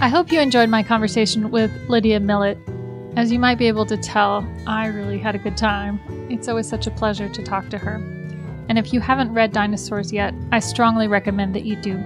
I 0.00 0.08
hope 0.08 0.30
you 0.30 0.40
enjoyed 0.40 0.68
my 0.68 0.82
conversation 0.82 1.50
with 1.50 1.72
Lydia 1.88 2.20
Millet. 2.20 2.56
As 3.16 3.32
you 3.32 3.38
might 3.38 3.58
be 3.58 3.66
able 3.66 3.84
to 3.86 3.96
tell, 3.96 4.48
I 4.66 4.86
really 4.86 5.18
had 5.18 5.34
a 5.34 5.38
good 5.38 5.56
time. 5.56 6.00
It's 6.30 6.46
always 6.46 6.68
such 6.68 6.86
a 6.86 6.90
pleasure 6.92 7.28
to 7.28 7.42
talk 7.42 7.68
to 7.70 7.78
her. 7.78 7.96
And 8.68 8.78
if 8.78 8.92
you 8.92 9.00
haven't 9.00 9.34
read 9.34 9.52
Dinosaurs 9.52 10.12
yet, 10.12 10.34
I 10.52 10.60
strongly 10.60 11.08
recommend 11.08 11.54
that 11.56 11.64
you 11.64 11.74
do. 11.74 12.02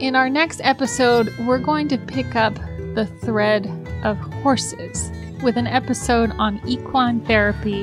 In 0.00 0.16
our 0.16 0.28
next 0.28 0.60
episode, 0.64 1.32
we're 1.46 1.58
going 1.58 1.86
to 1.88 1.98
pick 1.98 2.34
up 2.34 2.54
the 2.94 3.06
thread 3.20 3.66
of 4.02 4.18
horses 4.42 5.10
with 5.42 5.56
an 5.56 5.66
episode 5.66 6.30
on 6.38 6.60
equine 6.66 7.20
therapy 7.20 7.82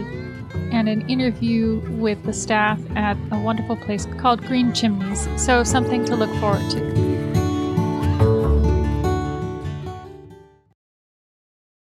and 0.71 0.87
an 0.89 1.07
interview 1.09 1.79
with 1.97 2.23
the 2.23 2.33
staff 2.33 2.79
at 2.95 3.17
a 3.31 3.39
wonderful 3.39 3.75
place 3.75 4.05
called 4.17 4.41
Green 4.45 4.73
Chimneys. 4.73 5.27
So, 5.37 5.63
something 5.63 6.05
to 6.05 6.15
look 6.15 6.33
forward 6.39 6.69
to. 6.71 7.08